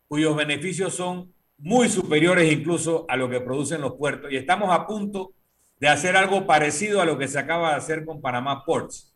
cuyos 0.06 0.36
beneficios 0.36 0.94
son 0.94 1.32
muy 1.62 1.88
superiores 1.88 2.52
incluso 2.52 3.06
a 3.08 3.16
lo 3.16 3.30
que 3.30 3.40
producen 3.40 3.80
los 3.80 3.94
puertos. 3.94 4.32
Y 4.32 4.36
estamos 4.36 4.74
a 4.74 4.84
punto 4.84 5.32
de 5.78 5.88
hacer 5.88 6.16
algo 6.16 6.44
parecido 6.44 7.00
a 7.00 7.04
lo 7.04 7.18
que 7.18 7.28
se 7.28 7.38
acaba 7.38 7.70
de 7.70 7.76
hacer 7.76 8.04
con 8.04 8.20
Panamá 8.20 8.64
Ports. 8.64 9.14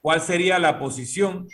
¿Cuál 0.00 0.20
sería 0.20 0.58
la 0.58 0.80
posición 0.80 1.48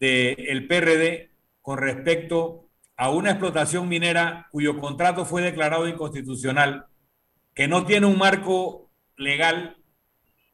del 0.00 0.66
PRD 0.66 1.30
con 1.60 1.78
respecto 1.78 2.70
a 2.96 3.10
una 3.10 3.30
explotación 3.32 3.86
minera 3.86 4.48
cuyo 4.50 4.78
contrato 4.80 5.26
fue 5.26 5.42
declarado 5.42 5.88
inconstitucional, 5.88 6.86
que 7.54 7.68
no 7.68 7.84
tiene 7.84 8.06
un 8.06 8.18
marco 8.18 8.90
legal 9.16 9.76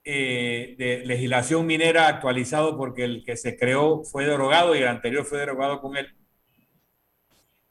eh, 0.03 0.74
de 0.79 1.07
legislación 1.07 1.64
minera 1.64 2.09
actualizado 2.09 2.76
porque 2.76 3.05
el 3.05 3.22
que 3.24 3.37
se 3.37 3.57
creó 3.57 4.03
fue 4.03 4.26
derogado 4.26 4.74
y 4.74 4.79
el 4.79 4.88
anterior 4.88 5.24
fue 5.24 5.38
derogado 5.38 5.81
con 5.81 5.96
él? 5.96 6.09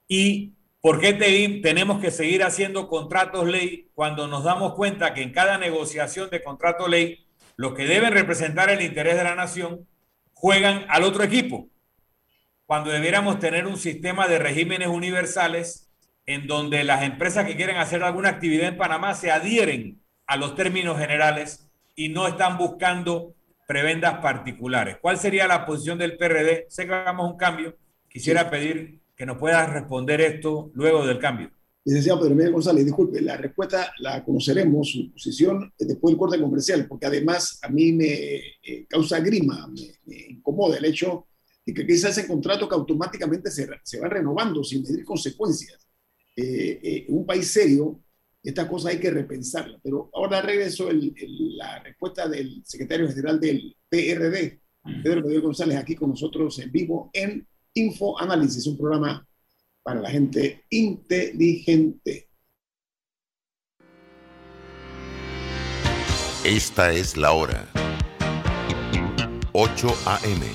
¿Y 0.07 0.53
por 0.81 0.99
qué 0.99 1.13
tenemos 1.61 1.99
que 1.99 2.11
seguir 2.11 2.43
haciendo 2.43 2.87
contratos 2.87 3.47
ley 3.47 3.89
cuando 3.93 4.27
nos 4.27 4.43
damos 4.43 4.75
cuenta 4.75 5.13
que 5.13 5.21
en 5.21 5.33
cada 5.33 5.57
negociación 5.57 6.29
de 6.29 6.41
contrato 6.41 6.87
ley 6.87 7.25
los 7.57 7.73
que 7.73 7.85
deben 7.85 8.13
representar 8.13 8.69
el 8.69 8.81
interés 8.81 9.17
de 9.17 9.25
la 9.25 9.35
nación 9.35 9.87
juegan 10.33 10.85
al 10.87 11.03
otro 11.03 11.23
equipo? 11.23 11.67
Cuando 12.65 12.91
debiéramos 12.91 13.39
tener 13.39 13.67
un 13.67 13.77
sistema 13.77 14.27
de 14.27 14.39
regímenes 14.39 14.87
universales 14.87 15.89
en 16.25 16.47
donde 16.47 16.83
las 16.83 17.03
empresas 17.03 17.45
que 17.45 17.57
quieren 17.57 17.77
hacer 17.77 18.03
alguna 18.03 18.29
actividad 18.29 18.67
en 18.69 18.77
Panamá 18.77 19.15
se 19.15 19.31
adhieren 19.31 20.01
a 20.27 20.37
los 20.37 20.55
términos 20.55 20.97
generales 20.97 21.69
y 21.95 22.09
no 22.09 22.27
están 22.27 22.57
buscando 22.57 23.33
prebendas 23.67 24.19
particulares. 24.19 24.97
¿Cuál 25.01 25.17
sería 25.17 25.47
la 25.47 25.65
posición 25.65 25.97
del 25.97 26.15
PRD? 26.15 26.67
Sé 26.69 26.85
que 26.85 26.93
hagamos 26.93 27.29
un 27.29 27.37
cambio. 27.37 27.75
Quisiera 28.07 28.49
pedir 28.49 28.99
que 29.19 29.25
nos 29.25 29.37
puedas 29.37 29.69
responder 29.73 30.21
esto 30.21 30.71
luego 30.75 31.05
del 31.05 31.19
cambio. 31.19 31.51
Licenciado 31.83 32.21
Pedro 32.21 32.35
Miguel 32.35 32.53
González, 32.53 32.85
disculpe, 32.85 33.19
la 33.19 33.35
respuesta 33.35 33.91
la 33.99 34.23
conoceremos, 34.23 34.91
su 34.91 35.11
posición 35.11 35.73
después 35.77 36.13
del 36.13 36.17
corte 36.17 36.39
comercial, 36.39 36.87
porque 36.87 37.07
además 37.07 37.59
a 37.61 37.67
mí 37.67 37.91
me 37.91 38.13
eh, 38.13 38.85
causa 38.87 39.19
grima, 39.19 39.67
me, 39.67 40.15
incomoda 40.29 40.77
el 40.77 40.85
hecho 40.85 41.27
de 41.65 41.73
que 41.73 41.85
quizás 41.85 42.17
ese 42.17 42.29
contrato 42.29 42.69
que 42.69 42.75
automáticamente 42.75 43.51
se, 43.51 43.67
se 43.83 43.99
va 43.99 44.07
renovando 44.07 44.63
sin 44.63 44.83
medir 44.83 45.03
consecuencias. 45.03 45.85
Eh, 46.37 46.79
eh, 46.81 47.05
en 47.09 47.17
un 47.17 47.25
país 47.25 47.51
serio, 47.51 47.99
esta 48.41 48.69
cosa 48.69 48.89
hay 48.89 48.99
que 48.99 49.11
repensarla. 49.11 49.81
Pero 49.83 50.09
ahora 50.13 50.41
regreso 50.41 50.89
el, 50.89 51.13
la 51.57 51.83
respuesta 51.83 52.29
del 52.29 52.61
secretario 52.63 53.09
general 53.09 53.37
del 53.37 53.75
PRD, 53.89 54.61
Pedro 55.03 55.23
Miguel 55.23 55.41
González, 55.41 55.77
aquí 55.77 55.93
con 55.93 56.11
nosotros 56.11 56.57
en 56.59 56.71
vivo 56.71 57.09
en 57.11 57.45
Info 57.79 58.19
Análisis, 58.19 58.67
un 58.67 58.77
programa 58.77 59.25
para 59.81 60.01
la 60.01 60.09
gente 60.09 60.65
inteligente. 60.69 62.29
Esta 66.43 66.91
es 66.91 67.15
la 67.15 67.31
hora. 67.31 67.67
8 69.53 69.87
a.m. 70.05 70.45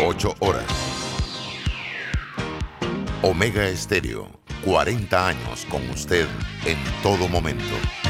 8 0.00 0.34
horas. 0.40 0.64
Omega 3.22 3.68
Estéreo, 3.68 4.28
40 4.64 5.28
años 5.28 5.66
con 5.68 5.88
usted 5.90 6.26
en 6.64 6.78
todo 7.02 7.28
momento. 7.28 8.07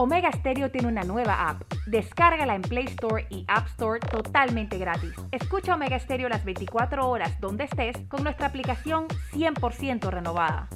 Omega 0.00 0.30
Stereo 0.30 0.70
tiene 0.70 0.86
una 0.86 1.02
nueva 1.02 1.48
app. 1.48 1.62
Descárgala 1.86 2.54
en 2.54 2.62
Play 2.62 2.84
Store 2.84 3.26
y 3.30 3.44
App 3.48 3.66
Store 3.66 3.98
totalmente 3.98 4.78
gratis. 4.78 5.12
Escucha 5.32 5.74
Omega 5.74 5.98
Stereo 5.98 6.28
las 6.28 6.44
24 6.44 7.08
horas 7.08 7.40
donde 7.40 7.64
estés 7.64 7.96
con 8.06 8.22
nuestra 8.22 8.46
aplicación 8.46 9.08
100% 9.32 10.08
renovada. 10.08 10.68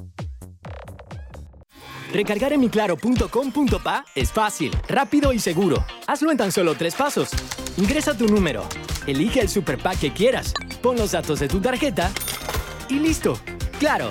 Recargar 2.12 2.52
en 2.52 2.60
miclaro.com.pa 2.60 4.04
es 4.16 4.32
fácil, 4.32 4.72
rápido 4.88 5.32
y 5.32 5.38
seguro. 5.38 5.84
Hazlo 6.08 6.32
en 6.32 6.36
tan 6.36 6.50
solo 6.50 6.74
tres 6.74 6.96
pasos. 6.96 7.30
Ingresa 7.76 8.18
tu 8.18 8.26
número, 8.26 8.64
elige 9.06 9.40
el 9.40 9.48
super 9.48 9.78
que 10.00 10.12
quieras, 10.12 10.52
pon 10.82 10.96
los 10.96 11.12
datos 11.12 11.38
de 11.38 11.46
tu 11.46 11.60
tarjeta 11.60 12.10
y 12.88 12.98
listo. 12.98 13.38
¡Claro! 13.78 14.10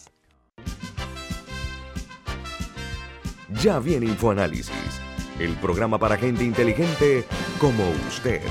Ya 3.59 3.79
viene 3.79 4.05
InfoAnálisis, 4.05 5.01
el 5.39 5.53
programa 5.57 5.99
para 5.99 6.15
gente 6.15 6.43
inteligente 6.43 7.25
como 7.59 7.83
usted. 8.07 8.41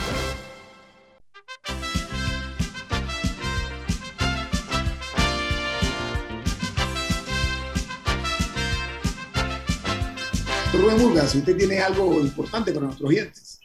Rubén 10.75 10.99
Burgas, 10.99 11.35
usted 11.35 11.57
tiene 11.57 11.81
algo 11.81 12.21
importante 12.21 12.71
para 12.71 12.85
nuestros 12.85 13.09
oyentes. 13.09 13.61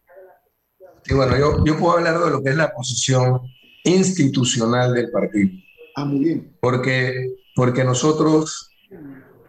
Y 1.05 1.13
bueno, 1.13 1.37
yo, 1.37 1.63
yo 1.63 1.77
puedo 1.77 1.97
hablar 1.97 2.19
de 2.19 2.31
lo 2.31 2.41
que 2.41 2.49
es 2.49 2.55
la 2.57 2.73
posición 2.73 3.41
institucional 3.83 4.95
del 4.95 5.11
partido. 5.11 5.51
Ah, 5.95 6.05
muy 6.05 6.25
bien. 6.25 6.57
Porque, 6.59 7.35
porque 7.55 7.83
nosotros 7.83 8.71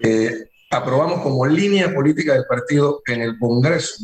eh, 0.00 0.45
aprobamos 0.70 1.20
como 1.20 1.46
línea 1.46 1.92
política 1.94 2.34
del 2.34 2.44
partido 2.46 3.02
en 3.06 3.22
el 3.22 3.38
Congreso 3.38 3.96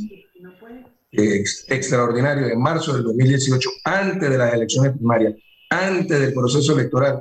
eh, 1.12 1.36
ex- 1.36 1.66
extraordinario 1.68 2.46
de 2.46 2.56
marzo 2.56 2.94
del 2.94 3.04
2018, 3.04 3.70
antes 3.84 4.30
de 4.30 4.38
las 4.38 4.54
elecciones 4.54 4.92
primarias, 4.92 5.34
antes 5.68 6.20
del 6.20 6.32
proceso 6.32 6.72
electoral, 6.78 7.20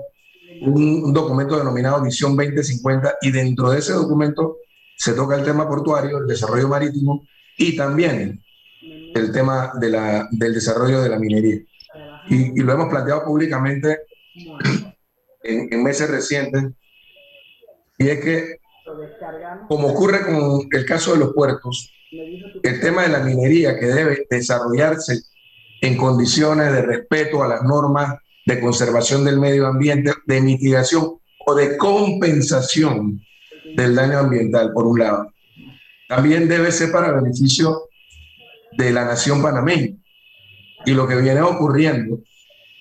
un, 0.62 1.12
documento 1.14 1.58
denominado 1.58 2.04
Visión 2.04 2.36
2050 2.36 3.16
y 3.22 3.32
dentro 3.32 3.72
de 3.72 3.80
ese 3.80 3.94
documento 3.94 4.58
se 4.96 5.14
toca 5.14 5.36
el 5.36 5.44
tema 5.44 5.68
portuario, 5.68 6.20
el 6.20 6.28
desarrollo 6.28 6.68
marítimo 6.68 7.26
y 7.58 7.76
también 7.76 8.42
el 8.82 9.32
tema 9.32 9.74
de 9.80 9.90
la, 9.90 10.28
del 10.32 10.54
desarrollo 10.54 11.02
de 11.02 11.10
la 11.10 11.20
minería. 11.20 11.60
Y, 12.30 12.60
y 12.60 12.64
lo 12.64 12.74
hemos 12.74 12.90
planteado 12.90 13.26
públicamente 13.26 14.00
en, 15.44 15.74
en 15.74 15.84
meses 15.84 16.10
recientes, 16.10 16.64
y 17.98 18.08
es 18.10 18.20
que, 18.24 18.61
como 19.68 19.88
ocurre 19.90 20.26
con 20.26 20.68
el 20.72 20.86
caso 20.86 21.14
de 21.14 21.20
los 21.20 21.34
puertos, 21.34 21.94
el 22.12 22.82
tema 22.82 23.04
de 23.04 23.10
la 23.10 23.20
minería 23.20 23.80
que 23.80 23.86
debe 23.88 24.28
desarrollarse 24.30 25.22
en 25.82 25.98
condiciones 25.98 26.72
de 26.72 26.82
respeto 26.82 27.44
a 27.44 27.48
las 27.48 27.64
normas 27.64 28.16
de 28.46 28.60
conservación 28.60 29.24
del 29.24 29.40
medio 29.40 29.68
ambiente, 29.68 30.12
de 30.26 30.42
mitigación 30.42 31.18
o 31.46 31.56
de 31.56 31.78
compensación 31.78 33.22
del 33.76 33.96
daño 33.96 34.20
ambiental, 34.20 34.72
por 34.74 34.86
un 34.86 35.00
lado. 35.00 35.28
También 36.08 36.48
debe 36.48 36.72
ser 36.72 36.92
para 36.92 37.14
beneficio 37.14 37.84
de 38.74 38.92
la 38.92 39.06
nación 39.06 39.42
panameña. 39.42 39.98
Y 40.86 40.92
lo 40.92 41.08
que 41.08 41.16
viene 41.16 41.42
ocurriendo 41.42 42.20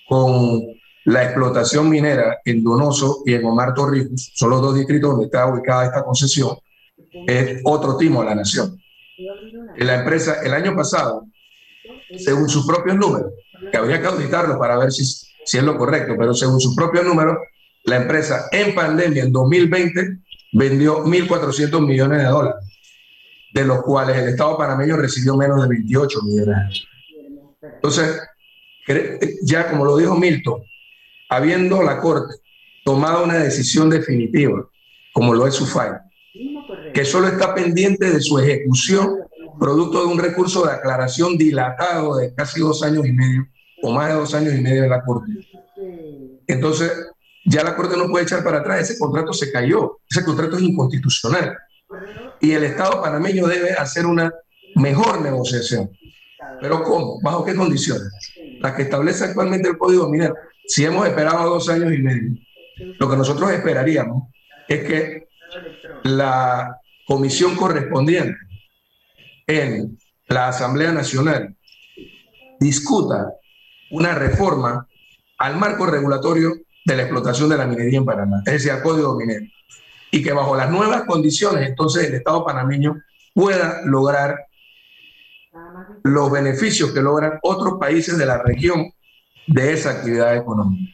con 0.07 0.61
la 1.05 1.23
explotación 1.23 1.89
minera 1.89 2.39
en 2.45 2.63
Donoso 2.63 3.23
y 3.25 3.33
en 3.33 3.45
Omar 3.45 3.73
Torrijos, 3.73 4.31
son 4.35 4.51
los 4.51 4.61
dos 4.61 4.75
distritos 4.75 5.11
donde 5.11 5.25
está 5.25 5.47
ubicada 5.47 5.85
esta 5.85 6.03
concesión, 6.03 6.57
es 7.27 7.61
otro 7.63 7.97
timo 7.97 8.21
a 8.21 8.25
la 8.25 8.35
nación. 8.35 8.79
La 9.77 9.95
empresa, 9.95 10.41
el 10.43 10.53
año 10.53 10.75
pasado, 10.75 11.25
según 12.17 12.49
sus 12.49 12.65
propios 12.65 12.95
números, 12.97 13.33
que 13.71 13.77
habría 13.77 14.01
que 14.01 14.07
auditarlos 14.07 14.57
para 14.57 14.77
ver 14.77 14.91
si, 14.91 15.05
si 15.05 15.57
es 15.57 15.63
lo 15.63 15.77
correcto, 15.77 16.15
pero 16.17 16.33
según 16.33 16.59
sus 16.59 16.75
propios 16.75 17.05
números, 17.05 17.37
la 17.83 17.97
empresa 17.97 18.47
en 18.51 18.75
pandemia 18.75 19.23
en 19.23 19.31
2020 19.31 20.17
vendió 20.53 21.03
1.400 21.03 21.85
millones 21.85 22.19
de 22.19 22.25
dólares, 22.25 22.65
de 23.53 23.65
los 23.65 23.81
cuales 23.81 24.17
el 24.17 24.29
Estado 24.29 24.57
panameño 24.57 24.97
recibió 24.97 25.35
menos 25.35 25.61
de 25.61 25.69
28 25.69 26.21
millones. 26.23 26.83
Entonces, 27.61 28.19
ya 29.43 29.69
como 29.69 29.85
lo 29.85 29.97
dijo 29.97 30.15
Milton, 30.15 30.61
habiendo 31.31 31.81
la 31.81 32.01
Corte 32.01 32.35
tomado 32.83 33.23
una 33.23 33.35
decisión 33.35 33.89
definitiva, 33.89 34.67
como 35.13 35.33
lo 35.33 35.47
es 35.47 35.55
su 35.55 35.65
fallo, 35.65 35.99
que 36.93 37.05
solo 37.05 37.27
está 37.27 37.55
pendiente 37.55 38.11
de 38.11 38.19
su 38.19 38.37
ejecución, 38.37 39.17
producto 39.57 40.01
de 40.01 40.11
un 40.11 40.19
recurso 40.19 40.65
de 40.65 40.73
aclaración 40.73 41.37
dilatado 41.37 42.17
de 42.17 42.35
casi 42.35 42.59
dos 42.59 42.83
años 42.83 43.05
y 43.05 43.13
medio, 43.13 43.47
o 43.81 43.93
más 43.93 44.09
de 44.09 44.15
dos 44.15 44.33
años 44.33 44.53
y 44.53 44.61
medio 44.61 44.81
de 44.81 44.89
la 44.89 45.01
Corte. 45.03 45.31
Entonces, 46.47 46.91
ya 47.45 47.63
la 47.63 47.77
Corte 47.77 47.95
no 47.95 48.09
puede 48.09 48.25
echar 48.25 48.43
para 48.43 48.57
atrás, 48.59 48.81
ese 48.81 48.99
contrato 48.99 49.31
se 49.31 49.53
cayó, 49.53 49.99
ese 50.09 50.25
contrato 50.25 50.57
es 50.57 50.63
inconstitucional. 50.63 51.57
Y 52.41 52.51
el 52.51 52.65
Estado 52.65 53.01
panameño 53.01 53.47
debe 53.47 53.71
hacer 53.71 54.05
una 54.05 54.33
mejor 54.75 55.21
negociación. 55.21 55.89
¿Pero 56.59 56.83
cómo? 56.83 57.21
¿Bajo 57.21 57.45
qué 57.45 57.55
condiciones? 57.55 58.09
Las 58.61 58.73
que 58.73 58.83
establece 58.83 59.25
actualmente 59.25 59.69
el 59.69 59.77
Código 59.77 60.09
Minero. 60.09 60.35
Si 60.65 60.85
hemos 60.85 61.07
esperado 61.07 61.49
dos 61.49 61.67
años 61.69 61.91
y 61.93 61.97
medio 61.97 62.37
Lo 62.99 63.09
que 63.09 63.17
nosotros 63.17 63.51
esperaríamos 63.51 64.29
es 64.67 64.83
que 64.83 65.27
la 66.03 66.77
comisión 67.05 67.55
correspondiente 67.55 68.37
en 69.47 69.97
la 70.27 70.47
Asamblea 70.47 70.91
Nacional 70.91 71.57
discuta 72.59 73.33
una 73.89 74.15
reforma 74.15 74.87
al 75.37 75.57
marco 75.57 75.85
regulatorio 75.85 76.53
de 76.85 76.95
la 76.95 77.01
explotación 77.03 77.49
de 77.49 77.57
la 77.57 77.65
minería 77.65 77.97
en 77.97 78.05
Panamá, 78.05 78.41
es 78.45 78.53
decir, 78.53 78.71
al 78.71 78.81
código 78.81 79.15
minero, 79.15 79.45
y 80.11 80.23
que 80.23 80.31
bajo 80.31 80.55
las 80.55 80.69
nuevas 80.69 81.03
condiciones 81.03 81.67
entonces 81.67 82.07
el 82.07 82.15
Estado 82.15 82.45
panameño 82.45 83.01
pueda 83.33 83.81
lograr 83.85 84.35
los 86.03 86.31
beneficios 86.31 86.91
que 86.91 87.01
logran 87.01 87.39
otros 87.41 87.79
países 87.79 88.17
de 88.17 88.25
la 88.25 88.41
región 88.41 88.91
de 89.47 89.73
esa 89.73 89.91
actividad 89.91 90.35
económica. 90.35 90.93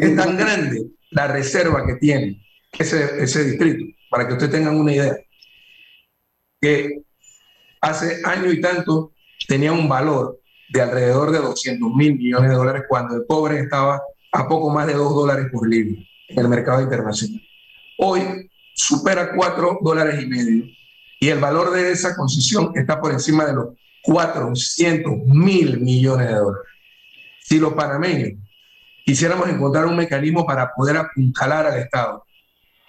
Es 0.00 0.16
tan 0.16 0.36
grande 0.36 0.86
la 1.10 1.26
reserva 1.28 1.86
que 1.86 1.96
tiene 1.96 2.42
ese, 2.78 3.22
ese 3.22 3.44
distrito, 3.44 3.84
para 4.10 4.26
que 4.26 4.34
ustedes 4.34 4.52
tengan 4.52 4.76
una 4.76 4.92
idea, 4.92 5.16
que 6.60 7.02
hace 7.80 8.20
año 8.24 8.50
y 8.52 8.60
tanto 8.60 9.12
tenía 9.48 9.72
un 9.72 9.88
valor 9.88 10.38
de 10.68 10.82
alrededor 10.82 11.30
de 11.30 11.38
200 11.38 11.94
mil 11.94 12.16
millones 12.16 12.50
de 12.50 12.56
dólares 12.56 12.82
cuando 12.88 13.16
el 13.16 13.26
cobre 13.26 13.60
estaba 13.60 14.00
a 14.32 14.48
poco 14.48 14.70
más 14.70 14.86
de 14.86 14.94
2 14.94 15.14
dólares 15.14 15.46
por 15.52 15.68
libra 15.68 16.00
en 16.28 16.38
el 16.38 16.48
mercado 16.48 16.82
internacional. 16.82 17.40
Hoy 17.98 18.50
supera 18.74 19.32
4 19.34 19.78
dólares 19.80 20.22
y 20.22 20.26
medio 20.26 20.64
y 21.18 21.28
el 21.28 21.38
valor 21.38 21.70
de 21.72 21.92
esa 21.92 22.14
concesión 22.14 22.72
está 22.74 23.00
por 23.00 23.12
encima 23.12 23.44
de 23.44 23.54
los 23.54 23.68
400 24.02 25.12
mil 25.26 25.80
millones 25.80 26.28
de 26.28 26.34
dólares. 26.34 26.68
Si 27.40 27.58
los 27.58 27.72
panameños 27.74 28.38
quisiéramos 29.04 29.48
encontrar 29.48 29.86
un 29.86 29.96
mecanismo 29.96 30.46
para 30.46 30.72
poder 30.74 30.96
apuntalar 30.96 31.66
al 31.66 31.78
Estado 31.78 32.24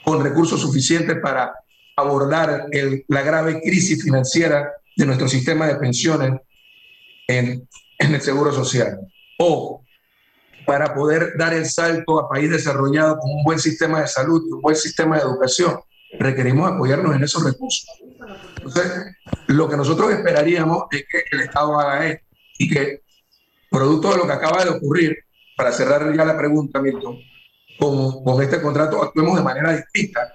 con 0.03 0.23
recursos 0.23 0.61
suficientes 0.61 1.17
para 1.21 1.53
abordar 1.95 2.67
la 3.07 3.21
grave 3.21 3.61
crisis 3.61 4.03
financiera 4.03 4.71
de 4.95 5.05
nuestro 5.05 5.27
sistema 5.27 5.67
de 5.67 5.75
pensiones 5.75 6.41
en, 7.27 7.67
en 7.99 8.15
el 8.15 8.21
Seguro 8.21 8.51
Social 8.51 8.99
o 9.39 9.83
para 10.65 10.93
poder 10.93 11.37
dar 11.37 11.53
el 11.53 11.65
salto 11.65 12.19
a 12.19 12.27
país 12.27 12.49
desarrollado 12.51 13.17
con 13.19 13.31
un 13.31 13.43
buen 13.43 13.57
sistema 13.57 14.01
de 14.01 14.07
salud 14.07 14.43
y 14.45 14.51
un 14.51 14.61
buen 14.61 14.75
sistema 14.75 15.15
de 15.15 15.23
educación, 15.23 15.79
requerimos 16.13 16.71
apoyarnos 16.71 17.15
en 17.15 17.23
esos 17.23 17.43
recursos. 17.43 17.87
Entonces, 18.57 19.15
lo 19.47 19.69
que 19.69 19.77
nosotros 19.77 20.11
esperaríamos 20.11 20.85
es 20.91 21.05
que 21.09 21.23
el 21.31 21.41
Estado 21.41 21.79
haga 21.79 22.07
esto 22.07 22.25
y 22.57 22.69
que, 22.69 23.01
producto 23.69 24.11
de 24.11 24.17
lo 24.17 24.25
que 24.25 24.33
acaba 24.33 24.63
de 24.63 24.71
ocurrir, 24.71 25.17
para 25.55 25.71
cerrar 25.71 26.15
ya 26.15 26.25
la 26.25 26.37
pregunta, 26.37 26.81
Milton, 26.81 27.17
con, 27.79 28.23
con 28.23 28.41
este 28.41 28.61
contrato 28.61 29.01
actuemos 29.01 29.37
de 29.37 29.43
manera 29.43 29.75
distinta, 29.75 30.33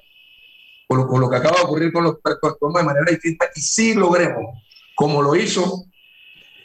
con 0.88 0.98
lo, 0.98 1.06
con 1.06 1.20
lo 1.20 1.30
que 1.30 1.36
acaba 1.36 1.56
de 1.56 1.62
ocurrir 1.62 1.92
con 1.92 2.04
los 2.04 2.16
actuemos 2.22 2.80
de 2.80 2.86
manera 2.86 3.10
distinta 3.10 3.46
y 3.54 3.60
sí 3.60 3.94
logremos, 3.94 4.58
como 4.94 5.22
lo 5.22 5.34
hizo 5.34 5.86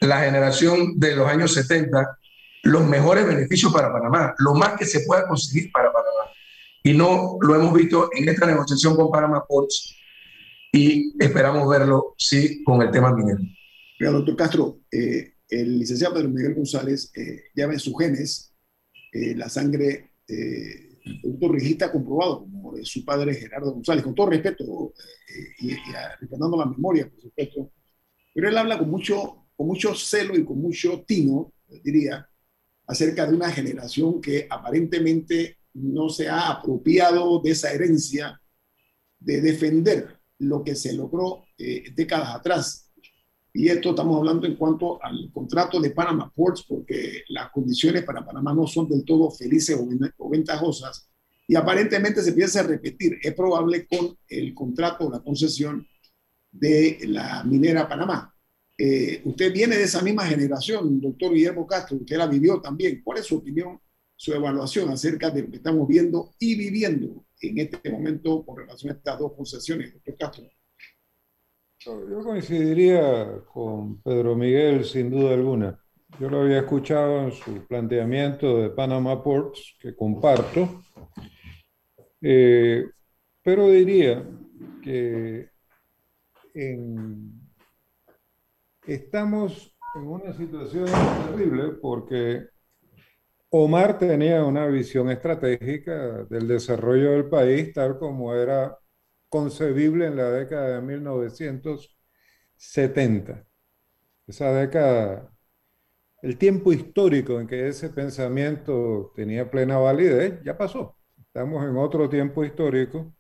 la 0.02 0.20
generación 0.22 1.00
de 1.00 1.16
los 1.16 1.28
años 1.28 1.54
70, 1.54 2.18
los 2.64 2.86
mejores 2.86 3.26
beneficios 3.26 3.72
para 3.72 3.92
Panamá, 3.92 4.36
lo 4.40 4.54
más 4.54 4.74
que 4.78 4.86
se 4.86 5.02
pueda 5.02 5.28
conseguir 5.28 5.72
para 5.72 5.92
Panamá. 5.92 6.07
Y 6.88 6.94
no 6.94 7.38
lo 7.42 7.54
hemos 7.54 7.74
visto 7.74 8.10
en 8.16 8.30
esta 8.30 8.46
negociación 8.46 8.96
con 8.96 9.12
Panamá 9.12 9.44
Ports 9.46 9.94
y 10.72 11.22
esperamos 11.22 11.68
verlo, 11.68 12.16
sí, 12.18 12.64
con 12.64 12.82
el 12.82 12.90
tema 12.92 13.14
minero. 13.14 13.40
Mira, 14.00 14.14
doctor 14.14 14.38
Castro, 14.38 14.80
eh, 14.90 15.34
el 15.50 15.80
licenciado 15.80 16.14
Pedro 16.14 16.30
Miguel 16.30 16.56
González 16.56 17.12
eh, 17.14 17.42
lleva 17.54 17.74
en 17.74 17.80
sus 17.80 17.94
genes 18.00 18.54
eh, 19.12 19.36
la 19.36 19.50
sangre 19.50 20.14
de 20.26 20.98
un 21.24 21.38
torrijista 21.38 21.92
comprobado, 21.92 22.40
como 22.40 22.78
de 22.78 22.86
su 22.86 23.04
padre 23.04 23.36
Gerardo 23.36 23.74
González, 23.74 24.06
con 24.06 24.16
todo 24.16 24.30
respeto 24.30 24.94
y, 25.60 25.74
y 25.74 25.76
respetando 26.22 26.56
la 26.56 26.68
memoria, 26.68 27.10
por 27.10 27.20
supuesto. 27.20 27.70
Pero 28.34 28.48
él 28.48 28.58
habla 28.58 28.80
con 28.80 28.90
mucho, 28.90 29.48
con 29.58 29.68
mucho 29.68 29.94
celo 29.94 30.38
y 30.38 30.46
con 30.46 30.62
mucho 30.62 31.04
tino, 31.06 31.52
diría, 31.84 32.30
acerca 32.86 33.26
de 33.26 33.36
una 33.36 33.52
generación 33.52 34.22
que 34.22 34.48
aparentemente 34.50 35.58
no 35.78 36.10
se 36.10 36.28
ha 36.28 36.50
apropiado 36.50 37.40
de 37.42 37.52
esa 37.52 37.72
herencia 37.72 38.40
de 39.20 39.42
defender 39.42 40.20
lo 40.40 40.64
que 40.64 40.76
se 40.76 40.94
logró 40.94 41.46
eh, 41.58 41.86
décadas 41.96 42.36
atrás. 42.36 42.92
Y 43.54 43.70
esto 43.70 43.90
estamos 43.90 44.18
hablando 44.18 44.46
en 44.46 44.56
cuanto 44.56 45.04
al 45.04 45.32
contrato 45.34 45.80
de 45.80 45.92
Panama 45.92 46.32
Ports, 46.36 46.66
porque 46.68 47.24
las 47.30 47.50
condiciones 47.52 48.04
para 48.04 48.26
Panamá 48.26 48.54
no 48.54 48.68
son 48.68 48.88
del 48.88 49.04
todo 49.04 49.32
felices 49.32 49.80
o 50.18 50.30
ventajosas. 50.30 51.10
Y 51.48 51.56
aparentemente 51.56 52.22
se 52.22 52.34
piensa 52.34 52.62
repetir. 52.62 53.18
Es 53.22 53.34
probable 53.34 53.88
con 53.88 54.16
el 54.28 54.54
contrato 54.54 55.08
o 55.08 55.12
la 55.12 55.22
concesión 55.22 55.88
de 56.52 57.00
la 57.08 57.44
minera 57.44 57.88
Panamá. 57.88 58.34
Eh, 58.78 59.22
usted 59.26 59.52
viene 59.52 59.76
de 59.76 59.84
esa 59.84 60.04
misma 60.04 60.28
generación, 60.28 61.02
doctor 61.02 61.34
Guillermo 61.34 61.66
Castro, 61.66 61.98
usted 61.98 62.18
la 62.18 62.28
vivió 62.28 62.62
también. 62.62 63.02
¿Cuál 63.04 63.20
es 63.20 63.26
su 63.26 63.38
opinión, 63.38 63.80
su 64.18 64.34
evaluación 64.34 64.90
acerca 64.90 65.30
de 65.30 65.44
lo 65.44 65.52
que 65.52 65.58
estamos 65.58 65.88
viendo 65.88 66.34
y 66.40 66.58
viviendo 66.58 67.24
en 67.40 67.60
este 67.60 67.90
momento 67.92 68.44
con 68.44 68.58
relación 68.58 68.92
a 68.92 68.96
estas 68.98 69.20
dos 69.20 69.34
concesiones, 69.34 69.94
doctor 69.94 70.18
Castro? 70.18 70.50
Yo 71.86 72.20
coincidiría 72.24 73.42
con 73.54 74.02
Pedro 74.02 74.36
Miguel 74.36 74.84
sin 74.84 75.12
duda 75.12 75.36
alguna. 75.36 75.80
Yo 76.20 76.30
lo 76.30 76.42
había 76.42 76.60
escuchado 76.60 77.26
en 77.26 77.32
su 77.32 77.66
planteamiento 77.68 78.58
de 78.58 78.72
Panama 78.72 79.24
Ports, 79.24 79.76
que 79.80 79.96
comparto, 79.96 80.84
eh, 82.22 82.84
pero 83.44 83.70
diría 83.70 84.28
que 84.82 85.50
estamos 88.88 89.78
en 89.96 90.08
una 90.08 90.34
situación 90.34 90.88
terrible 91.28 91.74
porque 91.80 92.48
Omar 93.50 93.98
tenía 93.98 94.44
una 94.44 94.66
visión 94.68 95.10
estratégica 95.10 96.24
del 96.26 96.48
desarrollo 96.48 97.12
del 97.12 97.30
país 97.30 97.74
tal 97.74 97.98
como 97.98 98.34
era 98.34 98.78
concebible 99.30 100.08
en 100.08 100.18
la 100.18 100.30
década 100.32 100.76
de 100.76 100.82
1970. 100.82 103.46
Esa 104.28 104.54
década, 104.54 105.32
el 106.22 106.38
tiempo 106.38 106.72
histórico 106.74 107.40
en 107.40 107.48
que 107.48 107.68
ese 107.70 107.90
pensamiento 107.90 109.12
tenía 109.16 109.50
plena 109.52 109.78
validez, 109.78 110.42
ya 110.44 110.58
pasó. 110.58 110.98
Estamos 111.18 111.64
en 111.66 111.78
otro 111.78 112.10
tiempo 112.10 112.44
histórico. 112.46 113.14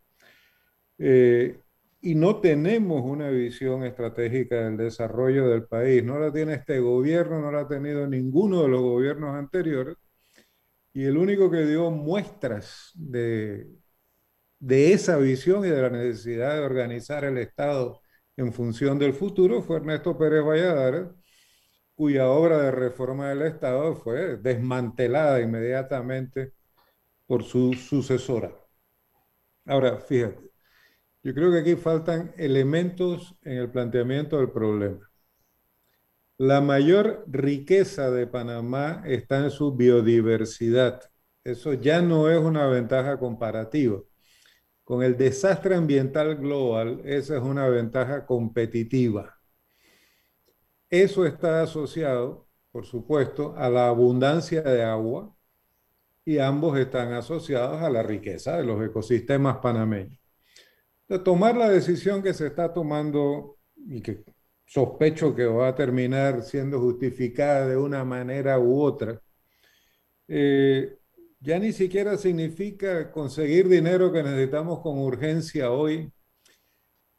Eh, 0.97 1.61
y 2.01 2.15
no 2.15 2.39
tenemos 2.41 3.01
una 3.03 3.29
visión 3.29 3.83
estratégica 3.83 4.55
del 4.65 4.77
desarrollo 4.77 5.47
del 5.49 5.65
país. 5.67 6.03
No 6.03 6.19
la 6.19 6.31
tiene 6.31 6.53
este 6.55 6.79
gobierno, 6.79 7.41
no 7.41 7.51
la 7.51 7.61
ha 7.61 7.67
tenido 7.67 8.07
ninguno 8.07 8.63
de 8.63 8.69
los 8.69 8.81
gobiernos 8.81 9.35
anteriores. 9.35 9.95
Y 10.97 11.05
el 11.05 11.15
único 11.15 11.51
que 11.51 11.63
dio 11.63 11.91
muestras 11.91 12.91
de, 12.95 13.67
esa 14.59 15.17
visión 15.17 15.63
y 15.63 15.69
de 15.69 15.79
la 15.79 15.91
necesidad 15.91 16.55
de 16.55 16.61
organizar 16.61 17.23
el 17.23 17.37
Estado 17.37 18.01
en 18.35 18.51
función 18.51 18.97
del 18.97 19.13
futuro 19.13 19.61
fue 19.61 19.77
Ernesto 19.77 20.17
Pérez 20.17 20.43
Valladares, 20.43 21.09
cuya 21.93 22.27
obra 22.29 22.63
de 22.63 22.71
reforma 22.71 23.29
del 23.29 23.43
Estado 23.43 23.95
fue 23.95 24.37
desmantelada 24.37 25.39
inmediatamente 25.39 26.53
por 27.27 27.43
su 27.43 27.75
sucesora. 27.75 28.51
Ahora, 29.65 29.99
fíjate, 29.99 30.49
yo 31.21 31.31
creo 31.31 31.51
que 31.51 31.59
aquí 31.59 31.75
faltan 31.75 32.33
elementos 32.37 33.37
en 33.43 33.59
el 33.59 33.69
planteamiento 33.69 34.39
del 34.39 34.49
problema. 34.49 35.07
La 36.37 36.61
mayor 36.61 37.25
riqueza 37.27 38.11
de 38.11 38.27
Panamá 38.27 39.03
está 39.05 39.39
en 39.43 39.51
su 39.51 39.75
biodiversidad. 39.75 41.01
Eso 41.43 41.73
ya 41.73 42.01
no 42.01 42.29
es 42.29 42.37
una 42.39 42.67
ventaja 42.67 43.17
comparativa. 43.17 44.01
Con 44.83 45.03
el 45.03 45.17
desastre 45.17 45.75
ambiental 45.75 46.35
global, 46.37 47.01
esa 47.05 47.37
es 47.37 47.43
una 47.43 47.67
ventaja 47.67 48.25
competitiva. 48.25 49.39
Eso 50.89 51.25
está 51.25 51.63
asociado, 51.63 52.47
por 52.71 52.85
supuesto, 52.85 53.55
a 53.57 53.69
la 53.69 53.87
abundancia 53.89 54.61
de 54.61 54.83
agua 54.83 55.35
y 56.23 56.39
ambos 56.39 56.77
están 56.77 57.13
asociados 57.13 57.81
a 57.81 57.89
la 57.89 58.03
riqueza 58.03 58.57
de 58.57 58.63
los 58.63 58.81
ecosistemas 58.85 59.57
panameños 59.57 60.19
de 61.07 61.19
tomar 61.19 61.55
la 61.55 61.69
decisión 61.69 62.21
que 62.21 62.33
se 62.33 62.47
está 62.47 62.73
tomando 62.73 63.57
y 63.75 64.01
que 64.01 64.23
sospecho 64.67 65.33
que 65.33 65.45
va 65.45 65.69
a 65.69 65.75
terminar 65.75 66.43
siendo 66.43 66.79
justificada 66.79 67.67
de 67.67 67.77
una 67.77 68.03
manera 68.03 68.59
u 68.59 68.81
otra, 68.81 69.21
eh, 70.27 70.97
ya 71.39 71.59
ni 71.59 71.71
siquiera 71.71 72.17
significa 72.17 73.11
conseguir 73.11 73.69
dinero 73.69 74.11
que 74.11 74.23
necesitamos 74.23 74.81
con 74.81 74.99
urgencia 74.99 75.71
hoy 75.71 76.11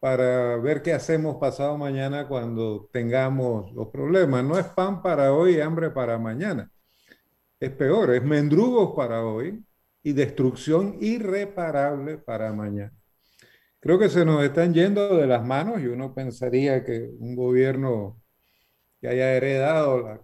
para 0.00 0.56
ver 0.58 0.82
qué 0.82 0.92
hacemos 0.92 1.36
pasado 1.36 1.76
mañana 1.78 2.28
cuando 2.28 2.88
tengamos 2.92 3.72
los 3.72 3.88
problemas. 3.88 4.44
No 4.44 4.58
es 4.58 4.66
pan 4.66 5.02
para 5.02 5.32
hoy 5.32 5.56
y 5.56 5.60
hambre 5.60 5.90
para 5.90 6.18
mañana. 6.18 6.70
Es 7.60 7.70
peor, 7.70 8.14
es 8.14 8.22
mendrugos 8.22 8.94
para 8.96 9.24
hoy 9.24 9.64
y 10.02 10.12
destrucción 10.12 10.96
irreparable 11.00 12.18
para 12.18 12.52
mañana. 12.52 12.92
Creo 13.80 13.98
que 13.98 14.08
se 14.08 14.24
nos 14.24 14.42
están 14.42 14.74
yendo 14.74 15.16
de 15.16 15.26
las 15.26 15.44
manos 15.44 15.80
y 15.80 15.86
uno 15.86 16.14
pensaría 16.14 16.84
que 16.84 17.10
un 17.18 17.36
gobierno 17.36 18.20
que 19.00 19.08
haya 19.08 19.34
heredado 19.34 20.10
el 20.10 20.20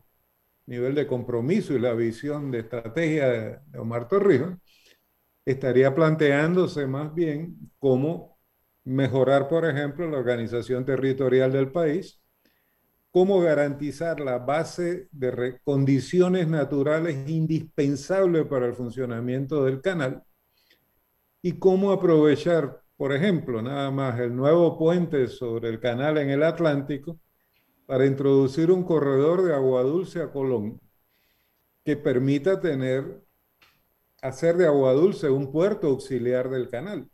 nivel 0.66 0.94
de 0.94 1.06
compromiso 1.06 1.74
y 1.74 1.78
la 1.78 1.94
visión 1.94 2.50
de 2.50 2.60
estrategia 2.60 3.28
de 3.28 3.78
Omar 3.78 4.08
Torrijos, 4.08 4.54
estaría 5.44 5.94
planteándose 5.94 6.86
más 6.86 7.14
bien 7.14 7.70
cómo 7.78 8.38
mejorar, 8.84 9.48
por 9.48 9.66
ejemplo, 9.66 10.08
la 10.10 10.18
organización 10.18 10.84
territorial 10.84 11.52
del 11.52 11.70
país, 11.70 12.20
cómo 13.10 13.40
garantizar 13.40 14.20
la 14.20 14.38
base 14.38 15.08
de 15.12 15.60
condiciones 15.62 16.48
naturales 16.48 17.28
indispensables 17.28 18.46
para 18.46 18.66
el 18.66 18.74
funcionamiento 18.74 19.64
del 19.64 19.80
canal 19.80 20.22
y 21.42 21.58
cómo 21.58 21.92
aprovechar, 21.92 22.82
por 22.96 23.12
ejemplo, 23.12 23.62
nada 23.62 23.90
más 23.90 24.18
el 24.20 24.34
nuevo 24.34 24.78
puente 24.78 25.28
sobre 25.28 25.68
el 25.68 25.80
canal 25.80 26.18
en 26.18 26.30
el 26.30 26.42
Atlántico 26.42 27.18
para 27.86 28.06
introducir 28.06 28.70
un 28.70 28.84
corredor 28.84 29.42
de 29.44 29.54
agua 29.54 29.82
dulce 29.82 30.22
a 30.22 30.30
Colón 30.30 30.80
que 31.84 31.96
permita 31.96 32.60
tener 32.60 33.24
hacer 34.24 34.56
de 34.56 34.66
Agua 34.66 34.94
Dulce 34.94 35.28
un 35.28 35.52
puerto 35.52 35.88
auxiliar 35.88 36.48
del 36.48 36.70
canal. 36.70 37.10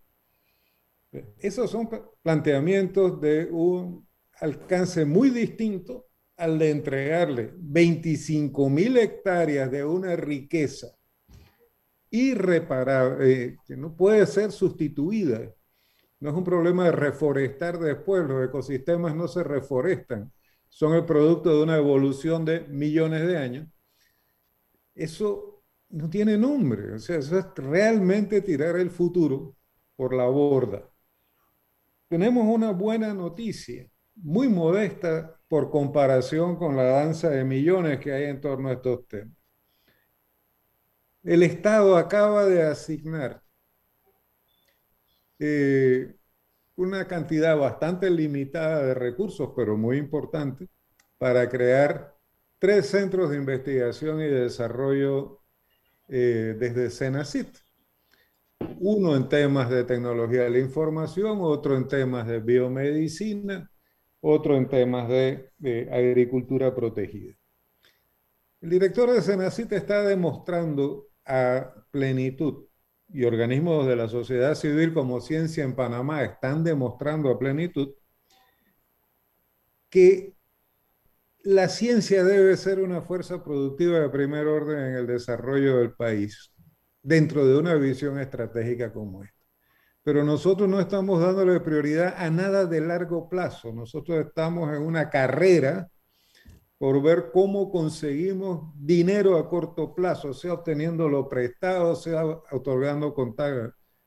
Esos 1.38 1.68
son 1.68 1.88
planteamientos 2.22 3.20
de 3.20 3.48
un 3.50 4.06
alcance 4.34 5.04
muy 5.04 5.30
distinto 5.30 6.06
al 6.36 6.56
de 6.56 6.70
entregarle 6.70 7.52
25 7.56 8.70
mil 8.70 8.96
hectáreas 8.96 9.68
de 9.72 9.84
una 9.84 10.14
riqueza 10.14 10.96
irreparable, 12.10 13.32
eh, 13.32 13.56
que 13.66 13.76
no 13.76 13.96
puede 13.96 14.24
ser 14.26 14.52
sustituida. 14.52 15.52
No 16.20 16.30
es 16.30 16.36
un 16.36 16.44
problema 16.44 16.84
de 16.84 16.92
reforestar 16.92 17.78
después, 17.78 18.24
los 18.26 18.44
ecosistemas 18.44 19.14
no 19.16 19.26
se 19.26 19.42
reforestan, 19.42 20.32
son 20.68 20.94
el 20.94 21.04
producto 21.04 21.56
de 21.56 21.62
una 21.62 21.76
evolución 21.76 22.44
de 22.44 22.60
millones 22.68 23.26
de 23.26 23.38
años. 23.38 23.68
Eso 24.94 25.62
no 25.90 26.08
tiene 26.10 26.36
nombre. 26.38 26.94
O 26.94 26.98
sea, 26.98 27.16
eso 27.16 27.38
es 27.38 27.46
realmente 27.56 28.40
tirar 28.42 28.76
el 28.76 28.90
futuro 28.90 29.56
por 29.96 30.14
la 30.14 30.26
borda. 30.26 30.88
Tenemos 32.08 32.44
una 32.46 32.72
buena 32.72 33.14
noticia, 33.14 33.88
muy 34.16 34.48
modesta 34.48 35.40
por 35.48 35.70
comparación 35.70 36.56
con 36.56 36.76
la 36.76 36.84
danza 36.84 37.30
de 37.30 37.44
millones 37.44 38.00
que 38.00 38.12
hay 38.12 38.24
en 38.24 38.40
torno 38.40 38.68
a 38.68 38.72
estos 38.74 39.06
temas. 39.08 39.36
El 41.22 41.42
Estado 41.42 41.96
acaba 41.96 42.44
de 42.44 42.62
asignar 42.62 43.42
eh, 45.40 46.14
una 46.76 47.06
cantidad 47.08 47.56
bastante 47.56 48.10
limitada 48.10 48.84
de 48.84 48.94
recursos, 48.94 49.50
pero 49.56 49.76
muy 49.76 49.96
importante, 49.96 50.68
para 51.18 51.48
crear 51.48 52.16
tres 52.58 52.86
centros 52.86 53.30
de 53.30 53.36
investigación 53.36 54.20
y 54.20 54.24
de 54.24 54.42
desarrollo 54.42 55.40
eh, 56.08 56.56
desde 56.58 56.90
Senacit. 56.90 57.48
Uno 58.78 59.16
en 59.16 59.28
temas 59.28 59.70
de 59.70 59.84
tecnología 59.84 60.42
de 60.42 60.50
la 60.50 60.58
información, 60.58 61.38
otro 61.40 61.76
en 61.76 61.88
temas 61.88 62.26
de 62.26 62.40
biomedicina, 62.40 63.70
otro 64.20 64.56
en 64.56 64.68
temas 64.68 65.08
de, 65.08 65.50
agricultura 65.90 66.74
protegida. 66.74 67.34
El 68.60 68.70
director 68.70 69.10
de 69.10 69.22
Senacit 69.22 69.72
está 69.72 70.02
demostrando 70.02 71.08
a 71.24 71.72
plenitud 71.90 72.69
y 73.12 73.24
organismos 73.24 73.86
de 73.86 73.96
la 73.96 74.08
sociedad 74.08 74.54
civil 74.54 74.94
como 74.94 75.20
Ciencia 75.20 75.64
en 75.64 75.74
Panamá 75.74 76.22
están 76.22 76.62
demostrando 76.62 77.30
a 77.30 77.38
plenitud 77.38 77.94
que 79.88 80.34
la 81.42 81.68
ciencia 81.68 82.22
debe 82.22 82.56
ser 82.56 82.80
una 82.80 83.02
fuerza 83.02 83.42
productiva 83.42 83.98
de 83.98 84.10
primer 84.10 84.46
orden 84.46 84.78
en 84.78 84.94
el 84.94 85.06
desarrollo 85.06 85.78
del 85.78 85.92
país, 85.94 86.52
dentro 87.02 87.46
de 87.46 87.58
una 87.58 87.74
visión 87.74 88.18
estratégica 88.18 88.92
como 88.92 89.24
esta. 89.24 89.44
Pero 90.02 90.24
nosotros 90.24 90.68
no 90.68 90.80
estamos 90.80 91.20
dándole 91.20 91.60
prioridad 91.60 92.14
a 92.16 92.30
nada 92.30 92.66
de 92.66 92.80
largo 92.80 93.28
plazo. 93.28 93.72
Nosotros 93.72 94.26
estamos 94.26 94.74
en 94.74 94.82
una 94.82 95.10
carrera 95.10 95.90
por 96.80 97.02
ver 97.02 97.30
cómo 97.30 97.70
conseguimos 97.70 98.72
dinero 98.74 99.36
a 99.36 99.50
corto 99.50 99.94
plazo, 99.94 100.32
sea 100.32 100.54
obteniéndolo 100.54 101.28
prestado, 101.28 101.94
sea 101.94 102.24
otorgando 102.24 103.14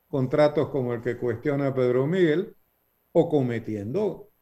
contratos 0.08 0.70
como 0.70 0.92
el 0.92 1.00
que 1.00 1.16
cuestiona 1.16 1.72
Pedro 1.72 2.08
Miguel, 2.08 2.56
o 3.12 3.28
cometiendo 3.28 4.32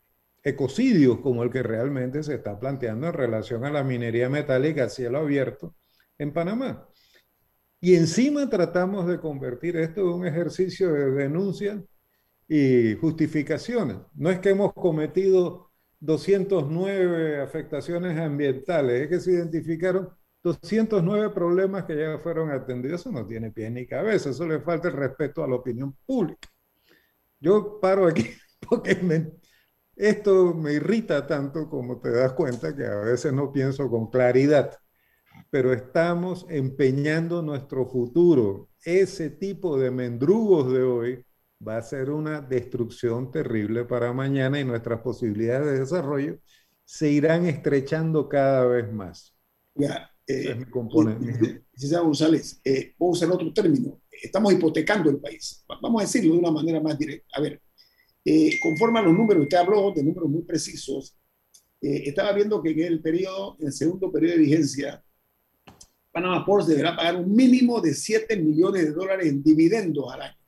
ecocidios 0.43 1.19
como 1.19 1.43
el 1.43 1.51
que 1.51 1.63
realmente 1.63 2.23
se 2.23 2.37
está 2.37 2.59
planteando 2.59 3.09
en 3.09 3.13
relación 3.13 3.67
a 3.67 3.71
la 3.71 3.85
minería 3.85 4.31
metálica 4.31 4.85
a 4.85 4.89
cielo 4.89 5.19
abierto 5.19 5.77
en 6.17 6.33
Panamá. 6.33 6.89
Y 7.83 7.97
encima 7.97 8.49
tratamos 8.49 9.07
de 9.09 9.21
convertir 9.21 9.77
esto 9.77 10.01
en 10.01 10.07
un 10.07 10.27
ejercicio 10.27 10.91
de 10.91 11.11
denuncia 11.11 11.85
y 12.49 12.95
justificaciones. 12.95 13.99
No 14.15 14.31
es 14.31 14.39
que 14.39 14.49
hemos 14.49 14.73
cometido 14.73 15.72
209 16.03 17.41
afectaciones 17.43 18.19
ambientales, 18.19 19.03
es 19.03 19.09
que 19.09 19.21
se 19.21 19.33
identificaron 19.33 20.11
209 20.43 21.31
problemas 21.31 21.85
que 21.85 21.97
ya 21.97 22.19
fueron 22.19 22.51
atendidos. 22.51 23.03
Eso 23.03 23.13
no 23.13 23.25
tiene 23.25 23.53
pie 23.53 23.71
ni 23.71 23.87
cabeza, 23.87 24.31
eso 24.31 24.47
le 24.47 24.61
falta 24.61 24.89
el 24.89 24.95
respeto 24.95 25.45
a 25.45 25.49
la 25.49 25.55
opinión 25.55 25.97
pública. 26.05 26.49
Yo 27.39 27.79
paro 27.81 28.07
aquí 28.09 28.27
porque 28.69 28.99
esto 29.95 30.55
me 30.55 30.73
irrita 30.75 31.25
tanto 31.27 31.69
como 31.71 32.01
te 32.01 32.11
das 32.11 32.33
cuenta 32.33 32.75
que 32.77 32.85
a 32.85 32.97
veces 32.97 33.33
no 33.33 33.53
pienso 33.53 33.89
con 33.89 34.11
claridad, 34.11 34.77
pero 35.51 35.73
estamos 35.73 36.47
empeñando 36.49 37.43
nuestro 37.43 37.87
futuro. 37.87 38.71
Ese 38.85 39.31
tipo 39.31 39.79
de 39.79 39.93
mendrugos 39.93 40.73
de 40.73 40.83
hoy 40.83 41.27
va 41.67 41.77
a 41.77 41.83
ser 41.83 42.11
una 42.11 42.41
destrucción 42.41 43.31
terrible 43.31 43.85
para 43.85 44.13
mañana 44.13 44.61
y 44.61 44.65
nuestras 44.65 45.01
posibilidades 45.01 45.67
de 45.67 45.81
desarrollo 45.81 46.39
se 46.85 47.11
irán 47.11 47.47
estrechando 47.47 48.29
cada 48.29 48.67
vez 48.67 48.93
más. 48.93 49.35
Ya, 49.75 50.11
eh, 50.27 50.57
es 50.59 50.67
componente. 50.67 51.65
González, 52.03 52.61
eh, 52.65 52.95
vamos 52.99 53.23
a 53.23 53.27
usar 53.27 53.35
otro 53.35 53.53
término. 53.53 54.03
Estamos 54.11 54.53
hipotecando 54.53 55.11
el 55.11 55.19
país. 55.19 55.65
Vamos 55.81 56.03
a 56.03 56.05
decirlo 56.05 56.35
de 56.35 56.41
una 56.41 56.51
manera 56.51 56.81
más 56.81 56.99
directa. 56.99 57.27
A 57.37 57.41
ver, 57.41 57.61
eh, 58.25 58.59
conforme 58.61 59.01
a 59.01 59.03
los 59.03 59.15
números, 59.15 59.43
usted 59.45 59.57
habló 59.57 59.93
de 59.93 60.03
números 60.03 60.31
muy 60.31 60.43
precisos, 60.43 61.17
eh, 61.81 62.05
estaba 62.07 62.33
viendo 62.33 62.63
que 62.63 62.71
en 62.71 62.81
el 62.81 63.03
periodo, 63.03 63.57
en 63.59 63.67
el 63.67 63.73
segundo 63.73 64.13
periodo 64.13 64.35
de 64.35 64.41
vigencia, 64.41 65.05
Panama 66.13 66.45
Ports 66.45 66.69
deberá 66.69 66.95
pagar 66.95 67.17
un 67.17 67.35
mínimo 67.35 67.81
de 67.81 67.95
7 67.95 68.37
millones 68.37 68.85
de 68.85 68.93
dólares 68.93 69.27
en 69.27 69.43
dividendos 69.43 70.13
al 70.13 70.23
año. 70.23 70.42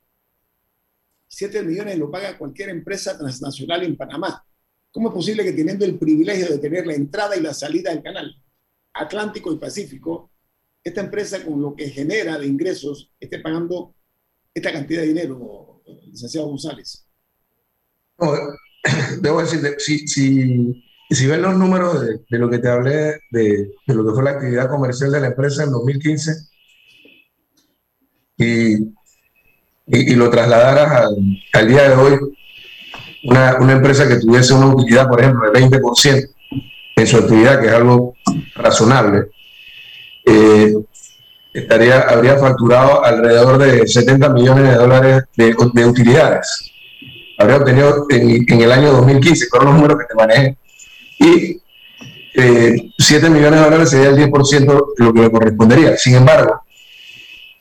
7 1.35 1.63
millones 1.63 1.99
lo 1.99 2.11
paga 2.11 2.39
cualquier 2.39 2.69
empresa 2.71 3.19
transnacional 3.19 3.83
en 3.83 3.97
Panamá. 3.97 4.45
¿Cómo 4.91 5.09
es 5.09 5.15
posible 5.15 5.43
que 5.43 5.53
teniendo 5.53 5.85
el 5.85 5.99
privilegio 5.99 6.47
de 6.47 6.59
tener 6.59 6.87
la 6.87 6.95
entrada 6.95 7.37
y 7.37 7.41
la 7.41 7.53
salida 7.53 7.91
del 7.91 8.03
canal 8.03 8.41
Atlántico 8.93 9.53
y 9.53 9.59
Pacífico, 9.59 10.31
esta 10.83 11.01
empresa 11.01 11.45
con 11.45 11.61
lo 11.61 11.75
que 11.75 11.91
genera 11.91 12.39
de 12.39 12.47
ingresos 12.47 13.11
esté 13.19 13.41
pagando 13.41 13.95
esta 14.53 14.73
cantidad 14.73 15.01
de 15.01 15.09
dinero, 15.09 15.83
licenciado 16.07 16.47
González? 16.47 17.07
No, 18.19 18.33
debo 19.21 19.41
decir, 19.41 19.61
si, 19.79 20.07
si, 20.07 20.85
si 21.11 21.27
ven 21.27 21.43
los 21.43 21.57
números 21.57 22.01
de, 22.01 22.21
de, 22.29 22.39
lo 22.39 22.49
que 22.49 22.59
te 22.59 22.69
hablé, 22.69 23.21
de, 23.33 23.73
de, 23.87 23.95
lo 23.95 24.07
que 24.07 24.13
fue 24.13 24.23
la 24.23 24.31
actividad 24.31 24.69
comercial 24.69 25.11
de 25.11 25.21
la 25.21 25.27
empresa 25.29 25.65
en 25.65 25.71
2015, 25.73 26.33
y, 28.37 28.95
y, 29.87 30.13
y 30.13 30.15
lo 30.15 30.31
trasladaras 30.31 30.93
al, 30.93 31.17
al, 31.53 31.69
día 31.69 31.89
de 31.91 31.97
hoy, 31.97 32.19
una, 33.25 33.57
una, 33.61 33.73
empresa 33.73 34.09
que 34.09 34.17
tuviese 34.17 34.55
una 34.55 34.67
utilidad, 34.67 35.09
por 35.09 35.21
ejemplo, 35.21 35.51
de 35.51 35.61
20% 35.61 36.31
en 36.97 37.07
su 37.07 37.17
actividad, 37.17 37.61
que 37.61 37.67
es 37.67 37.73
algo 37.73 38.15
razonable, 38.55 39.27
eh, 40.27 40.75
estaría, 41.53 42.01
habría 42.03 42.37
facturado 42.37 43.05
alrededor 43.05 43.59
de 43.59 43.87
70 43.87 44.29
millones 44.31 44.71
de 44.71 44.75
dólares 44.75 45.25
de, 45.37 45.57
de 45.73 45.87
utilidades 45.87 46.75
habría 47.39 47.57
obtenido 47.57 48.07
en, 48.11 48.45
en, 48.49 48.61
el 48.61 48.73
año 48.73 48.93
2015, 48.93 49.47
fueron 49.49 49.69
los 49.69 49.77
números 49.77 49.99
que 49.99 50.07
te 50.07 50.15
manejé. 50.15 50.57
Y 51.19 51.63
eh, 52.37 52.91
7 52.99 53.31
millones 53.31 53.61
de 53.61 53.65
dólares 53.65 53.91
sería 53.91 54.11
el 54.11 54.17
10% 54.17 54.61
de 54.99 55.05
lo 55.05 55.13
que 55.13 55.21
le 55.21 55.31
correspondería. 55.31 55.97
Sin 55.97 56.15
embargo, 56.17 56.61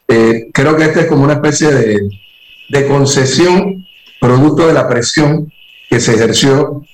eh, 0.08 0.50
creo 0.52 0.76
que 0.76 0.84
esta 0.84 1.00
es 1.00 1.06
como 1.06 1.24
una 1.24 1.34
especie 1.34 1.70
de, 1.70 2.08
de, 2.68 2.86
concesión 2.86 3.86
producto 4.20 4.66
de 4.66 4.74
la 4.74 4.88
presión 4.88 5.50
que 5.88 6.00
se 6.00 6.14
ejerció 6.14 6.84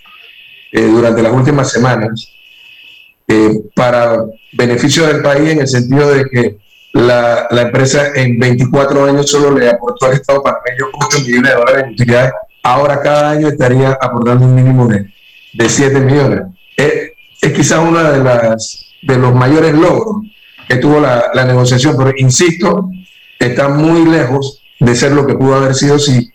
eh, 0.73 0.83
durante 0.83 1.23
las 1.23 1.33
últimas 1.33 1.71
semanas 1.71 2.33
eh, 3.27 3.63
para 3.75 4.25
beneficio 4.53 5.07
del 5.07 5.23
país 5.23 5.51
en 5.51 5.61
el 5.61 5.69
sentido 5.69 6.13
de 6.13 6.25
que 6.27 6.59
la, 6.93 7.47
la, 7.51 7.63
empresa 7.63 8.13
en 8.15 8.39
24 8.39 9.05
años 9.05 9.31
solo 9.31 9.57
le 9.57 9.69
aportó 9.69 10.07
al 10.07 10.15
Estado 10.15 10.43
panameño 10.43 10.87
8 10.93 11.21
millones 11.21 11.51
de 11.51 11.57
dólares 11.57 11.85
en 11.85 11.93
utilidades. 11.93 12.33
Ahora 12.63 13.01
cada 13.01 13.31
año 13.31 13.49
estaría 13.49 13.91
aportando 14.01 14.47
un 14.47 14.55
mínimo 14.55 14.87
de, 14.89 15.13
de 15.53 15.69
7 15.69 16.01
millones. 16.01 16.43
Es, 16.77 17.13
es 17.41 17.53
quizás 17.53 17.79
uno 17.79 18.03
de, 18.03 18.23
las, 18.23 18.93
de 19.03 19.17
los 19.17 19.35
mayores 19.35 19.73
logros 19.75 20.25
que 20.71 20.77
tuvo 20.77 21.01
la, 21.01 21.33
la 21.35 21.45
negociación, 21.45 21.97
pero 21.99 22.13
insisto, 22.17 22.91
está 23.41 23.69
muy 23.71 24.09
lejos 24.09 24.63
de 24.79 24.95
ser 24.95 25.11
lo 25.11 25.27
que 25.27 25.35
pudo 25.35 25.57
haber 25.57 25.75
sido 25.75 25.99
si 25.99 26.31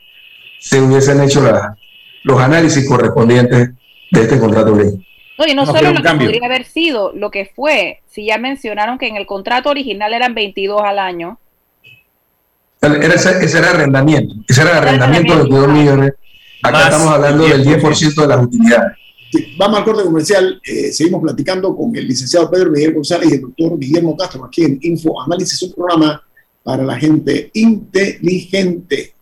se 0.60 0.82
hubiesen 0.82 1.22
hecho 1.22 1.42
la, 1.42 1.78
los 2.24 2.42
análisis 2.42 2.86
correspondientes 2.86 3.70
de 4.12 4.22
este 4.22 4.38
contrato. 4.38 4.76
No, 4.76 5.48
y 5.48 5.54
no, 5.54 5.66
solo 5.66 5.94
lo 5.94 6.02
que 6.02 6.10
podría 6.10 6.46
haber 6.48 6.66
sido, 6.66 7.14
lo 7.16 7.32
que 7.32 7.50
fue, 7.56 8.02
si 8.08 8.26
ya 8.26 8.38
mencionaron 8.38 8.98
que 8.98 9.08
en 9.08 9.16
el 9.16 9.26
contrato 9.26 9.70
original 9.70 10.14
eran 10.14 10.36
22 10.36 10.82
al 10.84 11.00
año. 11.00 11.40
Era 12.82 13.14
ese, 13.16 13.42
ese 13.42 13.60
era 13.60 13.70
arrendamiento, 13.70 14.36
ese 14.50 14.64
era 14.64 14.72
el 14.72 14.78
arrendamiento 14.80 15.32
de 15.32 15.40
22 15.44 15.68
millones. 15.70 16.14
Acá 16.62 16.84
estamos 16.84 17.08
hablando 17.08 17.48
del 17.48 17.66
10% 17.66 18.16
de 18.16 18.28
las 18.28 18.44
utilidades. 18.44 18.98
Vamos 19.58 19.80
al 19.80 19.86
corte 19.86 20.04
comercial. 20.04 20.62
Eh, 20.66 20.92
seguimos 20.92 21.22
platicando 21.22 21.76
con 21.76 21.96
el 21.96 22.08
licenciado 22.08 22.50
Pedro 22.50 22.72
Miguel 22.72 22.94
González 22.94 23.30
y 23.32 23.34
el 23.36 23.42
doctor 23.42 23.80
Guillermo 23.80 24.16
Castro 24.18 24.46
aquí 24.46 24.64
en 24.64 24.80
Info 24.82 25.22
Análisis, 25.22 25.62
un 25.64 25.74
programa 25.74 26.22
para 26.64 26.84
la 26.84 26.98
gente 26.98 27.52
inteligente. 27.54 29.14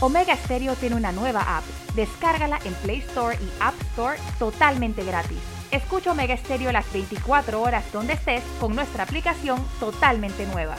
Omega 0.00 0.36
Stereo 0.36 0.74
tiene 0.74 0.96
una 0.96 1.12
nueva 1.12 1.58
app. 1.58 1.64
Descárgala 1.94 2.58
en 2.64 2.74
Play 2.74 2.98
Store 2.98 3.36
y 3.36 3.48
App 3.60 3.74
Store 3.92 4.18
totalmente 4.38 5.04
gratis. 5.04 5.38
Escucha 5.70 6.12
Omega 6.12 6.36
Stereo 6.36 6.70
las 6.70 6.90
24 6.92 7.60
horas 7.60 7.84
donde 7.92 8.12
estés 8.12 8.42
con 8.60 8.74
nuestra 8.74 9.04
aplicación 9.04 9.58
totalmente 9.80 10.46
nueva. 10.46 10.76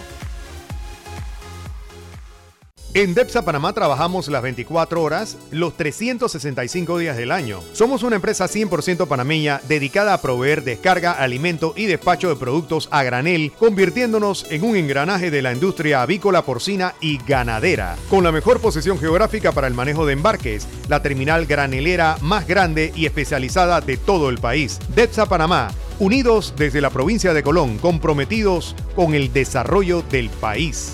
En 2.94 3.14
DEPSA 3.14 3.44
Panamá 3.44 3.74
trabajamos 3.74 4.30
las 4.30 4.42
24 4.42 5.04
horas, 5.04 5.38
los 5.52 5.76
365 5.76 6.98
días 6.98 7.18
del 7.18 7.32
año. 7.32 7.60
Somos 7.74 8.02
una 8.02 8.16
empresa 8.16 8.46
100% 8.46 9.08
panameña 9.08 9.62
dedicada 9.68 10.14
a 10.14 10.22
proveer 10.22 10.64
descarga, 10.64 11.12
alimento 11.12 11.74
y 11.76 11.86
despacho 11.86 12.30
de 12.30 12.38
productos 12.38 12.88
a 12.90 13.04
granel, 13.04 13.52
convirtiéndonos 13.60 14.48
en 14.50 14.64
un 14.64 14.78
engranaje 14.78 15.30
de 15.30 15.42
la 15.42 15.52
industria 15.52 16.02
avícola, 16.02 16.44
porcina 16.44 16.96
y 17.02 17.18
ganadera. 17.18 17.98
Con 18.10 18.24
la 18.24 18.32
mejor 18.32 18.62
posición 18.62 18.98
geográfica 18.98 19.52
para 19.52 19.68
el 19.68 19.74
manejo 19.74 20.06
de 20.06 20.14
embarques, 20.14 20.66
la 20.88 21.02
terminal 21.02 21.46
granelera 21.46 22.18
más 22.22 22.48
grande 22.48 22.94
y 22.96 23.06
especializada 23.06 23.82
de 23.82 23.98
todo 23.98 24.30
el 24.30 24.38
país. 24.38 24.80
DEPSA 24.96 25.28
Panamá, 25.28 25.72
unidos 26.00 26.54
desde 26.58 26.82
la 26.82 26.90
provincia 26.90 27.34
de 27.34 27.44
Colón, 27.44 27.80
comprometidos 27.80 28.76
con 28.96 29.14
el 29.14 29.34
desarrollo 29.34 30.04
del 30.04 30.30
país 30.30 30.94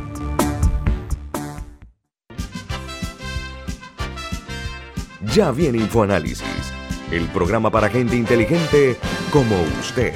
Ya 5.33 5.49
viene 5.49 5.77
InfoAnálisis, 5.77 6.73
el 7.09 7.25
programa 7.29 7.71
para 7.71 7.87
gente 7.87 8.17
inteligente 8.17 8.97
como 9.31 9.55
usted. 9.79 10.11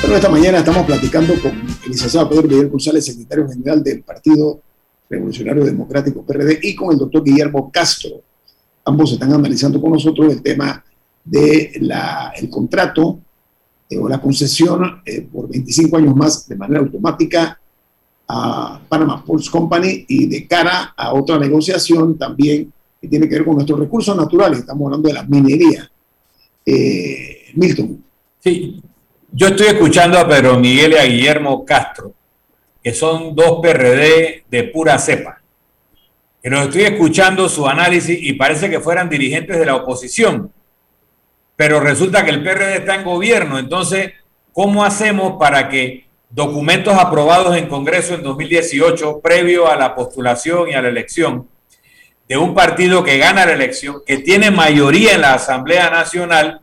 Bueno, 0.00 0.16
esta 0.16 0.28
mañana 0.28 0.58
estamos 0.58 0.84
platicando 0.84 1.40
con 1.40 1.52
el 1.52 1.90
licenciado 1.92 2.28
Pedro 2.28 2.48
Miguel 2.48 2.70
González, 2.70 3.04
secretario 3.04 3.48
general 3.48 3.84
del 3.84 4.02
Partido 4.02 4.60
Revolucionario 5.08 5.64
Democrático 5.64 6.26
PRD, 6.26 6.58
y 6.62 6.74
con 6.74 6.90
el 6.90 6.98
doctor 6.98 7.22
Guillermo 7.22 7.70
Castro. 7.70 8.20
Ambos 8.84 9.12
están 9.12 9.32
analizando 9.32 9.80
con 9.80 9.92
nosotros 9.92 10.32
el 10.32 10.42
tema 10.42 10.84
del 11.24 11.92
el 12.34 12.50
contrato 12.50 13.20
eh, 13.90 13.98
o 13.98 14.08
la 14.08 14.20
concesión 14.20 15.02
eh, 15.04 15.22
por 15.22 15.48
25 15.48 15.96
años 15.96 16.14
más 16.14 16.48
de 16.48 16.54
manera 16.54 16.78
automática 16.78 17.60
a 18.28 18.80
Panama 18.88 19.24
Ports 19.24 19.50
Company 19.50 20.04
y 20.06 20.26
de 20.28 20.46
cara 20.46 20.94
a 20.96 21.12
otra 21.12 21.36
negociación 21.36 22.16
también 22.16 22.72
que 23.00 23.08
tiene 23.08 23.28
que 23.28 23.34
ver 23.34 23.44
con 23.44 23.56
nuestros 23.56 23.80
recursos 23.80 24.16
naturales. 24.16 24.60
Estamos 24.60 24.86
hablando 24.86 25.08
de 25.08 25.14
la 25.14 25.24
minería. 25.24 25.90
Eh, 26.64 27.50
Milton. 27.54 28.04
Sí, 28.38 28.80
yo 29.32 29.48
estoy 29.48 29.66
escuchando 29.66 30.18
a 30.18 30.28
Pedro 30.28 30.58
Miguel 30.60 30.92
y 30.92 30.96
a 30.96 31.04
Guillermo 31.04 31.64
Castro, 31.64 32.14
que 32.82 32.94
son 32.94 33.34
dos 33.34 33.58
PRD 33.60 34.44
de 34.48 34.64
pura 34.64 34.98
cepa. 34.98 35.40
Que 36.40 36.50
los 36.50 36.62
estoy 36.62 36.82
escuchando 36.82 37.48
su 37.48 37.66
análisis 37.66 38.16
y 38.22 38.34
parece 38.34 38.70
que 38.70 38.78
fueran 38.78 39.08
dirigentes 39.08 39.58
de 39.58 39.66
la 39.66 39.74
oposición. 39.74 40.52
Pero 41.60 41.78
resulta 41.78 42.24
que 42.24 42.30
el 42.30 42.42
PRD 42.42 42.76
está 42.78 42.94
en 42.94 43.04
gobierno. 43.04 43.58
Entonces, 43.58 44.14
¿cómo 44.50 44.82
hacemos 44.82 45.38
para 45.38 45.68
que 45.68 46.06
documentos 46.30 46.94
aprobados 46.94 47.54
en 47.54 47.66
Congreso 47.66 48.14
en 48.14 48.22
2018, 48.22 49.20
previo 49.20 49.70
a 49.70 49.76
la 49.76 49.94
postulación 49.94 50.70
y 50.70 50.72
a 50.72 50.80
la 50.80 50.88
elección, 50.88 51.50
de 52.26 52.38
un 52.38 52.54
partido 52.54 53.04
que 53.04 53.18
gana 53.18 53.44
la 53.44 53.52
elección, 53.52 53.96
que 54.06 54.16
tiene 54.16 54.50
mayoría 54.50 55.12
en 55.12 55.20
la 55.20 55.34
Asamblea 55.34 55.90
Nacional, 55.90 56.62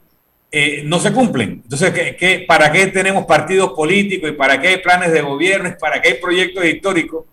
eh, 0.51 0.81
no 0.83 0.97
se 0.99 1.13
cumplen. 1.13 1.61
Entonces, 1.63 1.91
¿qué, 2.17 2.45
para 2.47 2.71
qué 2.71 2.87
tenemos 2.87 3.27
partidos 3.27 3.73
políticos 3.73 4.31
y 4.31 4.33
para 4.33 4.59
qué 4.59 4.69
hay 4.69 4.77
planes 4.77 5.11
de 5.11 5.21
gobierno 5.21 5.69
y 5.69 5.79
para 5.79 6.01
qué 6.01 6.07
hay 6.09 6.15
proyectos 6.15 6.65
históricos? 6.65 7.25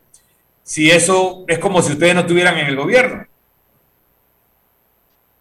Si 0.63 0.91
eso 0.91 1.47
es 1.49 1.59
como 1.59 1.81
si 1.81 1.93
ustedes 1.93 2.15
no 2.15 2.21
estuvieran 2.21 2.59
en 2.59 2.67
el 2.67 2.77
gobierno. 2.77 3.25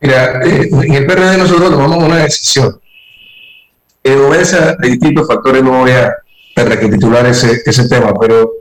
Mira, 0.03 0.41
eh, 0.45 0.69
en 0.69 0.93
el 0.93 1.05
PRD 1.05 1.37
nosotros 1.37 1.71
tomamos 1.71 2.03
una 2.03 2.17
decisión. 2.17 2.79
que 4.03 4.15
obedece 4.17 4.57
a 4.57 4.75
distintos 4.75 5.25
factores, 5.25 5.63
no 5.63 5.79
voy 5.79 5.91
a 5.91 6.13
recapitular 6.57 7.25
ese, 7.25 7.61
ese 7.65 7.87
tema, 7.87 8.13
pero 8.19 8.51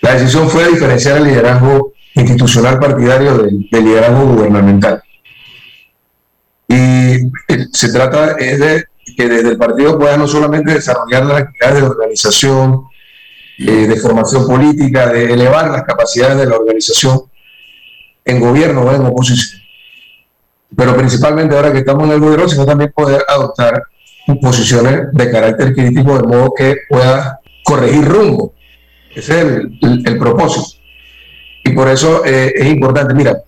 la 0.00 0.14
decisión 0.14 0.48
fue 0.48 0.68
diferenciar 0.68 1.16
el 1.16 1.24
liderazgo 1.24 1.92
institucional 2.14 2.78
partidario 2.78 3.36
del, 3.36 3.68
liderazgo 3.72 4.26
gubernamental. 4.26 5.02
Y 6.68 6.74
eh, 6.74 7.66
se 7.72 7.92
trata 7.92 8.34
de 8.34 8.84
que 9.16 9.28
desde 9.28 9.50
el 9.50 9.58
partido 9.58 9.98
pueda 9.98 10.16
no 10.16 10.28
solamente 10.28 10.72
desarrollar 10.72 11.26
las 11.26 11.42
actividades 11.42 11.82
de 11.82 11.88
organización, 11.88 12.84
eh, 13.58 13.88
de 13.88 13.96
formación 13.96 14.46
política, 14.46 15.08
de 15.08 15.32
elevar 15.32 15.68
las 15.68 15.82
capacidades 15.82 16.38
de 16.38 16.46
la 16.46 16.56
organización 16.56 17.22
en 18.24 18.38
gobierno 18.38 18.82
o 18.82 18.94
en 18.94 19.02
oposición, 19.02 19.61
pero 20.76 20.96
principalmente 20.96 21.54
ahora 21.54 21.72
que 21.72 21.78
estamos 21.78 22.04
en 22.04 22.12
el 22.12 22.20
gobierno, 22.20 22.48
sino 22.48 22.64
también 22.64 22.92
poder 22.94 23.24
adoptar 23.28 23.82
posiciones 24.40 25.12
de 25.12 25.30
carácter 25.30 25.74
crítico 25.74 26.16
de 26.16 26.26
modo 26.26 26.54
que 26.54 26.76
pueda 26.88 27.40
corregir 27.64 28.04
rumbo. 28.04 28.54
Ese 29.14 29.40
es 29.40 29.46
el, 30.06 30.18
propósito. 30.18 30.78
Y 31.64 31.70
por 31.70 31.88
eso 31.88 32.24
eh, 32.24 32.52
es 32.56 32.66
importante, 32.66 33.14
mira, 33.14 33.42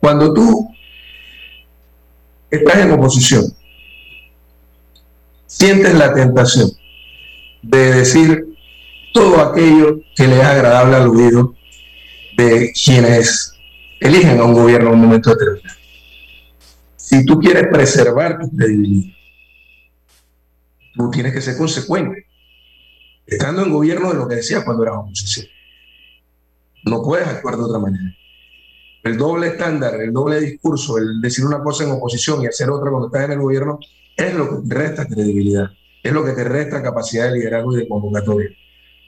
cuando 0.00 0.32
tú 0.34 0.68
estás 2.50 2.76
en 2.78 2.92
oposición, 2.92 3.44
sientes 5.46 5.94
la 5.94 6.12
tentación 6.12 6.70
de 7.62 7.94
decir 7.94 8.46
todo 9.12 9.40
aquello 9.40 10.00
que 10.14 10.26
le 10.26 10.38
es 10.38 10.44
agradable 10.44 10.96
al 10.96 11.08
oído 11.08 11.54
de 12.36 12.72
quienes 12.72 13.54
eligen 14.00 14.38
a 14.40 14.44
un 14.44 14.52
gobierno 14.52 14.88
en 14.88 14.94
un 14.94 15.00
momento 15.00 15.30
determinado. 15.30 15.75
Si 17.06 17.24
tú 17.24 17.38
quieres 17.38 17.68
preservar 17.68 18.36
tu 18.40 18.50
credibilidad, 18.50 19.14
tú 20.96 21.08
tienes 21.08 21.32
que 21.32 21.40
ser 21.40 21.56
consecuente 21.56 22.26
estando 23.24 23.62
en 23.62 23.72
gobierno 23.72 24.08
de 24.12 24.18
lo 24.18 24.26
que 24.26 24.34
decía 24.34 24.64
cuando 24.64 24.82
eras 24.82 24.96
oposición. 24.96 25.46
No 26.84 27.04
puedes 27.04 27.28
actuar 27.28 27.58
de 27.58 27.62
otra 27.62 27.78
manera. 27.78 28.12
El 29.04 29.16
doble 29.16 29.46
estándar, 29.46 30.00
el 30.00 30.12
doble 30.12 30.40
discurso, 30.40 30.98
el 30.98 31.20
decir 31.20 31.44
una 31.44 31.62
cosa 31.62 31.84
en 31.84 31.92
oposición 31.92 32.42
y 32.42 32.48
hacer 32.48 32.70
otra 32.70 32.90
cuando 32.90 33.06
estás 33.06 33.26
en 33.26 33.32
el 33.32 33.38
gobierno, 33.38 33.78
es 34.16 34.34
lo 34.34 34.50
que 34.50 34.74
resta 34.74 35.06
credibilidad, 35.06 35.70
es 36.02 36.12
lo 36.12 36.24
que 36.24 36.32
te 36.32 36.42
resta 36.42 36.82
capacidad 36.82 37.30
de 37.30 37.38
liderazgo 37.38 37.72
y 37.72 37.82
de 37.82 37.88
convocatoria. 37.88 38.50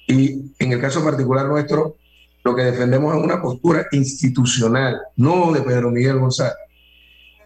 Y 0.07 0.53
en 0.57 0.72
el 0.72 0.80
caso 0.80 1.03
particular 1.03 1.46
nuestro, 1.46 1.96
lo 2.44 2.55
que 2.55 2.62
defendemos 2.62 3.16
es 3.16 3.24
una 3.24 3.42
postura 3.42 3.88
institucional, 3.90 5.01
no 5.16 5.53
de 5.53 5.62
Pedro 5.62 5.90
Miguel 5.90 6.20
González, 6.20 6.68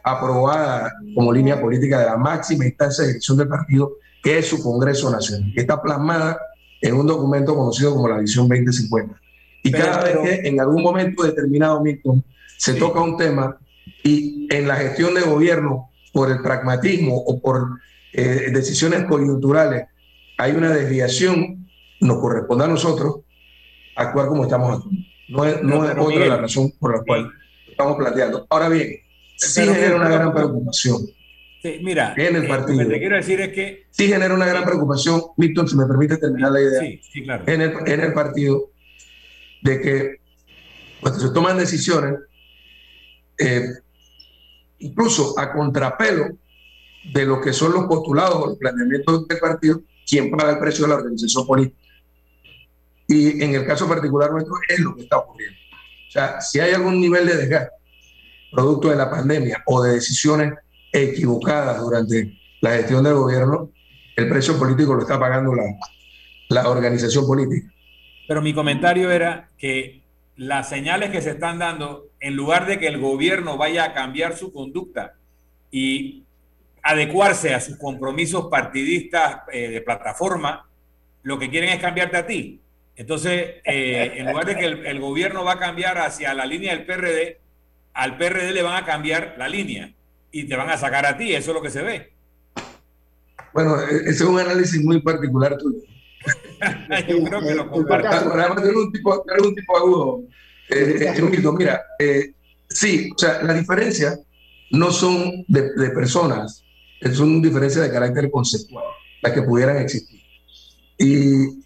aprobada 0.02 0.92
como 1.14 1.32
línea 1.32 1.60
política 1.60 2.00
de 2.00 2.06
la 2.06 2.16
máxima 2.16 2.66
instancia 2.66 3.02
de 3.02 3.08
dirección 3.08 3.36
del 3.38 3.48
partido, 3.48 3.92
que 4.22 4.38
es 4.38 4.48
su 4.48 4.62
Congreso 4.62 5.10
Nacional, 5.10 5.52
que 5.54 5.60
está 5.60 5.80
plasmada 5.80 6.38
en 6.80 6.94
un 6.94 7.06
documento 7.06 7.54
conocido 7.54 7.94
como 7.94 8.08
la 8.08 8.18
Visión 8.18 8.48
2050. 8.48 9.20
Y 9.64 9.70
cada 9.70 10.02
vez 10.02 10.18
que 10.18 10.48
en 10.48 10.60
algún 10.60 10.82
momento 10.82 11.22
determinado, 11.22 11.80
Milton, 11.80 12.24
se 12.56 12.74
toca 12.74 13.00
un 13.00 13.16
tema 13.16 13.56
y 14.02 14.48
en 14.50 14.66
la 14.66 14.76
gestión 14.76 15.14
de 15.14 15.22
gobierno, 15.22 15.90
por 16.12 16.30
el 16.30 16.42
pragmatismo 16.42 17.16
o 17.16 17.40
por 17.40 17.80
eh, 18.12 18.50
decisiones 18.52 19.04
coyunturales, 19.04 19.86
hay 20.38 20.52
una 20.52 20.70
desviación, 20.70 21.66
nos 22.00 22.18
corresponde 22.18 22.64
a 22.64 22.68
nosotros 22.68 23.20
actuar 23.96 24.28
como 24.28 24.44
estamos 24.44 24.76
actuando. 24.76 25.00
No 25.28 25.44
es, 25.46 25.62
no 25.62 25.84
es 25.84 25.96
otra 25.96 26.26
la 26.26 26.36
razón 26.36 26.72
por 26.78 26.96
la 26.96 27.02
cual 27.04 27.30
estamos 27.66 27.96
planteando. 27.96 28.46
Ahora 28.50 28.68
bien, 28.68 28.96
sí 29.36 29.60
genera 29.62 29.96
una 29.96 30.08
gran 30.08 30.34
preocupación. 30.34 30.98
Sí, 31.62 31.78
mira, 31.82 32.14
en 32.16 32.36
el 32.36 32.44
eh, 32.44 32.48
partido. 32.48 32.82
lo 32.82 32.88
que 32.88 32.94
te 32.94 32.98
quiero 32.98 33.16
decir 33.16 33.40
es 33.40 33.52
que 33.52 33.86
Sí 33.90 34.08
genera 34.08 34.34
una 34.34 34.46
gran 34.46 34.64
preocupación, 34.64 35.22
Milton, 35.36 35.68
si 35.68 35.76
me 35.76 35.86
permite 35.86 36.16
terminar 36.16 36.50
la 36.50 36.60
idea, 36.60 36.80
Sí, 36.80 37.00
sí, 37.12 37.22
claro. 37.22 37.44
en, 37.46 37.60
el, 37.60 37.72
en 37.86 38.00
el 38.00 38.12
partido, 38.12 38.70
de 39.62 39.80
que 39.80 40.16
cuando 41.00 41.20
se 41.20 41.30
toman 41.30 41.56
decisiones, 41.58 42.14
eh, 43.38 43.62
incluso 44.80 45.38
a 45.38 45.52
contrapelo 45.52 46.36
de 47.12 47.26
lo 47.26 47.40
que 47.40 47.52
son 47.52 47.72
los 47.72 47.86
postulados 47.86 48.36
o 48.36 48.46
los 48.48 48.58
planteamientos 48.58 49.28
del 49.28 49.38
partido, 49.38 49.82
quien 50.06 50.30
paga 50.30 50.52
el 50.52 50.58
precio 50.58 50.84
de 50.84 50.88
la 50.90 50.96
organización 50.96 51.46
política. 51.46 51.78
Y 53.06 53.42
en 53.42 53.54
el 53.54 53.66
caso 53.66 53.88
particular 53.88 54.30
nuestro 54.30 54.54
es 54.68 54.78
lo 54.80 54.94
que 54.96 55.02
está 55.02 55.18
ocurriendo. 55.18 55.58
O 56.08 56.10
sea, 56.10 56.40
si 56.40 56.60
hay 56.60 56.72
algún 56.72 57.00
nivel 57.00 57.26
de 57.26 57.36
desgaste 57.36 57.81
producto 58.52 58.90
de 58.90 58.96
la 58.96 59.10
pandemia 59.10 59.62
o 59.66 59.82
de 59.82 59.94
decisiones 59.94 60.52
equivocadas 60.92 61.80
durante 61.80 62.38
la 62.60 62.70
gestión 62.72 63.02
del 63.02 63.14
gobierno, 63.14 63.70
el 64.14 64.28
precio 64.28 64.58
político 64.58 64.94
lo 64.94 65.02
está 65.02 65.18
pagando 65.18 65.54
la, 65.54 65.64
la 66.48 66.68
organización 66.68 67.26
política. 67.26 67.72
Pero 68.28 68.42
mi 68.42 68.54
comentario 68.54 69.10
era 69.10 69.50
que 69.58 70.02
las 70.36 70.68
señales 70.68 71.10
que 71.10 71.22
se 71.22 71.30
están 71.30 71.58
dando, 71.58 72.08
en 72.20 72.36
lugar 72.36 72.66
de 72.66 72.78
que 72.78 72.88
el 72.88 72.98
gobierno 72.98 73.56
vaya 73.56 73.84
a 73.84 73.94
cambiar 73.94 74.36
su 74.36 74.52
conducta 74.52 75.14
y 75.70 76.24
adecuarse 76.82 77.54
a 77.54 77.60
sus 77.60 77.76
compromisos 77.76 78.46
partidistas 78.50 79.38
eh, 79.52 79.68
de 79.68 79.80
plataforma, 79.80 80.68
lo 81.22 81.38
que 81.38 81.48
quieren 81.48 81.70
es 81.70 81.80
cambiarte 81.80 82.16
a 82.16 82.26
ti. 82.26 82.60
Entonces, 82.96 83.56
eh, 83.64 84.12
en 84.16 84.26
lugar 84.26 84.44
de 84.44 84.56
que 84.56 84.64
el, 84.66 84.86
el 84.86 85.00
gobierno 85.00 85.44
va 85.44 85.52
a 85.52 85.58
cambiar 85.58 85.98
hacia 85.98 86.34
la 86.34 86.44
línea 86.44 86.76
del 86.76 86.84
PRD, 86.84 87.38
al 87.94 88.16
PRD 88.16 88.52
le 88.52 88.62
van 88.62 88.82
a 88.82 88.86
cambiar 88.86 89.34
la 89.38 89.48
línea 89.48 89.92
y 90.30 90.44
te 90.44 90.56
van 90.56 90.70
a 90.70 90.76
sacar 90.76 91.06
a 91.06 91.16
ti. 91.16 91.34
Eso 91.34 91.50
es 91.50 91.54
lo 91.54 91.62
que 91.62 91.70
se 91.70 91.82
ve. 91.82 92.12
Bueno, 93.52 93.80
e- 93.80 93.96
ese 94.02 94.10
es 94.10 94.20
un 94.22 94.38
análisis 94.38 94.82
muy 94.82 95.00
particular 95.02 95.56
tuyo. 95.58 95.80
Yo 97.08 97.24
creo 97.24 97.40
que 97.40 97.54
lo 97.54 97.70
comparto. 97.70 98.08
Además, 98.08 98.56
tú 98.56 98.68
eres 98.68 98.76
un 98.76 98.92
tipo, 98.92 99.22
tú 99.22 99.32
eres 99.32 99.46
un 99.46 99.54
tipo 99.54 99.76
agudo. 99.76 100.22
Eh, 100.70 101.12
eh, 101.14 101.52
mira, 101.58 101.82
eh, 101.98 102.32
sí, 102.68 103.10
o 103.14 103.18
sea, 103.18 103.42
las 103.42 103.58
diferencias 103.58 104.20
no 104.70 104.90
son 104.90 105.44
de, 105.48 105.74
de 105.74 105.90
personas, 105.90 106.64
son 107.12 107.42
diferencias 107.42 107.84
de 107.84 107.92
carácter 107.92 108.30
conceptual, 108.30 108.84
las 109.20 109.32
que 109.32 109.42
pudieran 109.42 109.76
existir. 109.76 110.20
Y, 110.98 111.62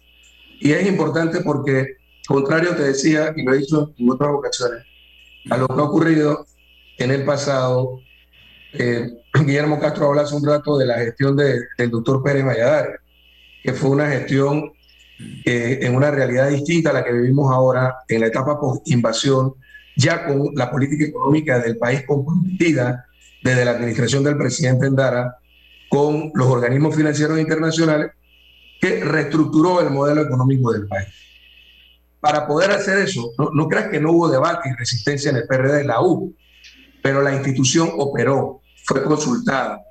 y 0.59 0.71
es 0.71 0.87
importante 0.87 1.39
porque, 1.41 1.97
contrario 2.27 2.75
te 2.75 2.83
decía, 2.83 3.33
y 3.35 3.43
lo 3.43 3.53
he 3.53 3.59
dicho 3.59 3.93
en 3.97 4.09
otras 4.09 4.31
ocasiones, 4.31 4.83
a 5.49 5.57
lo 5.57 5.67
que 5.67 5.73
ha 5.73 5.83
ocurrido 5.83 6.45
en 6.97 7.11
el 7.11 7.23
pasado, 7.25 8.01
eh, 8.73 9.09
Guillermo 9.33 9.79
Castro 9.79 10.07
habla 10.07 10.23
hace 10.23 10.35
un 10.35 10.45
rato 10.45 10.77
de 10.77 10.85
la 10.85 10.97
gestión 10.99 11.35
de- 11.35 11.61
del 11.77 11.91
doctor 11.91 12.23
Pérez 12.23 12.45
Valladares, 12.45 12.99
que 13.63 13.73
fue 13.73 13.89
una 13.91 14.09
gestión 14.09 14.71
eh, 15.45 15.79
en 15.81 15.95
una 15.95 16.11
realidad 16.11 16.49
distinta 16.49 16.91
a 16.91 16.93
la 16.93 17.03
que 17.03 17.11
vivimos 17.11 17.51
ahora, 17.51 17.95
en 18.07 18.21
la 18.21 18.27
etapa 18.27 18.59
post-invasión, 18.59 19.53
ya 19.95 20.25
con 20.27 20.51
la 20.53 20.69
política 20.69 21.05
económica 21.05 21.59
del 21.59 21.77
país 21.77 22.03
comprometida 22.05 23.05
desde 23.41 23.65
la 23.65 23.71
administración 23.71 24.23
del 24.23 24.37
presidente 24.37 24.85
Endara 24.85 25.37
con 25.89 26.31
los 26.35 26.47
organismos 26.47 26.95
financieros 26.95 27.39
internacionales, 27.39 28.11
que 28.79 29.03
reestructuró 29.03 29.81
el 29.81 29.89
modelo 29.89 30.21
económico 30.21 30.71
del 30.71 30.87
país. 30.87 31.07
Para 32.19 32.47
poder 32.47 32.71
hacer 32.71 32.97
eso, 32.99 33.31
no, 33.37 33.67
creas 33.67 33.89
que 33.89 33.99
no 33.99 34.11
hubo 34.11 34.29
debate 34.29 34.69
y 34.69 34.73
resistencia 34.77 35.29
en 35.29 35.37
el 35.37 35.47
PRD, 35.47 35.83
la 35.83 36.01
hubo, 36.01 36.31
pero 37.01 37.21
la 37.21 37.33
institución 37.33 37.91
operó, 37.97 38.61
fue 38.83 39.03
consultada, 39.03 39.81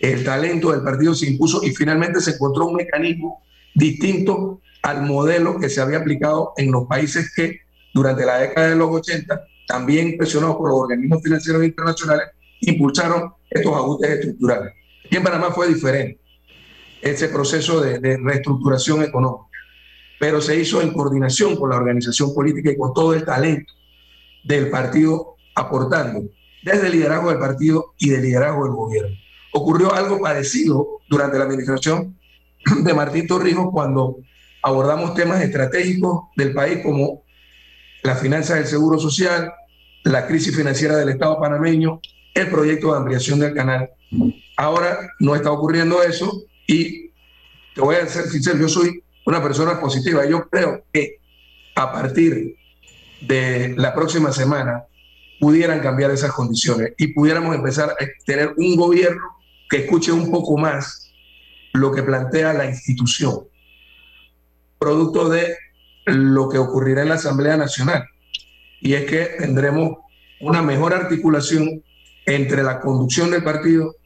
el 0.00 0.24
talento 0.24 0.72
del 0.72 0.82
partido 0.82 1.14
se 1.14 1.26
impuso 1.26 1.62
y 1.62 1.70
finalmente 1.74 2.20
se 2.20 2.32
encontró 2.32 2.66
un 2.66 2.76
mecanismo 2.76 3.42
distinto 3.74 4.60
al 4.82 5.02
modelo 5.02 5.58
que 5.58 5.68
se 5.68 5.80
había 5.80 5.98
aplicado 5.98 6.52
en 6.56 6.72
los 6.72 6.86
países 6.86 7.32
que 7.34 7.60
durante 7.92 8.26
la 8.26 8.38
década 8.38 8.70
de 8.70 8.76
los 8.76 8.90
80, 8.90 9.44
también 9.66 10.16
presionados 10.16 10.56
por 10.56 10.68
los 10.70 10.80
organismos 10.80 11.22
financieros 11.22 11.64
internacionales, 11.64 12.28
impulsaron 12.60 13.32
estos 13.48 13.72
ajustes 13.74 14.10
estructurales. 14.10 14.72
Aquí 15.04 15.16
en 15.16 15.22
Panamá 15.22 15.52
fue 15.52 15.68
diferente. 15.68 16.20
Ese 17.00 17.28
proceso 17.28 17.80
de 17.80 18.16
reestructuración 18.16 19.02
económica, 19.02 19.53
pero 20.18 20.40
se 20.40 20.58
hizo 20.58 20.80
en 20.80 20.92
coordinación 20.92 21.56
con 21.56 21.70
la 21.70 21.76
organización 21.76 22.34
política 22.34 22.70
y 22.70 22.76
con 22.76 22.92
todo 22.94 23.14
el 23.14 23.24
talento 23.24 23.72
del 24.44 24.70
partido 24.70 25.36
aportando, 25.54 26.22
desde 26.62 26.86
el 26.86 26.92
liderazgo 26.92 27.30
del 27.30 27.38
partido 27.38 27.94
y 27.98 28.10
del 28.10 28.22
liderazgo 28.22 28.64
del 28.64 28.74
gobierno. 28.74 29.16
Ocurrió 29.52 29.94
algo 29.94 30.20
parecido 30.20 31.00
durante 31.08 31.38
la 31.38 31.44
administración 31.44 32.18
de 32.82 32.94
Martín 32.94 33.26
Torrijos 33.26 33.68
cuando 33.72 34.16
abordamos 34.62 35.14
temas 35.14 35.42
estratégicos 35.42 36.28
del 36.36 36.54
país 36.54 36.78
como 36.82 37.22
la 38.02 38.16
finanza 38.16 38.54
del 38.54 38.66
seguro 38.66 38.98
social, 38.98 39.52
la 40.04 40.26
crisis 40.26 40.54
financiera 40.54 40.96
del 40.96 41.10
Estado 41.10 41.40
panameño, 41.40 42.00
el 42.34 42.50
proyecto 42.50 42.92
de 42.92 42.98
ampliación 42.98 43.38
del 43.38 43.54
canal. 43.54 43.90
Ahora 44.56 44.98
no 45.20 45.34
está 45.34 45.50
ocurriendo 45.50 46.02
eso 46.02 46.44
y 46.66 47.10
te 47.74 47.80
voy 47.80 47.96
a 47.96 48.06
ser 48.06 48.26
sincero, 48.26 48.58
yo 48.58 48.68
soy 48.68 49.02
una 49.26 49.42
persona 49.42 49.80
positiva. 49.80 50.26
Yo 50.26 50.48
creo 50.48 50.84
que 50.92 51.18
a 51.74 51.92
partir 51.92 52.56
de 53.20 53.74
la 53.76 53.94
próxima 53.94 54.32
semana 54.32 54.84
pudieran 55.40 55.80
cambiar 55.80 56.10
esas 56.10 56.32
condiciones 56.32 56.92
y 56.98 57.08
pudiéramos 57.08 57.54
empezar 57.54 57.90
a 57.90 57.96
tener 58.24 58.54
un 58.56 58.76
gobierno 58.76 59.22
que 59.68 59.78
escuche 59.78 60.12
un 60.12 60.30
poco 60.30 60.56
más 60.56 61.12
lo 61.72 61.92
que 61.92 62.02
plantea 62.02 62.52
la 62.52 62.66
institución, 62.66 63.40
producto 64.78 65.28
de 65.28 65.56
lo 66.06 66.48
que 66.48 66.58
ocurrirá 66.58 67.02
en 67.02 67.08
la 67.08 67.14
Asamblea 67.16 67.56
Nacional. 67.56 68.04
Y 68.80 68.94
es 68.94 69.04
que 69.06 69.36
tendremos 69.38 69.98
una 70.40 70.62
mejor 70.62 70.92
articulación 70.92 71.82
entre 72.26 72.62
la 72.62 72.80
conducción 72.80 73.30
del 73.30 73.42
partido 73.42 73.96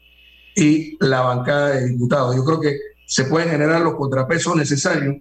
y 0.55 0.97
la 1.05 1.21
bancada 1.21 1.71
de 1.71 1.89
diputados. 1.89 2.35
Yo 2.37 2.45
creo 2.45 2.61
que 2.61 2.79
se 3.09 3.25
pueden 3.25 3.49
generar 3.49 3.81
los 3.81 3.95
contrapesos 3.95 4.55
necesarios 4.55 5.17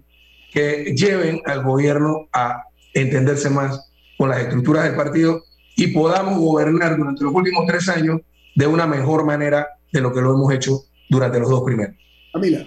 que 0.52 0.94
lleven 0.94 1.40
al 1.46 1.62
gobierno 1.62 2.28
a 2.34 2.64
entenderse 2.92 3.48
más 3.48 3.90
con 4.18 4.28
las 4.28 4.40
estructuras 4.40 4.84
del 4.84 4.94
partido 4.94 5.42
y 5.74 5.86
podamos 5.88 6.38
gobernar 6.38 6.98
durante 6.98 7.24
los 7.24 7.32
últimos 7.32 7.64
tres 7.66 7.88
años 7.88 8.20
de 8.54 8.66
una 8.66 8.86
mejor 8.86 9.24
manera 9.24 9.68
de 9.90 10.02
lo 10.02 10.12
que 10.12 10.20
lo 10.20 10.34
hemos 10.34 10.52
hecho 10.52 10.82
durante 11.08 11.40
los 11.40 11.48
dos 11.48 11.62
primeros. 11.62 11.96
Camila. 12.30 12.66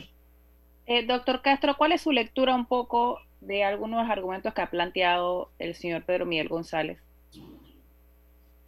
Eh, 0.87 1.05
doctor 1.05 1.43
Castro, 1.43 1.75
¿cuál 1.77 1.91
es 1.91 2.01
su 2.01 2.11
lectura 2.11 2.55
un 2.55 2.65
poco 2.65 3.19
de 3.41 3.63
algunos 3.63 4.09
argumentos 4.09 4.55
que 4.55 4.61
ha 4.61 4.71
planteado 4.71 5.51
el 5.59 5.75
señor 5.75 6.03
Pedro 6.03 6.25
Miguel 6.25 6.47
González? 6.47 6.97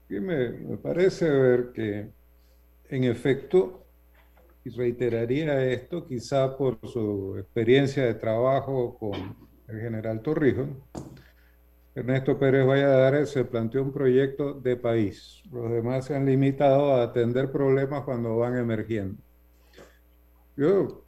Me 0.07 0.77
parece 0.77 1.27
ver 1.27 1.71
que, 1.73 2.09
en 2.89 3.03
efecto, 3.05 3.83
y 4.66 4.70
reiteraría 4.70 5.66
esto 5.66 6.05
quizá 6.07 6.55
por 6.55 6.80
su 6.88 7.36
experiencia 7.38 8.05
de 8.05 8.14
trabajo 8.14 8.97
con 8.97 9.36
el 9.68 9.82
general 9.82 10.22
Torrijos, 10.22 10.70
Ernesto 11.95 12.39
Pérez 12.39 12.66
Valladares 12.66 13.30
se 13.30 13.45
planteó 13.45 13.84
un 13.84 13.91
proyecto 13.91 14.53
de 14.53 14.78
país. 14.78 15.43
Los 15.51 15.70
demás 15.70 16.05
se 16.05 16.16
han 16.16 16.26
limitado 16.26 16.93
a 16.93 17.03
atender 17.03 17.51
problemas 17.51 18.03
cuando 18.03 18.38
van 18.38 18.57
emergiendo. 18.57 19.22
Yo 20.55 21.03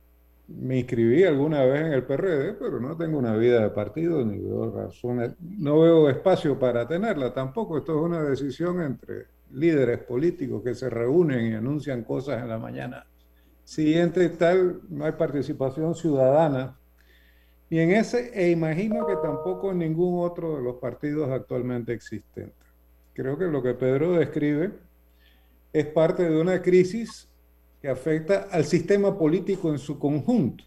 me 0.48 0.80
inscribí 0.80 1.24
alguna 1.24 1.64
vez 1.66 1.86
en 1.86 1.94
el 1.94 2.04
PRD, 2.04 2.54
pero 2.54 2.80
no 2.80 2.96
tengo 2.96 3.18
una 3.18 3.36
vida 3.36 3.62
de 3.62 3.70
partido 3.72 4.24
ni 4.24 4.38
veo 4.38 4.70
razones, 4.70 5.34
no 5.40 5.80
veo 5.80 6.08
espacio 6.10 6.60
para 6.60 6.88
tenerla 6.88 7.34
tampoco. 7.34 7.80
Esto 7.80 7.98
es 7.98 8.02
una 8.04 8.22
decisión 8.22 8.82
entre 8.82 9.26
líderes 9.54 10.00
políticos 10.04 10.62
que 10.64 10.76
se 10.76 10.90
reúnen 10.90 11.52
y 11.52 11.54
anuncian 11.56 12.04
cosas 12.04 12.44
en 12.44 12.50
la 12.50 12.60
mañana 12.60 13.08
siguiente 13.66 14.24
y 14.24 14.30
tal, 14.30 14.80
no 14.90 15.06
hay 15.06 15.14
participación 15.14 15.96
ciudadana 15.96 16.78
Ni 17.70 17.80
en 17.80 17.92
ese, 17.92 18.32
e 18.34 18.52
imagino 18.52 19.08
que 19.08 19.16
tampoco 19.16 19.72
en 19.72 19.80
ningún 19.80 20.24
otro 20.24 20.56
de 20.56 20.64
los 20.64 20.76
partidos 20.76 21.30
actualmente 21.32 21.92
existentes. 21.94 22.54
Creo 23.14 23.38
que 23.38 23.46
lo 23.46 23.64
que 23.64 23.74
Pedro 23.74 24.14
describe 24.14 24.72
es 25.74 25.86
parte 25.88 26.30
de 26.30 26.40
una 26.40 26.62
crisis 26.62 27.28
que 27.82 27.90
afecta 27.90 28.48
al 28.52 28.66
sistema 28.66 29.18
político 29.18 29.72
en 29.72 29.80
su 29.80 29.98
conjunto. 29.98 30.64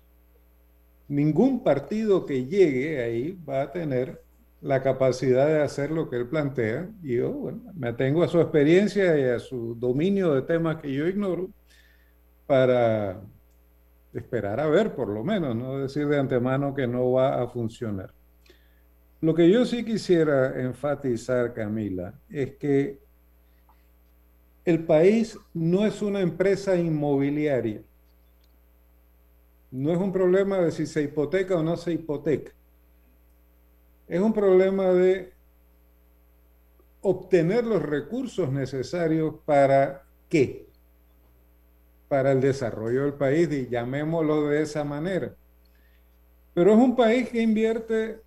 Ningún 1.07 1.63
partido 1.63 2.27
que 2.27 2.47
llegue 2.47 3.03
ahí 3.03 3.39
va 3.49 3.63
a 3.63 3.73
tener 3.73 4.21
la 4.61 4.83
capacidad 4.83 5.47
de 5.47 5.63
hacer 5.63 5.93
lo 5.93 6.11
que 6.11 6.17
él 6.17 6.27
plantea. 6.27 6.91
Y 7.03 7.17
yo 7.17 7.53
me 7.75 7.89
atengo 7.89 8.25
a 8.25 8.29
su 8.29 8.41
experiencia 8.41 9.17
y 9.19 9.23
a 9.23 9.39
su 9.39 9.77
dominio 9.77 10.35
de 10.35 10.43
temas 10.43 10.83
que 10.83 10.93
yo 10.93 11.07
ignoro 11.07 11.49
para 12.49 13.21
esperar 14.15 14.59
a 14.59 14.67
ver, 14.67 14.95
por 14.95 15.09
lo 15.09 15.23
menos, 15.23 15.55
no 15.55 15.79
decir 15.79 16.09
de 16.09 16.19
antemano 16.19 16.75
que 16.75 16.87
no 16.87 17.13
va 17.13 17.43
a 17.43 17.47
funcionar. 17.47 18.15
Lo 19.21 19.35
que 19.35 19.51
yo 19.51 19.67
sí 19.67 19.85
quisiera 19.85 20.59
enfatizar, 20.63 21.53
Camila, 21.53 22.19
es 22.31 22.57
que 22.57 23.01
el 24.65 24.85
país 24.85 25.39
no 25.53 25.85
es 25.85 26.01
una 26.01 26.21
empresa 26.21 26.75
inmobiliaria. 26.75 27.83
No 29.71 29.93
es 29.93 29.99
un 29.99 30.11
problema 30.11 30.59
de 30.59 30.71
si 30.71 30.87
se 30.87 31.03
hipoteca 31.03 31.57
o 31.57 31.63
no 31.63 31.77
se 31.77 31.93
hipoteca. 31.93 32.53
Es 34.07 34.21
un 34.21 34.33
problema 34.33 34.87
de 34.95 35.35
obtener 37.03 37.65
los 37.65 37.83
recursos 37.83 38.51
necesarios 38.51 39.35
para 39.45 40.07
qué? 40.31 40.68
Para 42.09 42.33
el 42.33 42.41
desarrollo 42.41 43.05
del 43.05 43.15
país, 43.15 43.51
y 43.53 43.69
llamémoslo 43.69 44.49
de 44.49 44.63
esa 44.63 44.83
manera. 44.83 45.35
Pero 46.55 46.73
es 46.73 46.79
un 46.79 46.97
país 46.97 47.29
que 47.29 47.43
invierte, 47.43 48.21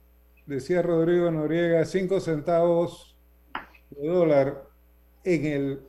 decía 0.46 0.82
Rodrigo 0.82 1.30
Noriega, 1.32 1.84
cinco 1.86 2.20
centavos 2.20 3.18
de 3.90 4.08
dólar 4.08 4.64
en 5.24 5.46
el 5.46 5.80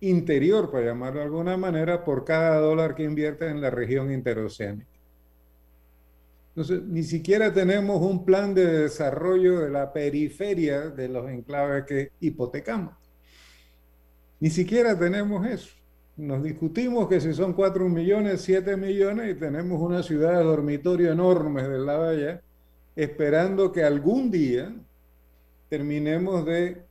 interior, 0.00 0.70
para 0.70 0.86
llamarlo 0.86 1.20
de 1.20 1.26
alguna 1.26 1.56
manera, 1.56 2.04
por 2.04 2.24
cada 2.24 2.56
dólar 2.58 2.94
que 2.94 3.04
invierte 3.04 3.48
en 3.48 3.60
la 3.60 3.70
región 3.70 4.12
interoceánica. 4.12 4.90
Entonces, 6.50 6.82
ni 6.82 7.02
siquiera 7.04 7.52
tenemos 7.52 8.02
un 8.02 8.24
plan 8.24 8.54
de 8.54 8.66
desarrollo 8.66 9.60
de 9.60 9.70
la 9.70 9.92
periferia 9.92 10.90
de 10.90 11.08
los 11.08 11.30
enclaves 11.30 11.84
que 11.84 12.12
hipotecamos. 12.20 12.94
Ni 14.40 14.50
siquiera 14.50 14.98
tenemos 14.98 15.46
eso. 15.46 15.79
Nos 16.20 16.42
discutimos 16.42 17.08
que 17.08 17.18
si 17.18 17.32
son 17.32 17.54
4 17.54 17.88
millones, 17.88 18.42
7 18.42 18.76
millones 18.76 19.30
y 19.30 19.38
tenemos 19.38 19.80
una 19.80 20.02
ciudad 20.02 20.36
de 20.36 20.44
dormitorio 20.44 21.12
enorme 21.12 21.62
del 21.66 21.86
lado 21.86 22.10
allá, 22.10 22.42
esperando 22.94 23.72
que 23.72 23.84
algún 23.84 24.30
día 24.30 24.70
terminemos 25.70 26.44
de 26.44 26.82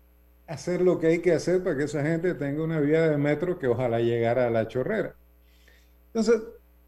hacer 0.48 0.82
lo 0.82 0.98
que 0.98 1.08
hay 1.08 1.20
que 1.20 1.34
hacer 1.34 1.64
para 1.64 1.78
que 1.78 1.84
esa 1.84 2.02
gente 2.02 2.34
tenga 2.34 2.64
una 2.64 2.80
vía 2.80 3.08
de 3.08 3.18
metro 3.18 3.60
que 3.60 3.68
ojalá 3.68 4.00
llegara 4.00 4.48
a 4.48 4.50
la 4.50 4.68
chorrera. 4.68 5.14
Entonces, 6.08 6.42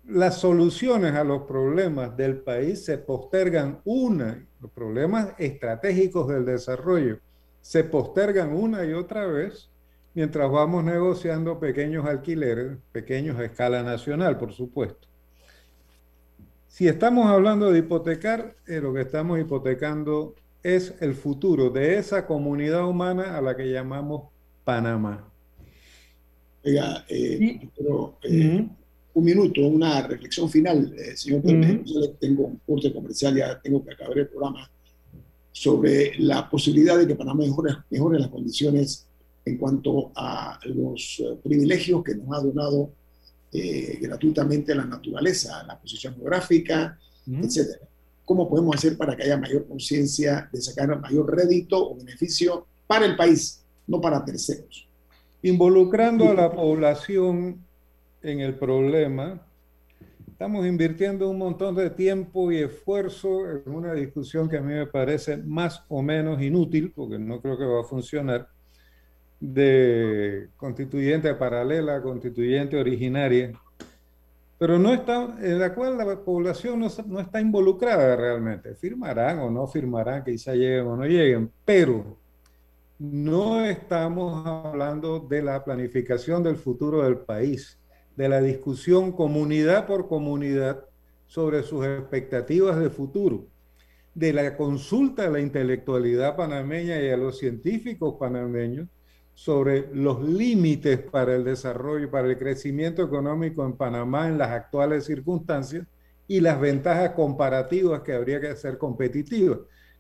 las 0.08 0.40
soluciones 0.40 1.14
a 1.14 1.24
los 1.24 1.44
problemas 1.44 2.18
del 2.18 2.38
país 2.38 2.84
se 2.84 2.98
postergan 2.98 3.82
una, 3.86 4.44
los 4.60 4.72
problemas 4.72 5.36
estratégicos 5.38 6.28
del 6.28 6.46
desarrollo 6.46 7.20
se 7.62 7.84
postergan 7.84 8.54
una 8.54 8.84
y 8.86 8.94
otra 8.94 9.28
vez 9.28 9.70
mientras 10.14 10.52
vamos 10.52 10.84
negociando 10.84 11.60
pequeños 11.60 12.06
alquileres, 12.06 12.78
pequeños 12.92 13.38
a 13.38 13.46
escala 13.46 13.84
nacional, 13.84 14.38
por 14.38 14.54
supuesto. 14.54 15.08
Si 16.68 16.88
estamos 16.88 17.28
hablando 17.28 17.72
de 17.72 17.80
hipotecar, 17.80 18.56
eh, 18.68 18.80
lo 18.80 18.94
que 18.94 19.02
estamos 19.02 19.40
hipotecando 19.40 20.36
es 20.64 20.96
el 21.02 21.16
futuro 21.16 21.70
de 21.70 21.98
esa 21.98 22.26
comunidad 22.26 22.88
humana 22.88 23.38
a 23.38 23.42
la 23.42 23.56
que 23.56 23.72
llamamos 23.72 24.30
Panamá. 24.64 25.28
Oiga, 26.64 27.04
eh, 27.10 27.60
pero, 27.76 28.18
eh, 28.24 28.68
un 29.14 29.24
minuto, 29.24 29.62
una 29.62 30.08
reflexión 30.08 30.50
final, 30.50 30.94
eh, 30.98 31.18
señor 31.18 31.42
Yo 31.84 32.12
tengo 32.12 32.46
un 32.46 32.62
corte 32.66 32.94
comercial, 32.94 33.36
ya 33.36 33.60
tengo 33.60 33.84
que 33.84 33.94
acabar 33.94 34.18
el 34.18 34.28
programa, 34.28 34.70
sobre 35.52 36.18
la 36.20 36.50
posibilidad 36.50 36.98
de 36.98 37.08
que 37.08 37.16
Panamá 37.16 37.44
mejore, 37.44 37.74
mejore 37.90 38.20
las 38.20 38.30
condiciones 38.30 39.08
en 39.44 39.58
cuanto 39.58 40.12
a 40.16 40.60
los 40.66 41.24
privilegios 41.44 42.04
que 42.04 42.16
nos 42.16 42.38
ha 42.38 42.42
donado 42.42 42.92
gratuitamente 44.00 44.74
la 44.74 44.86
naturaleza, 44.86 45.64
la 45.64 45.80
posición 45.80 46.16
geográfica, 46.16 46.98
etcétera. 47.28 47.88
Cómo 48.24 48.48
podemos 48.48 48.76
hacer 48.76 48.98
para 48.98 49.16
que 49.16 49.24
haya 49.24 49.38
mayor 49.38 49.68
conciencia 49.68 50.50
de 50.54 50.62
sacar 50.62 51.00
mayor 51.00 51.36
rédito 51.36 51.92
o 51.92 51.96
beneficio 51.96 52.66
para 52.88 53.06
el 53.06 53.16
país, 53.16 53.64
no 53.88 54.00
para 54.00 54.24
terceros. 54.24 54.88
Involucrando 55.42 56.30
a 56.30 56.34
la 56.34 56.52
población 56.52 57.66
en 58.22 58.40
el 58.40 58.56
problema, 58.56 59.46
estamos 60.30 60.66
invirtiendo 60.66 61.30
un 61.30 61.40
montón 61.40 61.76
de 61.76 61.90
tiempo 61.90 62.52
y 62.52 62.58
esfuerzo 62.58 63.50
en 63.50 63.74
una 63.74 63.94
discusión 63.94 64.48
que 64.48 64.58
a 64.58 64.62
mí 64.62 64.74
me 64.74 64.86
parece 64.86 65.38
más 65.38 65.84
o 65.90 66.02
menos 66.02 66.42
inútil, 66.42 66.94
porque 66.96 67.20
no 67.20 67.42
creo 67.42 67.58
que 67.58 67.66
va 67.66 67.82
a 67.82 67.86
funcionar, 67.86 68.48
de 69.42 70.50
constituyente 70.56 71.34
paralela, 71.34 72.02
constituyente 72.02 72.78
originaria, 72.78 73.52
pero 74.60 74.78
no 74.78 74.94
está, 74.94 75.36
en 75.42 75.58
la 75.58 75.74
cual 75.74 75.98
la 75.98 76.24
población 76.24 76.80
no, 76.80 76.88
no, 77.08 77.20
está 77.20 77.42
involucrada 77.42 78.16
realmente. 78.16 78.76
Firmarán 78.76 79.40
o 79.40 79.50
no 79.50 79.68
firmarán, 79.68 80.24
quizá 80.24 80.54
lleguen 80.54 80.86
o 80.86 80.96
no 80.96 81.06
lleguen, 81.06 81.52
pero 81.66 82.18
no 83.00 83.66
estamos 83.66 84.46
hablando 84.46 85.20
de 85.20 85.42
la 85.42 85.66
planificación 85.66 86.44
del 86.44 86.58
futuro 86.58 87.04
del 87.04 87.18
país, 87.18 87.80
de 88.16 88.30
la 88.30 88.40
discusión 88.40 89.12
comunidad 89.12 89.88
por 89.88 90.08
comunidad 90.08 90.86
sobre 91.26 91.64
sus 91.64 91.84
expectativas 91.84 92.80
de 92.80 92.92
futuro, 92.92 93.48
de 94.14 94.34
la 94.34 94.56
consulta 94.56 95.26
a 95.26 95.32
la 95.32 95.40
intelectualidad 95.40 96.36
panameña 96.36 97.02
y 97.02 97.10
a 97.10 97.18
los 97.18 97.40
científicos 97.40 98.18
panameños 98.20 98.88
sobre 99.44 99.90
los 99.92 100.22
límites 100.22 101.00
para 101.00 101.36
el 101.36 101.44
desarrollo, 101.44 102.12
para 102.12 102.28
el 102.28 102.38
crecimiento 102.38 103.02
económico 103.02 103.66
en 103.66 103.74
Panamá 103.74 104.28
en 104.28 104.38
las 104.38 104.52
actuales 104.52 105.06
circunstancias 105.06 105.88
y 106.28 106.42
las 106.42 106.62
ventajas 106.62 107.14
comparativas 107.14 108.02
que 108.02 108.14
habría 108.14 108.40
que 108.40 108.50
hacer 108.50 108.78
competitivas. 108.78 109.58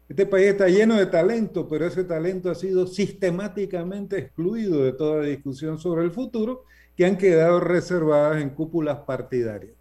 Este 0.08 0.28
país 0.28 0.50
está 0.50 0.68
lleno 0.68 0.96
de 0.96 1.08
talento, 1.08 1.68
pero 1.68 1.88
ese 1.88 2.04
talento 2.04 2.52
ha 2.52 2.56
sido 2.56 2.86
sistemáticamente 2.86 4.20
excluido 4.20 4.84
de 4.84 4.94
toda 4.94 5.24
discusión 5.24 5.80
sobre 5.80 6.04
el 6.04 6.12
futuro, 6.12 6.66
que 6.96 7.08
han 7.08 7.18
quedado 7.18 7.60
reservadas 7.60 8.44
en 8.44 8.52
cúpulas 8.52 9.00
partidarias. 9.00 9.74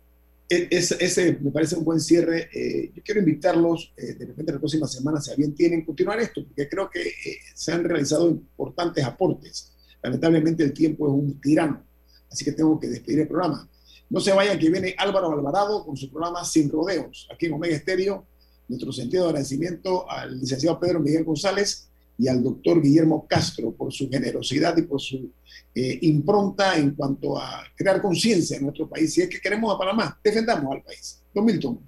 E, 0.52 0.66
ese, 0.72 1.38
me 1.40 1.52
parece 1.52 1.76
un 1.76 1.84
buen 1.84 2.00
cierre. 2.00 2.50
Eh, 2.52 2.90
yo 2.92 3.02
quiero 3.04 3.20
invitarlos, 3.20 3.92
eh, 3.96 4.14
de 4.14 4.26
repente 4.26 4.52
la 4.52 4.58
próxima 4.58 4.88
semana, 4.88 5.20
si 5.20 5.32
bien 5.36 5.54
tienen, 5.54 5.84
continuar 5.84 6.18
esto, 6.18 6.44
porque 6.44 6.68
creo 6.68 6.90
que 6.90 7.00
eh, 7.00 7.38
se 7.54 7.70
han 7.70 7.84
realizado 7.84 8.28
importantes 8.28 9.04
aportes. 9.04 9.72
Lamentablemente 10.02 10.64
el 10.64 10.72
tiempo 10.72 11.06
es 11.06 11.12
un 11.12 11.40
tirano, 11.40 11.84
así 12.28 12.44
que 12.44 12.50
tengo 12.50 12.80
que 12.80 12.88
despedir 12.88 13.20
el 13.20 13.28
programa. 13.28 13.70
No 14.08 14.18
se 14.18 14.32
vayan, 14.32 14.58
que 14.58 14.68
viene 14.68 14.96
Álvaro 14.98 15.30
Alvarado 15.30 15.84
con 15.86 15.96
su 15.96 16.10
programa 16.10 16.44
Sin 16.44 16.68
Rodeos, 16.68 17.28
aquí 17.32 17.46
en 17.46 17.52
Omega 17.52 17.76
Estéreo. 17.76 18.26
Nuestro 18.66 18.92
sentido 18.92 19.24
de 19.24 19.28
agradecimiento 19.30 20.10
al 20.10 20.40
licenciado 20.40 20.80
Pedro 20.80 20.98
Miguel 20.98 21.22
González 21.24 21.89
y 22.20 22.28
al 22.28 22.42
doctor 22.42 22.82
Guillermo 22.82 23.26
Castro 23.26 23.72
por 23.72 23.90
su 23.90 24.10
generosidad 24.10 24.76
y 24.76 24.82
por 24.82 25.00
su 25.00 25.32
eh, 25.74 25.98
impronta 26.02 26.76
en 26.76 26.90
cuanto 26.90 27.38
a 27.38 27.64
crear 27.74 28.02
conciencia 28.02 28.58
en 28.58 28.64
nuestro 28.64 28.86
país. 28.86 29.14
Si 29.14 29.22
es 29.22 29.28
que 29.30 29.40
queremos 29.40 29.74
a 29.74 29.78
Panamá, 29.78 30.20
defendamos 30.22 30.70
al 30.70 30.82
país. 30.82 31.22
Don 31.34 31.46
Milton. 31.46 31.80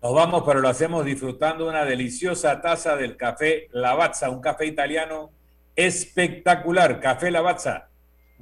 Nos 0.00 0.14
vamos, 0.14 0.44
pero 0.46 0.60
lo 0.60 0.68
hacemos 0.68 1.04
disfrutando 1.04 1.68
una 1.68 1.84
deliciosa 1.84 2.60
taza 2.60 2.94
del 2.94 3.16
café 3.16 3.66
Lavazza, 3.72 4.30
un 4.30 4.40
café 4.40 4.66
italiano 4.66 5.32
espectacular. 5.74 7.00
Café 7.00 7.32
Lavazza, 7.32 7.88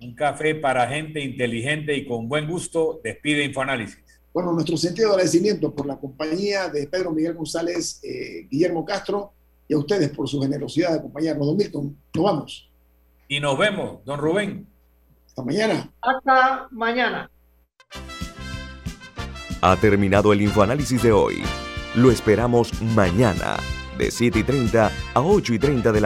un 0.03 0.14
café 0.14 0.55
para 0.55 0.87
gente 0.89 1.20
inteligente 1.20 1.97
y 1.97 2.07
con 2.07 2.29
buen 2.29 2.47
gusto. 2.47 3.01
Despide 3.03 3.45
Infoanálisis. 3.45 3.99
Bueno, 4.35 4.53
nuestro 4.53 4.77
sentido 4.77 5.09
de 5.09 5.14
agradecimiento 5.14 5.75
por 5.75 5.87
la 5.87 5.97
compañía 5.97 6.68
de 6.68 6.87
Pedro 6.87 7.12
Miguel 7.12 7.33
González, 7.33 8.01
eh, 8.03 8.47
Guillermo 8.51 8.85
Castro 8.85 9.33
y 9.69 9.75
a 9.75 9.79
ustedes 9.79 10.11
por 10.11 10.29
su 10.29 10.41
generosidad 10.41 10.93
de 10.93 10.99
acompañarnos. 10.99 11.47
Don 11.47 11.57
Milton, 11.57 11.97
nos 12.15 12.25
vamos. 12.25 12.71
Y 13.29 13.41
nos 13.41 13.59
vemos, 13.59 14.05
don 14.05 14.19
Rubén. 14.19 14.67
Hasta 15.27 15.43
mañana. 15.43 15.91
Hasta 16.01 16.69
mañana. 16.71 17.31
Ha 19.61 19.77
terminado 19.77 20.33
el 20.33 20.43
infoanálisis 20.43 21.03
de 21.03 21.12
hoy. 21.12 21.43
Lo 21.95 22.11
esperamos 22.11 22.83
mañana, 22.83 23.57
de 23.97 24.11
7 24.11 24.41
y 24.41 24.43
30 24.43 24.93
a 25.15 25.21
8 25.21 25.55
y 25.55 25.59
30 25.59 25.93
de 25.93 26.01
la 26.01 26.03